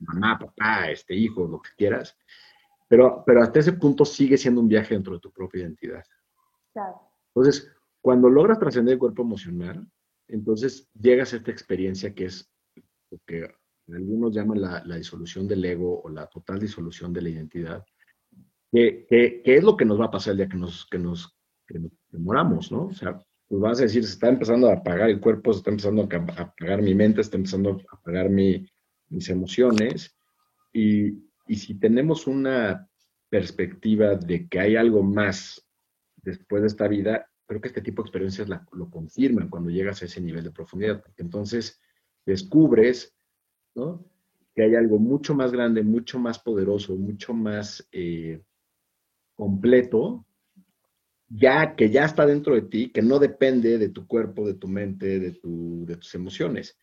mamá, 0.00 0.38
papá, 0.38 0.90
este, 0.90 1.14
hijo, 1.14 1.46
lo 1.46 1.60
que 1.60 1.70
quieras. 1.76 2.16
Pero, 2.88 3.22
pero 3.26 3.42
hasta 3.42 3.60
ese 3.60 3.72
punto 3.72 4.04
sigue 4.04 4.36
siendo 4.36 4.60
un 4.60 4.68
viaje 4.68 4.94
dentro 4.94 5.14
de 5.14 5.20
tu 5.20 5.32
propia 5.32 5.62
identidad. 5.62 6.04
Claro. 6.72 7.00
Entonces, 7.34 7.70
cuando 8.00 8.28
logras 8.28 8.58
trascender 8.58 8.94
el 8.94 8.98
cuerpo 8.98 9.22
emocional, 9.22 9.86
entonces 10.28 10.88
llegas 10.94 11.32
a 11.32 11.36
esta 11.36 11.50
experiencia 11.50 12.14
que 12.14 12.26
es 12.26 12.50
lo 13.10 13.18
que 13.26 13.48
algunos 13.92 14.34
llaman 14.34 14.60
la, 14.60 14.96
disolución 14.96 15.46
del 15.46 15.64
ego 15.64 16.02
o 16.02 16.08
la 16.08 16.26
total 16.26 16.58
disolución 16.58 17.12
de 17.12 17.22
la 17.22 17.28
identidad, 17.28 17.84
que, 18.72 19.06
es 19.44 19.64
lo 19.64 19.76
que 19.76 19.84
nos 19.84 20.00
va 20.00 20.06
a 20.06 20.10
pasar 20.10 20.32
el 20.32 20.38
día 20.38 20.48
que 20.48 20.56
nos, 20.56 20.86
que 20.86 20.98
nos, 20.98 21.36
que 21.66 21.78
moramos, 22.12 22.72
¿no? 22.72 22.86
O 22.86 22.92
sea, 22.92 23.22
pues 23.48 23.60
vas 23.60 23.78
a 23.78 23.84
decir, 23.84 24.04
se 24.04 24.12
está 24.12 24.28
empezando 24.28 24.68
a 24.68 24.74
apagar 24.74 25.08
el 25.08 25.20
cuerpo, 25.20 25.52
se 25.52 25.58
está 25.58 25.70
empezando 25.70 26.02
a 26.02 26.42
apagar 26.42 26.82
mi 26.82 26.94
mente, 26.94 27.16
se 27.16 27.28
está 27.28 27.36
empezando 27.36 27.70
a 27.70 27.96
apagar 27.96 28.28
mi, 28.28 28.66
mis 29.08 29.28
emociones, 29.28 30.16
y, 30.72 31.24
y 31.46 31.56
si 31.56 31.78
tenemos 31.78 32.26
una 32.26 32.88
perspectiva 33.28 34.14
de 34.16 34.48
que 34.48 34.60
hay 34.60 34.76
algo 34.76 35.02
más 35.02 35.66
después 36.16 36.62
de 36.62 36.68
esta 36.68 36.88
vida, 36.88 37.28
creo 37.46 37.60
que 37.60 37.68
este 37.68 37.82
tipo 37.82 38.02
de 38.02 38.06
experiencias 38.06 38.48
lo 38.72 38.90
confirman 38.90 39.48
cuando 39.48 39.70
llegas 39.70 40.02
a 40.02 40.06
ese 40.06 40.20
nivel 40.20 40.44
de 40.44 40.50
profundidad, 40.50 41.02
porque 41.02 41.22
entonces 41.22 41.80
descubres 42.24 43.14
que 44.54 44.62
hay 44.62 44.74
algo 44.74 44.98
mucho 44.98 45.34
más 45.34 45.52
grande, 45.52 45.82
mucho 45.82 46.18
más 46.18 46.38
poderoso, 46.38 46.96
mucho 46.96 47.34
más 47.34 47.86
eh, 47.92 48.42
completo, 49.34 50.26
ya 51.28 51.74
que 51.76 51.90
ya 51.90 52.04
está 52.04 52.26
dentro 52.26 52.54
de 52.54 52.62
ti, 52.62 52.90
que 52.90 53.02
no 53.02 53.18
depende 53.18 53.78
de 53.78 53.88
tu 53.88 54.06
cuerpo, 54.06 54.46
de 54.46 54.54
tu 54.54 54.68
mente, 54.68 55.18
de, 55.18 55.40
de 55.42 55.96
tus 55.96 56.14
emociones. 56.14 56.78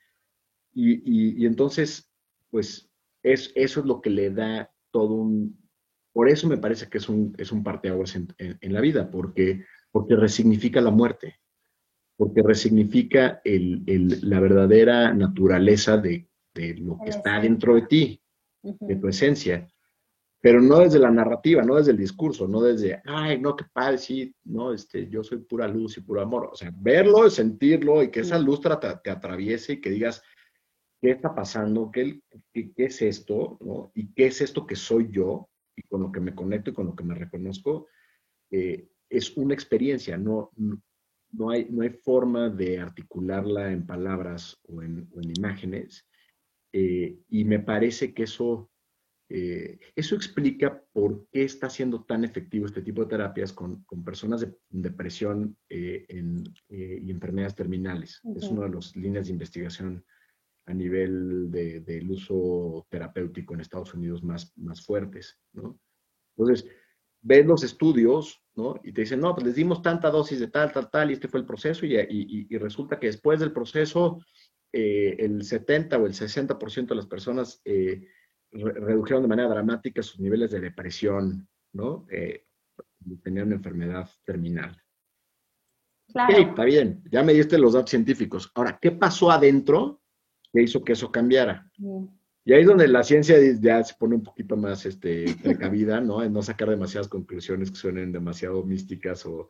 Y, 0.73 1.45
entonces, 1.45 2.09
pues 2.49 2.89
es, 3.21 3.51
eso 3.55 3.79
es 3.79 3.85
lo 3.85 4.01
que 4.01 4.09
le 4.09 4.31
da 4.31 4.71
todo 4.91 5.13
un... 5.13 5.61
Por 6.11 6.29
eso 6.29 6.47
me 6.47 6.57
parece 6.57 6.89
que 6.89 6.99
es 6.99 7.09
un, 7.09 7.33
es 7.37 7.51
un 7.51 7.63
parteaguas 7.63 8.15
en, 8.15 8.27
en 8.37 8.73
la 8.73 8.81
vida, 8.81 9.09
porque 9.09 9.65
porque 9.93 10.15
resignifica 10.15 10.81
la 10.81 10.89
muerte, 10.89 11.39
porque 12.17 12.41
resignifica 12.41 13.41
la 13.45 14.39
verdadera 14.39 15.13
naturaleza 15.13 15.97
de, 15.97 16.27
lo 16.79 16.97
que 17.03 17.11
está 17.11 17.39
dentro 17.39 17.75
de 17.75 17.83
ti, 17.83 18.21
de 18.63 18.95
tu 18.95 19.07
esencia. 19.07 19.67
Pero 20.43 20.59
no 20.59 20.79
desde 20.79 20.99
la 20.99 21.09
narrativa, 21.09 21.63
no 21.63 21.77
desde 21.77 21.91
el 21.91 21.97
discurso, 21.97 22.49
no 22.49 22.61
desde, 22.61 23.01
ay, 23.05 23.39
no, 23.39 23.55
qué 23.55 23.63
padre, 23.71 23.97
sí, 23.97 24.35
no, 24.43 24.73
este, 24.73 25.07
yo 25.07 25.23
soy 25.23 25.37
pura 25.37 25.69
luz 25.69 25.97
y 25.97 26.01
puro 26.01 26.19
amor. 26.21 26.49
O 26.51 26.55
sea, 26.57 26.69
verlo, 26.75 27.29
sentirlo 27.29 28.03
y 28.03 28.11
que 28.11 28.19
esa 28.19 28.37
luz 28.37 28.59
te, 28.59 28.69
te 29.01 29.09
atraviese 29.09 29.73
y 29.73 29.79
que 29.79 29.89
digas, 29.89 30.21
¿qué 31.01 31.11
está 31.11 31.33
pasando? 31.33 31.89
¿Qué, 31.89 32.19
qué, 32.51 32.73
es 32.75 33.01
esto? 33.01 33.57
¿Y 33.95 34.13
qué 34.13 34.25
es 34.25 34.41
esto 34.41 34.67
que 34.67 34.75
soy 34.75 35.07
yo? 35.11 35.47
Y 35.77 35.83
con 35.83 36.01
lo 36.01 36.11
que 36.11 36.19
me 36.19 36.35
conecto 36.35 36.71
y 36.71 36.73
con 36.73 36.87
lo 36.87 36.95
que 36.95 37.05
me 37.05 37.15
reconozco, 37.15 37.87
eh, 38.51 38.89
es 39.09 39.37
una 39.37 39.53
experiencia, 39.53 40.17
no, 40.17 40.51
no, 41.31 41.51
hay, 41.51 41.67
no 41.69 41.83
hay 41.83 41.89
forma 41.91 42.49
de 42.49 42.79
articularla 42.79 43.71
en 43.71 43.85
palabras 43.85 44.59
o 44.67 44.81
en, 44.81 45.07
imágenes. 45.37 46.05
Eh, 46.73 47.17
y 47.29 47.45
me 47.45 47.59
parece 47.59 48.13
que 48.13 48.23
eso, 48.23 48.69
eh, 49.35 49.79
eso 49.95 50.13
explica 50.13 50.79
por 50.93 51.27
qué 51.31 51.43
está 51.43 51.67
siendo 51.67 52.03
tan 52.03 52.23
efectivo 52.23 52.67
este 52.67 52.83
tipo 52.83 53.01
de 53.01 53.09
terapias 53.09 53.51
con, 53.51 53.83
personas 54.05 54.41
de 54.41 54.55
depresión 54.69 55.57
eh, 55.69 56.05
y 56.69 57.09
enfermedades 57.09 57.55
terminales. 57.55 58.21
Es 58.35 58.43
una 58.49 58.67
de 58.67 58.75
las 58.75 58.95
líneas 58.95 59.25
de 59.25 59.31
investigación 59.31 60.05
a 60.67 60.73
nivel 60.75 61.49
del 61.49 62.11
uso 62.11 62.85
terapéutico 62.91 63.55
en 63.55 63.61
Estados 63.61 63.95
Unidos 63.95 64.23
más, 64.23 64.55
más 64.55 64.85
fuertes. 64.85 65.39
¿no? 65.53 65.79
Entonces, 66.37 66.69
ves 67.19 67.43
los 67.43 67.63
estudios, 67.63 68.39
¿no? 68.53 68.79
Y 68.83 68.93
te 68.93 69.01
dicen, 69.01 69.19
no, 69.19 69.33
pues 69.33 69.47
les 69.47 69.55
dimos 69.55 69.81
tanta 69.81 70.11
dosis 70.11 70.39
de 70.39 70.49
tal, 70.49 70.71
tal, 70.71 70.91
tal, 70.91 71.09
y 71.09 71.13
este 71.13 71.27
fue 71.27 71.39
el 71.39 71.47
proceso, 71.47 71.87
y, 71.87 72.55
resulta 72.59 72.99
que 72.99 73.07
después 73.07 73.39
del 73.39 73.51
proceso, 73.51 74.19
eh, 74.71 75.15
el 75.17 75.43
70 75.43 75.97
o 75.97 76.05
el 76.05 76.13
60% 76.13 76.87
de 76.87 76.95
las 76.95 77.07
personas 77.07 77.61
eh, 77.65 78.07
redujeron 78.53 79.23
de 79.23 79.27
manera 79.27 79.49
dramática 79.49 80.03
sus 80.03 80.19
niveles 80.19 80.51
de 80.51 80.59
depresión, 80.59 81.47
¿no? 81.73 82.05
Eh, 82.09 82.45
tenían 83.23 83.47
una 83.47 83.55
enfermedad 83.55 84.09
terminal. 84.23 84.79
Claro. 86.11 86.37
está 86.37 86.63
bien, 86.65 87.01
ya 87.09 87.23
me 87.23 87.33
diste 87.33 87.57
los 87.57 87.73
datos 87.73 87.89
científicos. 87.89 88.51
Ahora, 88.55 88.77
¿qué 88.79 88.91
pasó 88.91 89.31
adentro 89.31 90.01
que 90.51 90.61
hizo 90.61 90.83
que 90.83 90.93
eso 90.93 91.11
cambiara? 91.11 91.71
Y 92.45 92.53
ahí 92.53 92.61
es 92.61 92.67
donde 92.67 92.87
la 92.87 93.03
ciencia 93.03 93.37
ya 93.59 93.83
se 93.83 93.95
pone 93.95 94.15
un 94.15 94.23
poquito 94.23 94.57
más 94.57 94.85
este, 94.85 95.33
precavida, 95.41 96.01
¿no? 96.01 96.21
En 96.21 96.33
no 96.33 96.43
sacar 96.43 96.69
demasiadas 96.69 97.07
conclusiones 97.07 97.71
que 97.71 97.77
suenen 97.77 98.11
demasiado 98.11 98.63
místicas 98.63 99.25
o, 99.25 99.49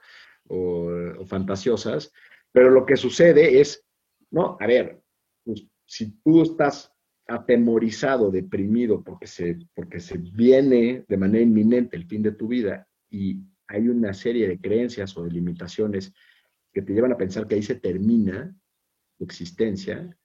fantasiosas. 1.26 2.14
Pero 2.52 2.70
lo 2.70 2.86
que 2.86 2.96
sucede 2.96 3.60
es, 3.60 3.84
no, 4.30 4.58
a 4.60 4.68
ver, 4.68 5.02
pues, 5.44 5.66
si 5.86 6.12
tú 6.24 6.44
estás 6.44 6.93
atemorizado, 7.34 8.32
deprimido, 8.32 9.04
porque 9.04 9.28
se, 9.28 9.60
porque 9.74 10.00
se 10.00 10.18
viene 10.18 11.06
de 11.08 11.18
manera 11.18 11.44
inminente 11.44 11.98
el 11.98 12.06
fin 12.06 12.22
de 12.24 12.32
tu 12.32 12.48
vida 12.48 12.88
y 13.10 13.42
hay 13.68 13.88
una 13.88 14.14
serie 14.14 14.48
de 14.48 14.60
creencias 14.60 15.16
o 15.18 15.24
de 15.24 15.32
limitaciones 15.32 16.14
que 16.74 16.82
te 16.82 16.94
llevan 16.94 17.12
a 17.14 17.18
pensar 17.18 17.48
que 17.48 17.56
ahí 17.56 17.64
se 17.64 17.76
termina 17.76 18.56
tu 19.18 19.26
existencia, 19.26 20.18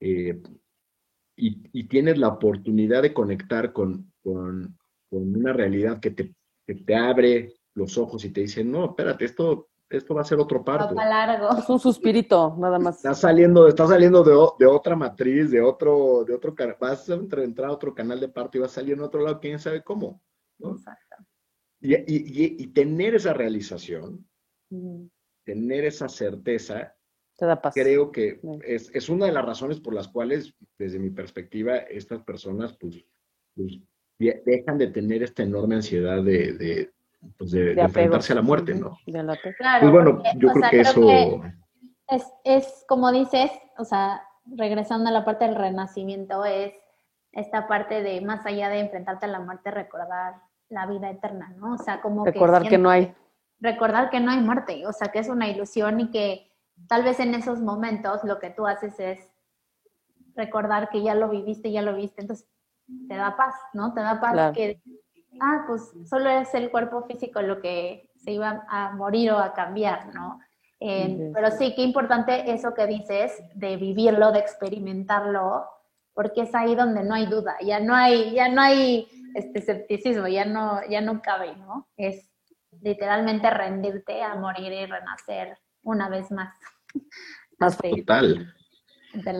eh, 0.00 0.40
y, 1.38 1.84
tienes 1.84 2.18
la 2.18 2.28
oportunidad 2.28 3.02
de 3.02 3.12
conectar 3.12 3.72
con, 3.72 4.12
con, 4.22 4.76
una 5.10 5.52
realidad 5.52 6.00
que 6.00 6.10
te, 6.10 6.34
te, 6.66 6.94
abre 6.94 7.52
los 7.74 7.96
ojos 7.98 8.24
y 8.24 8.30
te 8.30 8.42
dice, 8.42 8.64
no, 8.64 8.86
espérate, 8.86 9.26
esto, 9.26 9.68
esto 9.88 10.14
va 10.14 10.22
a 10.22 10.24
ser 10.24 10.38
otro 10.38 10.64
parto. 10.64 10.94
largo. 10.94 11.56
Es 11.58 11.68
un 11.68 11.78
suspirito, 11.78 12.56
nada 12.58 12.78
más. 12.78 12.96
Está 12.96 13.14
saliendo, 13.14 13.68
está 13.68 13.86
saliendo 13.86 14.22
de, 14.24 14.32
de, 14.64 14.70
otra 14.70 14.96
matriz, 14.96 15.50
de 15.50 15.60
otro, 15.60 16.24
de 16.24 16.34
otro, 16.34 16.54
vas 16.80 17.08
a 17.08 17.14
entrar 17.14 17.68
a 17.68 17.72
otro 17.72 17.94
canal 17.94 18.20
de 18.20 18.28
parto 18.28 18.58
y 18.58 18.60
vas 18.60 18.72
a 18.72 18.74
salir 18.76 18.94
en 18.94 19.00
otro 19.00 19.22
lado, 19.22 19.40
quién 19.40 19.58
sabe 19.58 19.82
cómo. 19.82 20.22
Exacto. 20.58 21.16
Y, 21.80 21.94
y, 21.94 22.56
y, 22.58 22.66
tener 22.68 23.14
esa 23.14 23.32
realización, 23.32 24.26
tener 25.44 25.84
esa 25.84 26.08
certeza, 26.08 26.96
Creo 27.74 28.10
que 28.10 28.40
es, 28.64 28.90
es, 28.94 29.10
una 29.10 29.26
de 29.26 29.32
las 29.32 29.44
razones 29.44 29.78
por 29.78 29.92
las 29.92 30.08
cuales, 30.08 30.54
desde 30.78 30.98
mi 30.98 31.10
perspectiva, 31.10 31.76
estas 31.76 32.22
personas 32.22 32.74
pues, 32.78 33.04
pues 33.54 33.78
dejan 34.18 34.78
de 34.78 34.86
tener 34.86 35.22
esta 35.22 35.42
enorme 35.42 35.74
ansiedad 35.74 36.22
de, 36.22 36.54
de, 36.54 36.94
pues 37.38 37.54
enfrentarse 37.54 38.32
a 38.32 38.36
la 38.36 38.42
muerte, 38.42 38.74
¿no? 38.74 38.98
Claro, 39.58 39.80
pues 39.80 39.92
bueno, 39.92 40.22
yo 40.36 40.48
creo 40.50 40.70
que 40.70 40.80
eso... 40.80 41.42
es, 42.08 42.24
es 42.44 42.84
como 42.88 43.12
dices, 43.12 43.50
o 43.78 43.84
sea, 43.84 44.22
regresando 44.46 45.08
a 45.08 45.12
la 45.12 45.24
parte 45.24 45.44
del 45.44 45.56
renacimiento, 45.56 46.44
es 46.44 46.74
esta 47.32 47.68
parte 47.68 48.02
de 48.02 48.20
más 48.20 48.46
allá 48.46 48.68
de 48.68 48.80
enfrentarte 48.80 49.26
a 49.26 49.28
la 49.28 49.40
muerte, 49.40 49.70
recordar 49.70 50.36
la 50.68 50.86
vida 50.86 51.10
eterna, 51.10 51.54
¿no? 51.58 51.74
O 51.74 51.78
sea, 51.78 52.00
como 52.00 52.24
recordar 52.24 52.68
que, 52.68 52.78
no 52.78 52.90
hay 52.90 53.14
recordar 53.60 54.10
que 54.10 54.20
no 54.20 54.30
hay 54.30 54.40
muerte, 54.40 54.86
o 54.86 54.92
sea, 54.92 55.08
que 55.08 55.18
es 55.18 55.28
una 55.28 55.48
ilusión 55.48 56.00
y 56.00 56.10
que 56.10 56.50
tal 56.88 57.02
vez 57.02 57.20
en 57.20 57.34
esos 57.34 57.60
momentos 57.60 58.24
lo 58.24 58.38
que 58.38 58.50
tú 58.50 58.66
haces 58.66 58.98
es 58.98 59.18
recordar 60.34 60.90
que 60.90 61.02
ya 61.02 61.14
lo 61.14 61.28
viviste, 61.28 61.70
ya 61.70 61.82
lo 61.82 61.94
viste, 61.94 62.20
entonces 62.22 62.48
te 63.08 63.16
da 63.16 63.36
paz, 63.36 63.54
¿no? 63.72 63.94
Te 63.94 64.00
da 64.00 64.20
paz 64.20 64.52
que, 64.54 64.80
ah, 65.40 65.64
pues 65.66 65.92
solo 66.08 66.30
es 66.30 66.54
el 66.54 66.70
cuerpo 66.70 67.04
físico 67.06 67.42
lo 67.42 67.60
que 67.60 68.10
se 68.16 68.32
iba 68.32 68.64
a 68.68 68.92
morir 68.92 69.32
o 69.32 69.38
a 69.38 69.52
cambiar, 69.52 70.14
¿no? 70.14 70.40
Eh, 70.80 71.30
pero 71.32 71.50
sí, 71.52 71.72
qué 71.74 71.82
importante 71.82 72.52
eso 72.52 72.74
que 72.74 72.86
dices 72.86 73.32
de 73.54 73.76
vivirlo, 73.76 74.32
de 74.32 74.40
experimentarlo, 74.40 75.64
porque 76.12 76.42
es 76.42 76.54
ahí 76.54 76.74
donde 76.74 77.02
no 77.02 77.14
hay 77.14 77.26
duda, 77.26 77.56
ya 77.64 77.80
no 77.80 77.94
hay, 77.94 78.32
ya 78.32 78.48
no 78.48 78.60
hay 78.60 79.08
este 79.34 79.60
escepticismo, 79.60 80.28
ya 80.28 80.44
no, 80.44 80.80
ya 80.88 81.00
no 81.00 81.22
cabe, 81.22 81.56
¿no? 81.56 81.88
Es 81.96 82.28
literalmente 82.82 83.48
rendirte 83.50 84.22
a 84.22 84.34
morir 84.34 84.72
y 84.72 84.86
renacer 84.86 85.56
una 85.82 86.08
vez 86.08 86.30
más. 86.30 86.54
Más 87.58 87.78
total. 87.78 88.52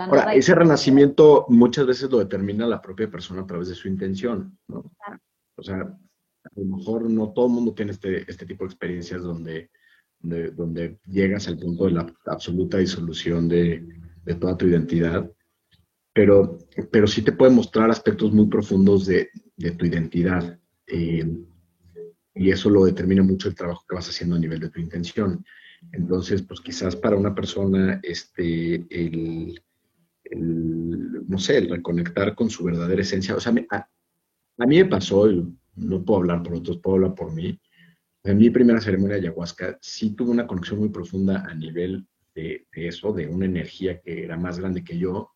Ahora, 0.00 0.32
ese 0.32 0.54
renacimiento 0.54 1.44
muchas 1.50 1.86
veces 1.86 2.10
lo 2.10 2.18
determina 2.18 2.66
la 2.66 2.80
propia 2.80 3.10
persona 3.10 3.42
a 3.42 3.46
través 3.46 3.68
de 3.68 3.74
su 3.74 3.88
intención, 3.88 4.58
¿no? 4.68 4.90
O 5.56 5.62
sea, 5.62 5.80
a 5.80 6.60
lo 6.60 6.76
mejor 6.76 7.10
no 7.10 7.32
todo 7.32 7.46
el 7.46 7.52
mundo 7.52 7.74
tiene 7.74 7.92
este, 7.92 8.30
este 8.30 8.46
tipo 8.46 8.64
de 8.64 8.68
experiencias 8.68 9.22
donde, 9.22 9.70
donde, 10.20 10.98
llegas 11.06 11.48
al 11.48 11.58
punto 11.58 11.86
de 11.86 11.92
la 11.92 12.14
absoluta 12.26 12.78
disolución 12.78 13.48
de, 13.48 13.86
de 14.24 14.34
toda 14.34 14.56
tu 14.56 14.66
identidad, 14.66 15.30
pero, 16.12 16.58
pero 16.90 17.06
sí 17.06 17.22
te 17.22 17.32
puede 17.32 17.52
mostrar 17.52 17.90
aspectos 17.90 18.32
muy 18.32 18.46
profundos 18.46 19.06
de, 19.06 19.30
de 19.56 19.70
tu 19.72 19.84
identidad. 19.84 20.58
Eh, 20.86 21.44
y 22.34 22.50
eso 22.50 22.70
lo 22.70 22.84
determina 22.84 23.22
mucho 23.22 23.48
el 23.48 23.54
trabajo 23.54 23.84
que 23.88 23.94
vas 23.94 24.08
haciendo 24.08 24.36
a 24.36 24.38
nivel 24.38 24.60
de 24.60 24.70
tu 24.70 24.80
intención. 24.80 25.44
Entonces, 25.92 26.42
pues 26.42 26.60
quizás 26.60 26.96
para 26.96 27.16
una 27.16 27.34
persona, 27.34 28.00
este, 28.02 28.86
el, 28.90 29.62
no 31.28 31.38
sé, 31.38 31.58
el 31.58 31.70
reconectar 31.70 32.34
con 32.34 32.50
su 32.50 32.64
verdadera 32.64 33.02
esencia, 33.02 33.36
o 33.36 33.40
sea, 33.40 33.54
a, 33.70 33.88
mí 34.64 34.78
me 34.78 34.86
pasó, 34.86 35.26
no 35.74 36.04
puedo 36.04 36.20
hablar 36.20 36.42
por 36.42 36.54
otros, 36.54 36.78
puedo 36.78 36.96
hablar 36.96 37.14
por 37.14 37.32
mí, 37.34 37.60
en 38.26 38.38
mi 38.38 38.50
primera 38.50 38.80
ceremonia 38.80 39.16
de 39.16 39.28
ayahuasca 39.28 39.78
sí 39.80 40.16
tuve 40.16 40.30
una 40.30 40.46
conexión 40.46 40.80
muy 40.80 40.88
profunda 40.88 41.44
a 41.48 41.54
nivel 41.54 42.08
de, 42.34 42.66
eso, 42.72 43.12
de 43.12 43.28
una 43.28 43.46
energía 43.46 44.00
que 44.00 44.24
era 44.24 44.36
más 44.36 44.58
grande 44.58 44.82
que 44.82 44.98
yo, 44.98 45.30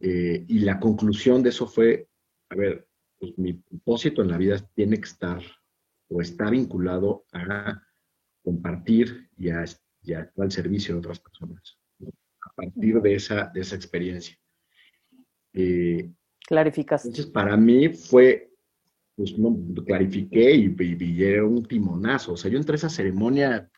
eh, 0.00 0.44
y 0.48 0.60
la 0.60 0.80
conclusión 0.80 1.42
de 1.42 1.50
eso 1.50 1.66
fue, 1.66 2.08
a 2.48 2.54
ver, 2.54 2.88
pues 3.18 3.36
mi 3.36 3.52
propósito 3.52 4.22
en 4.22 4.28
la 4.28 4.38
vida 4.38 4.58
tiene 4.74 4.96
que 4.96 5.08
estar 5.08 5.42
o 6.08 6.22
está 6.22 6.48
vinculado 6.48 7.26
a 7.32 7.82
compartir 8.42 9.28
y 9.36 9.50
a, 9.50 9.64
estar 9.64 10.32
al 10.38 10.50
servicio 10.50 10.94
de 10.94 11.00
otras 11.00 11.20
personas, 11.20 11.78
a 12.40 12.54
partir 12.54 13.02
de 13.02 13.14
esa, 13.16 13.50
de 13.52 13.60
esa 13.60 13.76
experiencia. 13.76 14.38
Eh, 15.52 16.10
Clarificas. 16.48 17.04
Entonces, 17.04 17.26
para 17.26 17.58
mí 17.58 17.90
fue, 17.90 18.50
pues 19.14 19.38
no, 19.38 19.54
clarifiqué 19.84 20.54
y, 20.54 20.74
y, 20.78 21.38
un 21.40 21.62
timonazo. 21.66 22.32
O 22.32 22.36
sea, 22.38 22.50
yo 22.50 22.56
entré 22.56 22.72
a 22.72 22.76
esa 22.76 22.88
ceremonia 22.88 23.70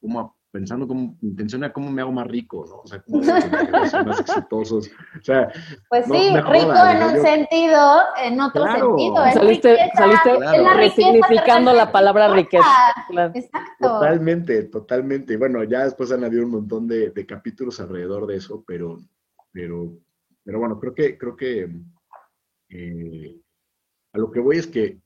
como 0.00 0.34
pensando 0.50 0.88
como 0.88 1.18
intención 1.20 1.64
a 1.64 1.72
cómo 1.72 1.90
me 1.90 2.00
hago 2.00 2.12
más 2.12 2.26
rico, 2.28 2.64
¿no? 2.66 2.76
O 2.76 2.86
sea, 2.86 3.02
cómo 3.02 3.22
ser 3.22 4.06
más 4.06 4.20
exitosos. 4.20 4.88
O 5.20 5.22
sea, 5.22 5.52
pues 5.90 6.06
sí, 6.06 6.12
rico 6.12 6.86
en 6.88 7.02
un 7.02 7.20
sentido, 7.20 8.00
en 8.22 8.40
otro 8.40 8.64
sentido. 8.64 9.16
saliste, 9.34 9.76
saliste 9.94 10.30
resignificando 10.76 11.74
la 11.74 11.92
palabra 11.92 12.32
riqueza. 12.32 12.64
Exacto. 13.34 13.60
Totalmente, 13.80 14.62
totalmente. 14.62 15.36
Bueno, 15.36 15.62
ya 15.64 15.84
después 15.84 16.10
han 16.10 16.24
habido 16.24 16.44
un 16.44 16.52
montón 16.52 16.88
de, 16.88 17.12
capítulos 17.26 17.80
alrededor 17.80 18.26
de 18.26 18.36
eso, 18.36 18.64
pero, 18.66 18.98
pero, 19.52 19.92
pero 20.42 20.58
bueno, 20.58 20.80
creo 20.80 20.94
que, 20.94 21.18
creo 21.18 21.36
que 21.36 21.68
eh, 22.74 23.40
a 24.12 24.18
lo 24.18 24.30
que 24.30 24.40
voy 24.40 24.58
es 24.58 24.66
que 24.66 25.00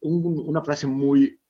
una 0.00 0.62
frase 0.62 0.86
muy, 0.86 1.40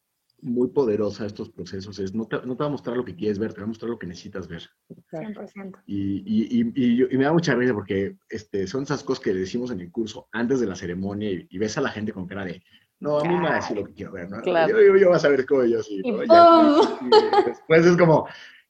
muy 0.40 0.68
poderosa 0.68 1.26
estos 1.26 1.50
procesos 1.50 1.98
es 1.98 2.14
no 2.14 2.26
te, 2.26 2.36
no 2.46 2.56
te, 2.56 2.62
va 2.62 2.66
a 2.66 2.72
mostrar 2.72 2.96
lo 2.96 3.04
que 3.04 3.16
quieres 3.16 3.38
ver, 3.38 3.52
te 3.52 3.60
va 3.60 3.64
a 3.64 3.68
mostrar 3.68 3.90
lo 3.90 3.98
que 3.98 4.06
necesitas 4.06 4.46
ver. 4.46 4.62
100%. 5.10 5.82
Y, 5.86 6.22
y, 6.24 6.72
y, 6.74 7.02
y 7.12 7.18
me 7.18 7.24
da 7.24 7.32
mucha 7.32 7.54
risa 7.54 7.74
porque 7.74 8.16
este, 8.28 8.66
son 8.66 8.84
esas 8.84 9.02
cosas 9.02 9.24
que 9.24 9.34
le 9.34 9.40
decimos 9.40 9.72
en 9.72 9.80
el 9.80 9.90
curso 9.90 10.28
antes 10.32 10.60
de 10.60 10.66
la 10.66 10.76
ceremonia 10.76 11.30
y, 11.30 11.58
ves 11.58 11.76
a 11.76 11.80
la 11.80 11.90
gente 11.90 12.12
con 12.12 12.26
cara 12.26 12.44
de, 12.44 12.62
no, 13.00 13.18
a 13.18 13.24
mí 13.24 13.34
me 13.34 13.42
va 13.42 13.52
a 13.52 13.56
decir 13.56 13.76
lo 13.76 13.84
que 13.84 13.94
quiero 13.94 14.12
ver, 14.12 14.30
¿no? 14.30 14.40
Claro. 14.40 14.72
Yo, 14.72 14.86
yo, 14.86 14.96
yo, 14.96 15.10
vas 15.10 15.24
a 15.24 15.28
ver 15.28 15.46
cómo 15.46 15.64
yo 15.64 15.82
sí. 15.82 16.00
¿no? 16.02 16.98
después 17.46 17.86
es 17.86 17.96
como, 17.96 18.28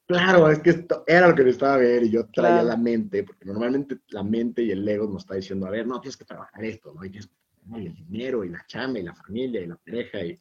claro, 0.09 0.49
es 0.49 0.59
que 0.59 0.71
esto 0.71 1.03
era 1.07 1.29
lo 1.29 1.35
que 1.35 1.43
necesitaba 1.43 1.77
ver 1.77 2.03
y 2.03 2.09
yo 2.09 2.25
traía 2.27 2.63
la 2.63 2.75
mente, 2.75 3.23
porque 3.23 3.45
normalmente 3.45 3.99
la 4.09 4.23
mente 4.23 4.63
y 4.63 4.71
el 4.71 4.87
ego 4.87 5.07
nos 5.07 5.23
está 5.23 5.35
diciendo, 5.35 5.67
a 5.67 5.69
ver, 5.69 5.87
no, 5.87 6.01
tienes 6.01 6.17
que 6.17 6.25
trabajar 6.25 6.65
esto, 6.65 6.93
¿no? 6.93 7.05
Y 7.05 7.09
tienes 7.09 7.27
que 7.27 7.33
el 7.77 7.93
dinero 7.93 8.43
y 8.43 8.49
la 8.49 8.65
chamba 8.67 8.99
y 8.99 9.03
la 9.03 9.13
familia 9.13 9.61
y 9.61 9.67
la 9.67 9.75
pareja 9.75 10.23
y 10.23 10.39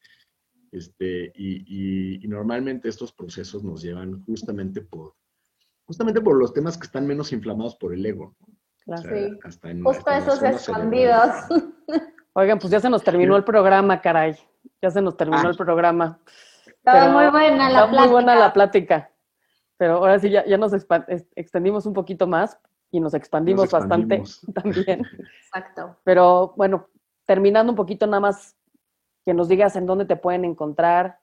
este, 0.73 1.33
y, 1.35 2.27
normalmente 2.29 2.89
estos 2.89 3.13
procesos 3.13 3.65
nos 3.65 3.83
llevan 3.83 4.23
justamente 4.25 4.83
por, 4.83 5.15
justamente 5.85 6.21
por 6.21 6.37
los 6.37 6.53
temas 6.53 6.77
que 6.77 6.85
están 6.85 7.07
menos 7.07 7.33
inflamados 7.33 7.77
por 7.77 7.95
el 7.95 8.05
ego. 8.05 8.35
Claro. 8.85 9.39
Justo 9.85 10.11
esos 10.11 10.43
escondidos. 10.43 11.31
Oigan, 12.35 12.59
pues 12.59 12.71
ya 12.71 12.81
se 12.81 12.91
nos 12.91 13.03
terminó 13.03 13.37
el 13.37 13.45
programa, 13.45 14.01
caray. 14.01 14.37
Ya 14.81 14.91
se 14.91 15.03
nos 15.03 15.17
terminó 15.17 15.43
ah. 15.47 15.51
el 15.51 15.57
programa. 15.57 16.21
Estaba 16.67 17.13
muy 17.13 17.31
buena 17.31 17.71
la 17.71 17.89
plática. 17.89 18.01
muy 18.01 18.09
buena 18.09 18.35
la 18.35 18.53
plática. 18.53 19.11
Pero 19.79 19.95
ahora 19.95 20.19
sí, 20.19 20.29
ya, 20.29 20.45
ya 20.45 20.59
nos 20.59 20.73
extendimos 21.35 21.87
un 21.87 21.95
poquito 21.95 22.27
más 22.27 22.59
y 22.91 23.01
nos 23.01 23.15
expandimos, 23.15 23.71
bastante 23.71 24.23
también. 24.55 25.07
Exacto. 25.45 25.97
Pero 26.05 26.53
bueno, 26.57 26.89
terminando 27.27 27.73
un 27.73 27.77
poquito 27.77 28.07
nada 28.07 28.21
más 28.21 28.57
que 29.25 29.35
nos 29.35 29.49
digas 29.49 29.77
en 29.77 29.87
dónde 29.87 30.05
te 30.05 30.17
pueden 30.17 30.45
encontrar, 30.45 31.21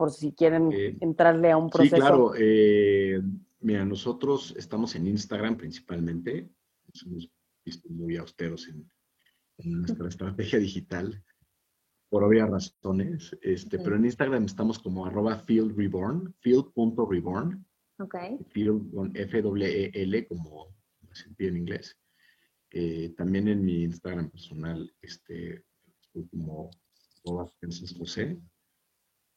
por 0.00 0.10
si 0.10 0.32
quieren 0.32 0.72
eh, 0.72 0.96
entrarle 1.00 1.50
a 1.50 1.58
un 1.58 1.68
proceso. 1.68 1.94
Sí, 1.94 2.00
claro. 2.00 2.32
Eh, 2.34 3.20
mira, 3.60 3.84
nosotros 3.84 4.54
estamos 4.56 4.94
en 4.94 5.06
Instagram 5.06 5.58
principalmente. 5.58 6.48
Somos 6.94 7.30
muy 7.90 8.16
austeros 8.16 8.66
en, 8.68 8.90
nuestra 9.62 10.08
estrategia 10.08 10.58
digital, 10.58 11.22
por 12.10 12.24
obvias 12.24 12.50
razones. 12.50 13.36
Este, 13.40 13.78
Pero 13.78 13.96
en 13.96 14.04
Instagram 14.04 14.44
estamos 14.44 14.78
como 14.78 15.06
arroba 15.06 15.36
fieldreborn, 15.36 16.34
field.reborn. 16.40 17.64
Ok. 17.98 18.16
Field 18.48 18.92
con 18.92 19.16
F-W-E-L, 19.16 20.26
como 20.26 20.74
se 21.12 21.30
pide 21.30 21.48
en 21.50 21.56
inglés. 21.58 21.96
Eh, 22.72 23.14
también 23.16 23.48
en 23.48 23.64
mi 23.64 23.84
Instagram 23.84 24.30
personal, 24.30 24.92
este, 25.00 25.64
como 26.30 26.70
Francis 27.58 27.96
José. 27.96 28.38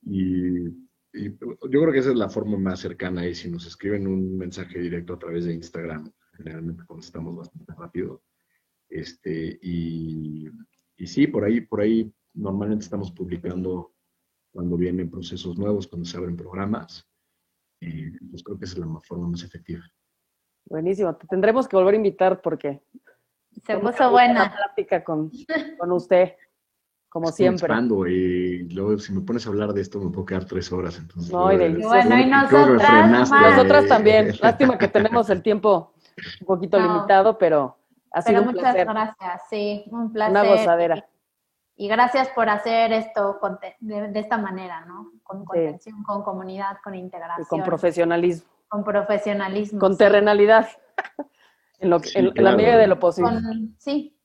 Y, 0.02 0.66
yo 1.14 1.30
creo 1.70 1.92
que 1.92 2.00
esa 2.00 2.10
es 2.10 2.16
la 2.16 2.30
forma 2.30 2.58
más 2.58 2.80
cercana 2.80 3.28
y 3.28 3.36
si 3.36 3.48
nos 3.48 3.68
escriben 3.68 4.08
un 4.08 4.36
mensaje 4.36 4.80
directo 4.80 5.14
a 5.14 5.20
través 5.20 5.46
de 5.46 5.54
Instagram, 5.54 6.12
generalmente 6.36 6.86
contestamos 6.88 7.36
bastante 7.36 7.72
rápido. 7.78 8.24
Este, 8.90 9.60
y, 9.62 10.50
y 10.98 11.06
sí, 11.06 11.28
por 11.28 11.44
ahí, 11.44 11.62
por 11.62 11.82
ahí 11.82 12.12
normalmente 12.34 12.84
estamos 12.84 13.12
publicando 13.12 13.94
cuando 14.52 14.78
vienen 14.78 15.10
procesos 15.10 15.58
nuevos, 15.58 15.88
cuando 15.88 16.06
se 16.06 16.18
abren 16.18 16.38
programas. 16.38 17.08
Y 17.80 18.12
pues 18.28 18.44
creo 18.44 18.58
que 18.58 18.66
esa 18.66 18.76
es 18.76 18.80
la 18.86 19.00
forma 19.02 19.28
más 19.28 19.44
efectiva. 19.44 19.84
Buenísimo. 20.66 21.16
Te 21.16 21.28
tendremos 21.28 21.68
que 21.68 21.76
volver 21.76 21.96
a 21.96 21.98
invitar 21.98 22.42
porque 22.42 22.82
se 23.66 23.78
puso 23.78 24.10
buena 24.10 24.46
la 24.46 24.56
plática 24.56 25.04
con, 25.04 25.32
con 25.78 25.92
usted 25.92 26.34
como 27.14 27.28
siempre. 27.32 27.72
y 28.10 28.74
luego 28.74 28.98
si 28.98 29.14
me 29.14 29.22
pones 29.22 29.46
a 29.46 29.50
hablar 29.50 29.72
de 29.72 29.82
esto 29.82 30.00
me 30.00 30.10
puedo 30.10 30.26
quedar 30.26 30.46
tres 30.46 30.72
horas. 30.72 30.98
Entonces, 30.98 31.32
no, 31.32 31.54
y 31.54 31.58
bueno, 31.84 32.20
y 32.20 32.26
nosotras, 32.26 33.30
nosotras 33.30 33.88
también. 33.88 34.32
Lástima 34.42 34.80
que 34.80 34.88
tenemos 34.88 35.30
el 35.30 35.44
tiempo 35.44 35.94
un 36.42 36.48
poquito 36.48 36.80
limitado, 36.80 37.38
pero 37.38 37.78
ha 38.12 38.22
sido 38.24 38.42
un 38.42 38.48
muchas 38.48 38.62
placer. 38.62 38.88
gracias, 38.88 39.42
sí, 39.48 39.84
un 39.92 40.12
placer. 40.12 40.32
Una 40.32 40.44
gozadera. 40.44 41.08
Y, 41.76 41.88
gracias 41.88 42.30
por 42.30 42.50
hacer 42.50 42.94
esto 42.94 43.40
de, 43.82 44.20
esta 44.20 44.38
manera, 44.38 44.86
¿no? 44.86 45.12
Con 45.24 45.44
contención, 45.44 46.04
con 46.04 46.24
comunidad, 46.24 46.78
con 46.84 46.96
integración. 46.96 47.46
Y 47.46 47.50
con 47.50 47.64
profesionalismo. 47.64 48.50
Con 48.68 48.84
profesionalismo. 48.84 49.80
Con 49.80 49.98
terrenalidad. 49.98 50.68
en, 51.80 51.90
lo, 51.90 52.00
en, 52.16 52.32
la 52.36 52.56
medida 52.56 52.78
de 52.78 52.88
lo 52.88 53.00
posible. 53.00 53.40
sí, 53.78 54.18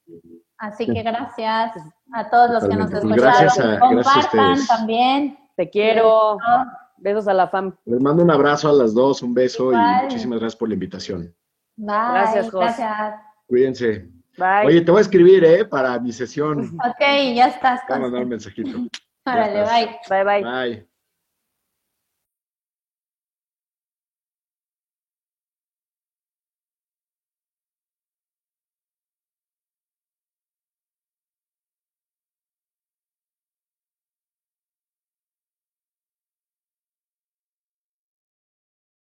Así 0.58 0.86
que 0.86 1.02
gracias 1.02 1.72
a 2.12 2.30
todos 2.30 2.50
los 2.50 2.68
que 2.68 2.76
nos 2.76 2.92
escucharon. 2.92 3.78
Compartan 3.78 4.66
también. 4.66 5.38
Te 5.56 5.70
quiero. 5.70 6.36
Besos 6.96 7.28
a 7.28 7.34
la 7.34 7.46
fam. 7.46 7.76
Les 7.84 8.00
mando 8.00 8.24
un 8.24 8.30
abrazo 8.30 8.68
a 8.68 8.72
las 8.72 8.92
dos, 8.92 9.22
un 9.22 9.32
beso 9.32 9.72
y 9.72 9.76
muchísimas 9.76 10.40
gracias 10.40 10.56
por 10.56 10.68
la 10.68 10.74
invitación. 10.74 11.34
Bye. 11.76 11.86
Gracias, 11.86 12.50
José. 12.50 12.64
Gracias. 12.64 13.20
Cuídense. 13.46 14.17
Bye. 14.38 14.66
Oye, 14.66 14.80
te 14.82 14.90
voy 14.90 14.98
a 14.98 15.02
escribir, 15.02 15.44
¿eh? 15.44 15.64
Para 15.64 15.98
mi 15.98 16.12
sesión. 16.12 16.58
Ok, 16.78 17.00
ya 17.34 17.48
estás. 17.48 17.80
Voy 17.88 17.96
a 17.96 18.00
mandar 18.00 18.22
un 18.22 18.28
mensajito. 18.28 18.70
Órale, 19.26 19.62
bye. 19.64 19.98
Bye, 20.08 20.24
bye. 20.24 20.42
Bye. 20.42 20.87